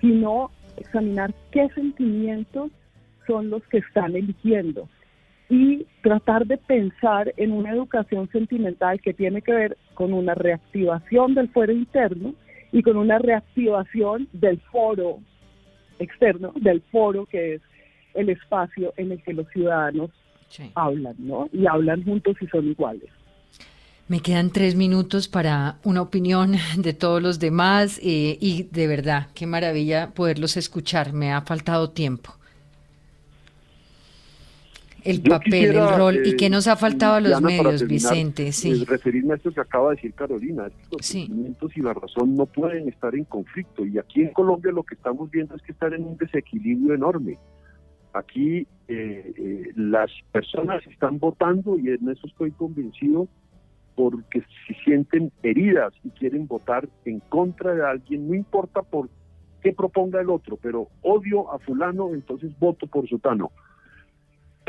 sino 0.00 0.50
examinar 0.78 1.34
qué 1.50 1.68
sentimientos 1.74 2.70
son 3.26 3.50
los 3.50 3.62
que 3.64 3.78
están 3.78 4.16
eligiendo 4.16 4.88
y 5.48 5.86
tratar 6.02 6.46
de 6.46 6.58
pensar 6.58 7.32
en 7.36 7.52
una 7.52 7.72
educación 7.72 8.28
sentimental 8.30 9.00
que 9.00 9.14
tiene 9.14 9.40
que 9.42 9.52
ver 9.52 9.78
con 9.94 10.12
una 10.12 10.34
reactivación 10.34 11.34
del 11.34 11.48
fuero 11.48 11.72
interno 11.72 12.34
y 12.70 12.82
con 12.82 12.96
una 12.96 13.18
reactivación 13.18 14.28
del 14.32 14.60
foro 14.70 15.20
externo, 15.98 16.52
del 16.56 16.82
foro 16.92 17.24
que 17.26 17.54
es 17.54 17.62
el 18.14 18.28
espacio 18.28 18.92
en 18.96 19.12
el 19.12 19.22
que 19.22 19.32
los 19.32 19.48
ciudadanos 19.48 20.10
hablan, 20.74 21.14
¿no? 21.18 21.48
Y 21.52 21.66
hablan 21.66 22.04
juntos 22.04 22.36
y 22.40 22.46
son 22.46 22.68
iguales. 22.68 23.10
Me 24.06 24.20
quedan 24.20 24.50
tres 24.50 24.74
minutos 24.74 25.28
para 25.28 25.76
una 25.84 26.00
opinión 26.00 26.56
de 26.76 26.94
todos 26.94 27.22
los 27.22 27.38
demás 27.38 27.98
eh, 28.02 28.38
y 28.40 28.64
de 28.64 28.86
verdad, 28.86 29.28
qué 29.34 29.46
maravilla 29.46 30.12
poderlos 30.14 30.56
escuchar. 30.56 31.12
Me 31.12 31.32
ha 31.32 31.42
faltado 31.42 31.90
tiempo. 31.90 32.37
El 35.08 35.22
papel, 35.22 35.76
el 35.76 35.96
rol 35.96 36.26
y 36.26 36.36
qué 36.36 36.50
nos 36.50 36.66
ha 36.68 36.76
faltado 36.76 37.14
a 37.14 37.20
los 37.20 37.40
medios, 37.40 37.86
Vicente. 37.86 38.52
Sí. 38.52 38.84
Referirme 38.84 39.32
a 39.32 39.36
esto 39.36 39.50
que 39.50 39.60
acaba 39.60 39.90
de 39.90 39.96
decir 39.96 40.12
Carolina, 40.12 40.68
los 40.90 41.06
sentimientos 41.06 41.76
y 41.76 41.80
la 41.80 41.94
razón 41.94 42.36
no 42.36 42.46
pueden 42.46 42.88
estar 42.88 43.14
en 43.14 43.24
conflicto 43.24 43.86
y 43.86 43.98
aquí 43.98 44.22
en 44.22 44.32
Colombia 44.32 44.70
lo 44.70 44.82
que 44.82 44.94
estamos 44.94 45.30
viendo 45.30 45.54
es 45.54 45.62
que 45.62 45.72
están 45.72 45.94
en 45.94 46.04
un 46.04 46.16
desequilibrio 46.16 46.94
enorme. 46.94 47.38
Aquí 48.12 48.66
eh, 48.88 49.32
eh, 49.36 49.72
las 49.76 50.10
personas 50.32 50.86
están 50.86 51.18
votando 51.18 51.78
y 51.78 51.88
en 51.88 52.08
eso 52.08 52.26
estoy 52.26 52.50
convencido 52.50 53.28
porque 53.94 54.42
se 54.66 54.74
sienten 54.84 55.32
heridas 55.42 55.92
y 56.04 56.10
quieren 56.10 56.46
votar 56.46 56.88
en 57.04 57.20
contra 57.20 57.74
de 57.74 57.84
alguien, 57.84 58.28
no 58.28 58.34
importa 58.34 58.82
por 58.82 59.08
qué 59.60 59.72
proponga 59.72 60.20
el 60.20 60.30
otro, 60.30 60.56
pero 60.56 60.88
odio 61.02 61.52
a 61.52 61.58
fulano, 61.58 62.14
entonces 62.14 62.56
voto 62.58 62.86
por 62.86 63.08
sotano. 63.08 63.50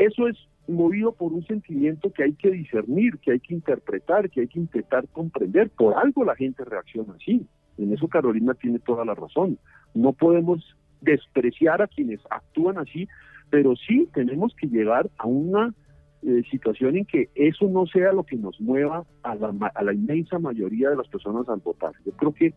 Eso 0.00 0.28
es 0.28 0.36
movido 0.66 1.12
por 1.12 1.32
un 1.32 1.44
sentimiento 1.46 2.12
que 2.12 2.24
hay 2.24 2.32
que 2.34 2.50
discernir, 2.50 3.18
que 3.18 3.32
hay 3.32 3.40
que 3.40 3.54
interpretar, 3.54 4.28
que 4.30 4.42
hay 4.42 4.48
que 4.48 4.58
intentar 4.58 5.06
comprender. 5.08 5.70
Por 5.70 5.96
algo 5.96 6.24
la 6.24 6.34
gente 6.34 6.64
reacciona 6.64 7.14
así. 7.14 7.46
En 7.78 7.92
eso 7.92 8.08
Carolina 8.08 8.54
tiene 8.54 8.78
toda 8.80 9.04
la 9.04 9.14
razón. 9.14 9.58
No 9.94 10.12
podemos 10.12 10.76
despreciar 11.00 11.80
a 11.82 11.86
quienes 11.86 12.20
actúan 12.30 12.78
así 12.78 13.08
pero 13.50 13.74
sí 13.76 14.08
tenemos 14.14 14.54
que 14.54 14.68
llegar 14.68 15.10
a 15.18 15.26
una 15.26 15.74
eh, 16.22 16.42
situación 16.50 16.96
en 16.96 17.04
que 17.04 17.28
eso 17.34 17.68
no 17.68 17.86
sea 17.86 18.12
lo 18.12 18.24
que 18.24 18.36
nos 18.36 18.60
mueva 18.60 19.04
a 19.22 19.34
la, 19.34 19.52
a 19.74 19.82
la 19.82 19.92
inmensa 19.92 20.38
mayoría 20.38 20.90
de 20.90 20.96
las 20.96 21.08
personas 21.08 21.48
al 21.48 21.60
votar. 21.60 21.92
Yo 22.06 22.12
creo 22.12 22.32
que 22.32 22.54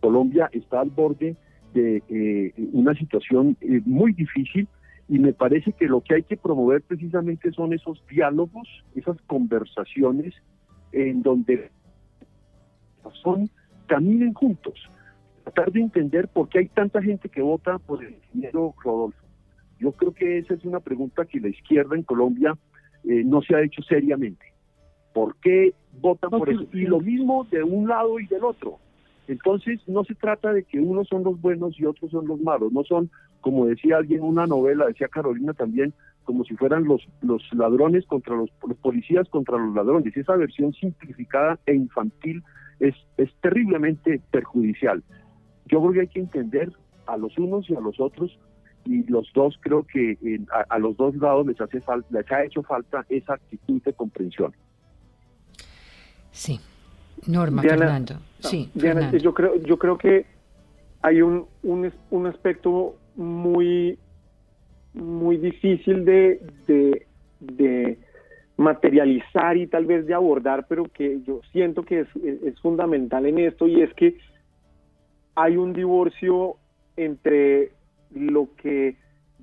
Colombia 0.00 0.50
está 0.52 0.80
al 0.80 0.90
borde 0.90 1.36
de 1.72 2.02
eh, 2.08 2.52
una 2.72 2.94
situación 2.94 3.56
eh, 3.60 3.80
muy 3.84 4.12
difícil 4.12 4.68
y 5.08 5.18
me 5.18 5.32
parece 5.32 5.72
que 5.72 5.86
lo 5.86 6.00
que 6.00 6.14
hay 6.14 6.22
que 6.22 6.36
promover 6.36 6.82
precisamente 6.82 7.52
son 7.52 7.72
esos 7.72 8.02
diálogos, 8.08 8.68
esas 8.94 9.20
conversaciones 9.22 10.34
en 10.92 11.22
donde 11.22 11.70
son 13.22 13.50
caminen 13.86 14.32
juntos, 14.32 14.74
tratar 15.42 15.72
de 15.72 15.80
entender 15.80 16.28
por 16.28 16.48
qué 16.48 16.60
hay 16.60 16.68
tanta 16.68 17.02
gente 17.02 17.28
que 17.28 17.42
vota 17.42 17.78
por 17.78 18.02
el 18.02 18.14
ingeniero 18.14 18.74
Rodolfo 18.82 19.24
yo 19.78 19.92
creo 19.92 20.14
que 20.14 20.38
esa 20.38 20.54
es 20.54 20.64
una 20.64 20.80
pregunta 20.80 21.24
que 21.24 21.40
la 21.40 21.48
izquierda 21.48 21.96
en 21.96 22.02
Colombia 22.02 22.56
eh, 23.04 23.22
no 23.24 23.42
se 23.42 23.54
ha 23.54 23.62
hecho 23.62 23.82
seriamente. 23.82 24.52
¿Por 25.12 25.36
qué 25.36 25.74
votan 26.00 26.30
por 26.30 26.48
eso? 26.48 26.66
Y 26.72 26.86
lo 26.86 27.00
mismo 27.00 27.46
de 27.50 27.62
un 27.62 27.88
lado 27.88 28.18
y 28.18 28.26
del 28.26 28.44
otro. 28.44 28.78
Entonces 29.28 29.80
no 29.86 30.04
se 30.04 30.14
trata 30.14 30.52
de 30.52 30.64
que 30.64 30.80
unos 30.80 31.08
son 31.08 31.22
los 31.22 31.40
buenos 31.40 31.78
y 31.78 31.84
otros 31.84 32.10
son 32.10 32.26
los 32.26 32.40
malos. 32.40 32.72
No 32.72 32.82
son, 32.84 33.10
como 33.44 33.66
decía 33.66 33.98
alguien 33.98 34.20
en 34.20 34.26
una 34.26 34.46
novela, 34.46 34.86
decía 34.86 35.08
Carolina 35.08 35.52
también, 35.52 35.92
como 36.24 36.44
si 36.44 36.56
fueran 36.56 36.84
los, 36.84 37.06
los 37.20 37.42
ladrones 37.52 38.06
contra 38.06 38.34
los, 38.34 38.48
los 38.66 38.78
policías 38.78 39.28
contra 39.28 39.58
los 39.58 39.74
ladrones. 39.74 40.16
Esa 40.16 40.34
versión 40.36 40.72
simplificada 40.72 41.58
e 41.66 41.74
infantil 41.74 42.42
es, 42.80 42.94
es 43.18 43.28
terriblemente 43.42 44.22
perjudicial. 44.30 45.04
Yo 45.66 45.80
creo 45.82 45.92
que 45.92 46.00
hay 46.00 46.08
que 46.08 46.20
entender 46.20 46.72
a 47.06 47.18
los 47.18 47.36
unos 47.36 47.68
y 47.68 47.74
a 47.76 47.80
los 47.80 48.00
otros 48.00 48.38
y 48.86 49.02
los 49.10 49.30
dos 49.34 49.58
creo 49.60 49.82
que 49.84 50.12
eh, 50.12 50.40
a, 50.50 50.74
a 50.74 50.78
los 50.78 50.96
dos 50.96 51.14
lados 51.16 51.46
les 51.46 51.60
hace 51.60 51.82
falta 51.82 52.08
les 52.18 52.32
ha 52.32 52.44
hecho 52.44 52.62
falta 52.62 53.04
esa 53.10 53.34
actitud 53.34 53.82
de 53.82 53.92
comprensión. 53.92 54.54
Sí. 56.30 56.58
Norma, 57.26 57.60
Diana, 57.60 57.78
Fernando. 57.78 58.14
Sí, 58.40 58.70
Diana, 58.74 59.00
Fernando. 59.02 59.18
yo 59.18 59.34
creo, 59.34 59.56
yo 59.62 59.78
creo 59.78 59.98
que 59.98 60.24
hay 61.02 61.20
un, 61.20 61.44
un, 61.62 61.84
es- 61.84 61.98
un 62.10 62.26
aspecto 62.26 62.96
muy, 63.16 63.98
muy 64.92 65.36
difícil 65.36 66.04
de, 66.04 66.40
de, 66.66 67.06
de 67.40 67.98
materializar 68.56 69.56
y 69.56 69.66
tal 69.66 69.86
vez 69.86 70.06
de 70.06 70.14
abordar, 70.14 70.66
pero 70.68 70.84
que 70.84 71.20
yo 71.26 71.40
siento 71.52 71.82
que 71.82 72.00
es, 72.00 72.08
es- 72.24 72.58
fundamental 72.60 73.26
en 73.26 73.38
esto 73.38 73.66
y 73.66 73.82
es 73.82 73.92
que 73.94 74.16
hay 75.34 75.56
un 75.56 75.72
divorcio 75.72 76.56
entre 76.96 77.72
lo 78.14 78.48
que 78.56 78.96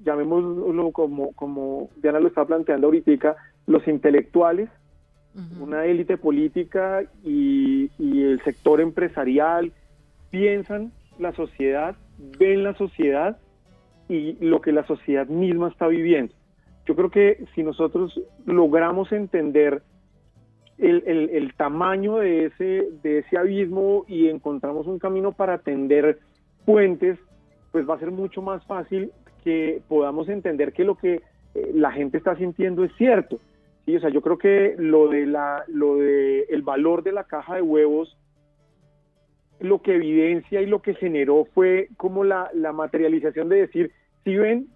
llamémoslo 0.03 0.91
como, 0.91 1.33
como 1.33 1.89
Diana 2.01 2.19
lo 2.19 2.29
está 2.29 2.45
planteando 2.45 2.87
ahorita, 2.87 3.35
los 3.67 3.87
intelectuales 3.87 4.69
una 5.61 5.85
élite 5.85 6.17
política 6.17 7.03
y, 7.23 7.89
y 7.97 8.23
el 8.23 8.41
sector 8.43 8.81
empresarial 8.81 9.71
piensan 10.29 10.91
la 11.19 11.31
sociedad, 11.33 11.95
ven 12.37 12.63
la 12.63 12.73
sociedad 12.75 13.37
y 14.11 14.37
lo 14.41 14.59
que 14.59 14.71
la 14.73 14.85
sociedad 14.85 15.27
misma 15.27 15.69
está 15.69 15.87
viviendo. 15.87 16.33
Yo 16.85 16.95
creo 16.95 17.09
que 17.09 17.45
si 17.55 17.63
nosotros 17.63 18.19
logramos 18.45 19.11
entender 19.11 19.81
el, 20.77 21.03
el- 21.05 21.29
el 21.29 21.53
tamaño 21.53 22.17
de 22.17 22.45
ese, 22.47 22.89
de 23.03 23.19
ese 23.19 23.37
abismo 23.37 24.03
y 24.07 24.27
encontramos 24.27 24.87
un 24.87 24.99
camino 24.99 25.31
para 25.31 25.53
atender 25.53 26.19
puentes, 26.65 27.17
pues 27.71 27.87
va 27.87 27.95
a 27.95 27.99
ser 27.99 28.11
mucho 28.11 28.41
más 28.41 28.65
fácil 28.65 29.11
que 29.43 29.81
podamos 29.87 30.27
entender 30.27 30.73
que 30.73 30.83
lo 30.83 30.95
que 30.95 31.21
eh, 31.55 31.71
la 31.73 31.91
gente 31.91 32.17
está 32.17 32.35
sintiendo 32.35 32.83
es 32.83 32.91
cierto. 32.97 33.37
Sí, 33.85 33.95
o 33.95 33.99
sea, 34.01 34.09
yo 34.09 34.21
creo 34.21 34.37
que 34.37 34.75
lo 34.77 35.07
de 35.07 35.25
la, 35.25 35.63
lo 35.67 35.97
de 35.97 36.41
el 36.49 36.63
valor 36.63 37.01
de 37.03 37.11
la 37.13 37.23
caja 37.23 37.55
de 37.55 37.61
huevos, 37.61 38.17
lo 39.59 39.81
que 39.81 39.95
evidencia 39.95 40.61
y 40.61 40.65
lo 40.65 40.81
que 40.81 40.95
generó 40.95 41.45
fue 41.53 41.87
como 41.97 42.23
la, 42.23 42.49
la 42.53 42.73
materialización 42.73 43.47
de 43.49 43.57
decir, 43.61 43.91
si 44.23 44.35
ven, 44.35 44.67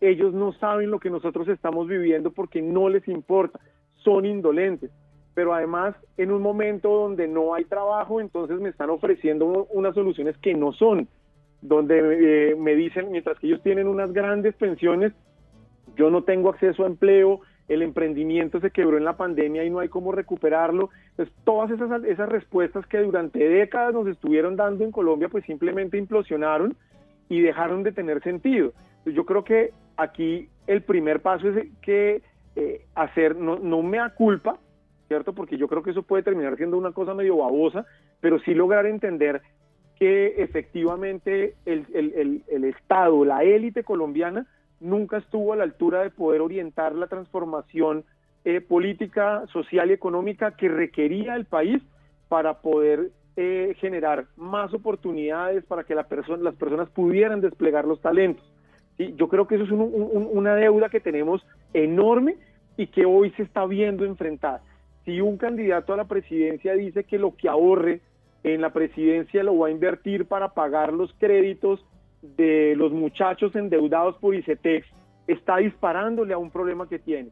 ellos 0.00 0.34
no 0.34 0.52
saben 0.54 0.90
lo 0.90 0.98
que 0.98 1.10
nosotros 1.10 1.48
estamos 1.48 1.88
viviendo 1.88 2.30
porque 2.30 2.62
no 2.62 2.88
les 2.88 3.06
importa, 3.08 3.60
son 3.96 4.24
indolentes. 4.24 4.90
Pero 5.34 5.52
además, 5.52 5.96
en 6.16 6.30
un 6.30 6.42
momento 6.42 6.88
donde 6.88 7.26
no 7.26 7.54
hay 7.54 7.64
trabajo, 7.64 8.20
entonces 8.20 8.60
me 8.60 8.68
están 8.68 8.90
ofreciendo 8.90 9.66
unas 9.72 9.94
soluciones 9.94 10.36
que 10.38 10.54
no 10.54 10.72
son, 10.72 11.08
donde 11.60 12.50
eh, 12.50 12.56
me 12.56 12.74
dicen, 12.76 13.10
mientras 13.10 13.38
que 13.38 13.48
ellos 13.48 13.62
tienen 13.62 13.88
unas 13.88 14.12
grandes 14.12 14.54
pensiones, 14.54 15.12
yo 15.96 16.10
no 16.10 16.22
tengo 16.22 16.50
acceso 16.50 16.84
a 16.84 16.86
empleo, 16.86 17.40
el 17.68 17.82
emprendimiento 17.82 18.60
se 18.60 18.70
quebró 18.70 18.98
en 18.98 19.04
la 19.04 19.16
pandemia 19.16 19.64
y 19.64 19.70
no 19.70 19.78
hay 19.78 19.88
cómo 19.88 20.12
recuperarlo. 20.12 20.90
Entonces, 21.10 21.34
todas 21.44 21.70
esas, 21.70 22.04
esas 22.04 22.28
respuestas 22.28 22.86
que 22.86 22.98
durante 22.98 23.38
décadas 23.38 23.94
nos 23.94 24.06
estuvieron 24.06 24.54
dando 24.54 24.84
en 24.84 24.92
Colombia, 24.92 25.28
pues 25.28 25.44
simplemente 25.46 25.96
implosionaron 25.96 26.76
y 27.28 27.40
dejaron 27.40 27.82
de 27.82 27.92
tener 27.92 28.22
sentido. 28.22 28.72
Yo 29.06 29.24
creo 29.24 29.44
que 29.44 29.72
aquí 29.96 30.48
el 30.66 30.82
primer 30.82 31.20
paso 31.20 31.48
es 31.48 31.66
que 31.82 32.22
eh, 32.56 32.86
hacer, 32.94 33.36
no, 33.36 33.58
no 33.58 33.82
me 33.82 33.98
culpa, 34.16 34.58
¿cierto? 35.08 35.32
Porque 35.32 35.56
yo 35.56 35.68
creo 35.68 35.82
que 35.82 35.90
eso 35.90 36.02
puede 36.02 36.22
terminar 36.22 36.56
siendo 36.56 36.78
una 36.78 36.92
cosa 36.92 37.14
medio 37.14 37.38
babosa, 37.38 37.84
pero 38.20 38.38
sí 38.40 38.54
lograr 38.54 38.86
entender 38.86 39.42
que 39.98 40.42
efectivamente 40.42 41.54
el, 41.66 41.86
el, 41.94 42.42
el, 42.48 42.64
Estado, 42.64 43.24
la 43.24 43.44
élite 43.44 43.84
colombiana, 43.84 44.46
nunca 44.80 45.18
estuvo 45.18 45.52
a 45.52 45.56
la 45.56 45.64
altura 45.64 46.02
de 46.02 46.10
poder 46.10 46.40
orientar 46.40 46.94
la 46.94 47.06
transformación 47.06 48.04
eh, 48.44 48.60
política, 48.60 49.44
social 49.52 49.90
y 49.90 49.94
económica 49.94 50.56
que 50.56 50.68
requería 50.68 51.36
el 51.36 51.44
país 51.44 51.82
para 52.28 52.60
poder 52.60 53.10
eh, 53.36 53.74
generar 53.78 54.26
más 54.36 54.72
oportunidades 54.74 55.64
para 55.64 55.84
que 55.84 55.94
la 55.94 56.04
persona, 56.04 56.42
las 56.42 56.54
personas 56.54 56.88
pudieran 56.90 57.40
desplegar 57.40 57.84
los 57.84 58.00
talentos. 58.00 58.44
Yo 58.98 59.28
creo 59.28 59.46
que 59.46 59.56
eso 59.56 59.64
es 59.64 59.70
un, 59.70 59.80
un, 59.80 60.28
una 60.32 60.54
deuda 60.54 60.88
que 60.88 61.00
tenemos 61.00 61.44
enorme 61.72 62.36
y 62.76 62.86
que 62.86 63.04
hoy 63.04 63.30
se 63.32 63.42
está 63.42 63.66
viendo 63.66 64.04
enfrentada. 64.04 64.62
Si 65.04 65.20
un 65.20 65.36
candidato 65.36 65.92
a 65.92 65.96
la 65.96 66.04
presidencia 66.04 66.74
dice 66.74 67.04
que 67.04 67.18
lo 67.18 67.36
que 67.36 67.48
ahorre 67.48 68.00
en 68.42 68.60
la 68.60 68.72
presidencia 68.72 69.42
lo 69.42 69.58
va 69.58 69.68
a 69.68 69.70
invertir 69.70 70.26
para 70.26 70.50
pagar 70.50 70.92
los 70.92 71.12
créditos 71.14 71.84
de 72.22 72.74
los 72.76 72.92
muchachos 72.92 73.54
endeudados 73.54 74.16
por 74.18 74.34
ICETEX, 74.34 74.86
está 75.26 75.58
disparándole 75.58 76.34
a 76.34 76.38
un 76.38 76.50
problema 76.50 76.88
que 76.88 76.98
tiene. 76.98 77.30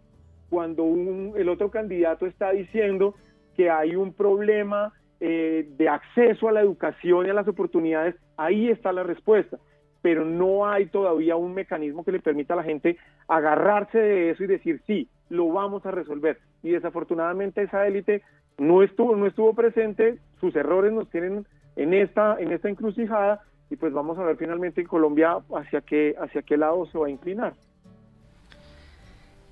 Cuando 0.51 0.83
un, 0.83 1.35
el 1.37 1.49
otro 1.49 1.71
candidato 1.71 2.27
está 2.27 2.51
diciendo 2.51 3.15
que 3.57 3.71
hay 3.71 3.97
un 3.97 4.13
problema 4.13 4.93
eh, 5.21 5.69
de 5.77 5.89
acceso 5.89 6.49
a 6.49 6.53
la 6.53 6.61
educación 6.61 7.27
y 7.27 7.31
a 7.31 7.35
las 7.35 7.49
oportunidades, 7.49 8.17
ahí 8.37 8.69
está 8.69 8.93
la 8.93 9.03
respuesta. 9.03 9.59
Pero 10.03 10.25
no 10.25 10.67
hay 10.69 10.87
todavía 10.87 11.37
un 11.37 11.55
mecanismo 11.55 12.05
que 12.05 12.13
le 12.13 12.21
permita 12.21 12.55
a 12.55 12.59
la 12.59 12.65
gente 12.65 12.99
agarrarse 13.29 13.99
de 13.99 14.31
eso 14.31 14.45
y 14.45 14.49
decir, 14.49 14.83
sí, 14.87 15.09
lo 15.29 15.49
vamos 15.49 15.87
a 15.87 15.91
resolver. 15.91 16.39
Y 16.63 16.71
desafortunadamente 16.71 17.63
esa 17.63 17.87
élite 17.87 18.23
no 18.59 18.83
estuvo, 18.83 19.17
no 19.17 19.27
estuvo 19.27 19.55
presente, 19.55 20.19
sus 20.41 20.55
errores 20.57 20.93
nos 20.93 21.09
tienen 21.09 21.47
en 21.77 21.95
esta, 21.95 22.37
en 22.39 22.53
esta 22.53 22.69
encrucijada 22.69 23.41
y 23.71 23.77
pues 23.77 23.93
vamos 23.93 24.19
a 24.19 24.25
ver 24.25 24.37
finalmente 24.37 24.83
en 24.83 24.87
Colombia 24.87 25.39
hacia 25.57 25.81
qué, 25.81 26.15
hacia 26.21 26.43
qué 26.43 26.57
lado 26.57 26.85
se 26.87 26.99
va 26.99 27.07
a 27.07 27.11
inclinar. 27.11 27.55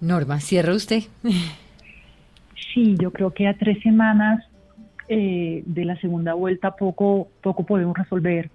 Norma, 0.01 0.41
cierra 0.41 0.75
usted. 0.75 1.03
Sí, 2.75 2.97
yo 2.99 3.11
creo 3.11 3.33
que 3.33 3.49
a 3.49 3.57
tres 3.57 3.83
semanas 3.83 4.47
eh, 5.09 5.63
de 5.67 5.85
la 5.85 5.97
segunda 5.97 6.35
vuelta 6.35 6.77
poco, 6.77 7.29
poco 7.43 7.65
podemos 7.65 7.97
resolver. 7.97 8.51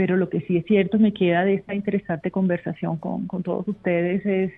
Pero 0.00 0.16
lo 0.16 0.30
que 0.30 0.40
sí 0.40 0.56
es 0.56 0.64
cierto, 0.64 0.98
me 0.98 1.12
queda 1.12 1.44
de 1.44 1.52
esta 1.52 1.74
interesante 1.74 2.30
conversación 2.30 2.96
con, 2.96 3.26
todos 3.42 3.68
ustedes 3.68 4.24
es 4.24 4.50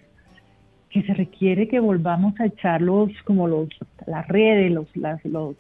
que 0.89 1.03
se 1.03 1.15
requiere 1.15 1.67
que 1.67 1.81
volvamos 1.81 2.39
a 2.39 2.47
echar 2.47 2.81
los, 2.81 3.11
como 3.25 3.49
los, 3.49 3.69
las 4.07 4.29
redes, 4.29 4.71
los, 4.71 4.97
las, 4.97 5.25
los 5.25 5.57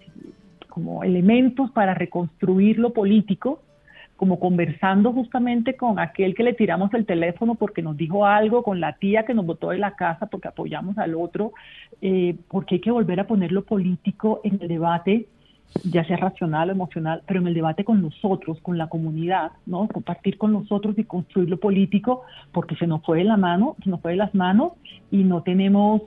como 0.69 1.03
elementos 1.03 1.73
para 1.73 1.95
reconstruir 1.95 2.79
lo 2.79 2.93
político, 2.93 3.61
como 4.15 4.39
conversando 4.39 5.13
justamente 5.13 5.75
con 5.75 5.99
aquel 5.99 6.37
que 6.37 6.45
le 6.45 6.55
tiramos 6.55 6.95
el 6.95 7.05
teléfono 7.05 7.57
porque 7.57 7.83
nos 7.83 7.97
dijo 7.97 8.25
algo, 8.25 8.63
con 8.63 8.79
la 8.79 8.93
tía 8.93 9.25
que 9.25 9.35
nos 9.35 9.47
botó 9.47 9.71
de 9.71 9.79
la 9.79 9.97
casa 9.97 10.27
porque 10.27 10.47
apoyamos 10.47 10.97
al 10.97 11.17
otro, 11.17 11.55
eh, 12.01 12.37
porque 12.47 12.77
hay 12.77 12.81
que 12.81 12.93
volver 12.93 13.19
a 13.19 13.27
poner 13.27 13.51
lo 13.51 13.65
político 13.65 14.43
en 14.45 14.61
el 14.63 14.69
debate, 14.69 15.27
ya 15.85 16.05
sea 16.05 16.17
racional 16.17 16.69
o 16.69 16.73
emocional, 16.73 17.23
pero 17.27 17.41
en 17.41 17.47
el 17.47 17.55
debate 17.55 17.85
con 17.85 18.03
nosotros, 18.03 18.59
con 18.61 18.79
la 18.79 18.89
comunidad, 18.89 19.53
¿no? 19.67 19.89
Compartir 19.89 20.39
con 20.39 20.53
nosotros 20.53 20.99
y 20.99 21.05
construir 21.05 21.49
lo 21.49 21.59
político, 21.59 22.23
porque 22.53 22.77
se 22.77 22.87
nos 22.87 23.03
fue 23.05 23.19
de 23.19 23.25
la 23.25 23.37
mano, 23.37 23.77
se 23.83 23.91
nos 23.91 24.01
fue 24.01 24.13
de 24.13 24.19
las 24.19 24.35
manos 24.35 24.73
y 25.11 25.25
no 25.25 25.43
tenemos, 25.43 26.03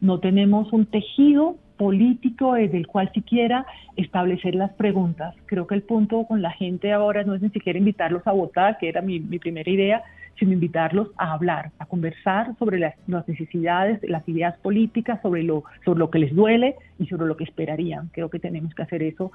no 0.00 0.20
tenemos 0.20 0.72
un 0.72 0.86
tejido 0.86 1.56
político 1.76 2.54
desde 2.54 2.78
el 2.78 2.86
cual 2.86 3.10
siquiera 3.12 3.66
establecer 3.96 4.54
las 4.54 4.72
preguntas. 4.72 5.34
Creo 5.46 5.66
que 5.66 5.74
el 5.74 5.82
punto 5.82 6.24
con 6.26 6.40
la 6.40 6.52
gente 6.52 6.92
ahora 6.92 7.24
no 7.24 7.34
es 7.34 7.42
ni 7.42 7.50
siquiera 7.50 7.78
invitarlos 7.78 8.26
a 8.26 8.32
votar, 8.32 8.78
que 8.78 8.88
era 8.88 9.02
mi, 9.02 9.18
mi 9.18 9.38
primera 9.38 9.70
idea, 9.70 10.02
sino 10.38 10.52
invitarlos 10.52 11.08
a 11.16 11.32
hablar, 11.32 11.70
a 11.78 11.86
conversar 11.86 12.56
sobre 12.58 12.78
las, 12.78 12.94
las, 13.06 13.26
necesidades, 13.28 14.00
las 14.02 14.28
ideas 14.28 14.56
políticas, 14.58 15.20
sobre 15.22 15.42
lo, 15.42 15.64
sobre 15.84 15.98
lo 15.98 16.10
que 16.10 16.18
les 16.18 16.34
duele 16.34 16.76
y 16.98 17.06
sobre 17.06 17.26
lo 17.26 17.36
que 17.36 17.44
esperarían. 17.44 18.08
Creo 18.12 18.28
que 18.30 18.38
tenemos 18.38 18.74
que 18.74 18.82
hacer 18.82 19.02
eso 19.02 19.32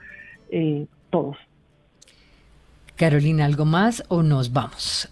eh, 0.49 0.85
todos. 1.09 1.37
Carolina, 2.95 3.45
¿algo 3.45 3.65
más 3.65 4.03
o 4.09 4.23
nos 4.23 4.51
vamos? 4.51 5.09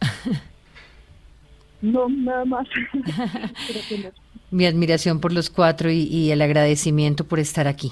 No, 1.82 2.10
nada 2.10 2.46
más. 2.46 2.68
Mi 4.52 4.66
admiración 4.66 5.20
por 5.20 5.32
los 5.32 5.50
cuatro 5.50 5.92
y, 5.92 6.04
y 6.04 6.32
el 6.32 6.42
agradecimiento 6.42 7.26
por 7.26 7.40
estar 7.40 7.68
aquí. 7.68 7.92